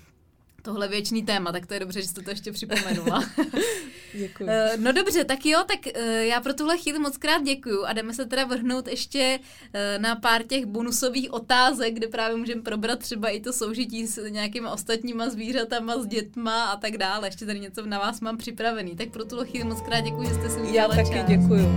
tohle 0.68 0.88
věčný 0.88 1.22
téma, 1.22 1.52
tak 1.52 1.66
to 1.66 1.74
je 1.74 1.80
dobře, 1.80 2.02
že 2.02 2.08
jste 2.08 2.22
to 2.22 2.30
ještě 2.30 2.52
připomenula. 2.52 3.24
děkuji. 4.14 4.48
Eh, 4.48 4.76
no 4.76 4.92
dobře, 4.92 5.24
tak 5.24 5.46
jo, 5.46 5.58
tak 5.66 5.86
eh, 5.94 6.26
já 6.26 6.40
pro 6.40 6.54
tuhle 6.54 6.78
chvíli 6.78 6.98
moc 6.98 7.16
krát 7.16 7.42
děkuju 7.42 7.84
a 7.84 7.92
jdeme 7.92 8.14
se 8.14 8.26
teda 8.26 8.44
vrhnout 8.44 8.88
ještě 8.88 9.38
eh, 9.72 9.98
na 9.98 10.16
pár 10.16 10.42
těch 10.42 10.66
bonusových 10.66 11.32
otázek, 11.32 11.94
kde 11.94 12.08
právě 12.08 12.36
můžeme 12.36 12.62
probrat 12.62 12.98
třeba 12.98 13.28
i 13.28 13.40
to 13.40 13.52
soužití 13.52 14.06
s 14.06 14.28
nějakýma 14.28 14.70
ostatníma 14.70 15.28
zvířatama, 15.28 15.98
s 15.98 16.06
dětma 16.06 16.64
a 16.64 16.76
tak 16.76 16.96
dále. 16.96 17.28
Ještě 17.28 17.46
tady 17.46 17.60
něco 17.60 17.86
na 17.86 17.98
vás 17.98 18.20
mám 18.20 18.36
připravený. 18.36 18.96
Tak 18.96 19.10
pro 19.10 19.24
tuhle 19.24 19.46
chvíli 19.46 19.64
moc 19.64 19.80
krát 19.80 20.00
děkuji, 20.00 20.28
že 20.28 20.34
jste 20.34 20.50
si 20.50 20.76
Já 20.76 20.88
taky 20.88 21.10
čas. 21.10 21.28
děkuju. 21.28 21.68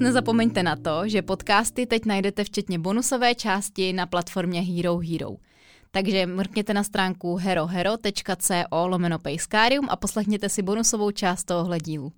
Nezapomeňte 0.00 0.62
na 0.62 0.76
to, 0.76 1.08
že 1.08 1.22
podcasty 1.22 1.86
teď 1.86 2.04
najdete 2.06 2.44
včetně 2.44 2.78
bonusové 2.78 3.34
části 3.34 3.92
na 3.92 4.06
platformě 4.06 4.60
Hero 4.60 4.98
Hero. 4.98 5.47
Takže 5.90 6.26
mrkněte 6.26 6.74
na 6.74 6.84
stránku 6.84 7.36
herohero.co 7.36 8.64
lomeno 8.86 9.18
a 9.90 9.96
poslechněte 9.96 10.48
si 10.48 10.62
bonusovou 10.62 11.10
část 11.10 11.44
tohohle 11.44 11.78
dílu. 11.78 12.12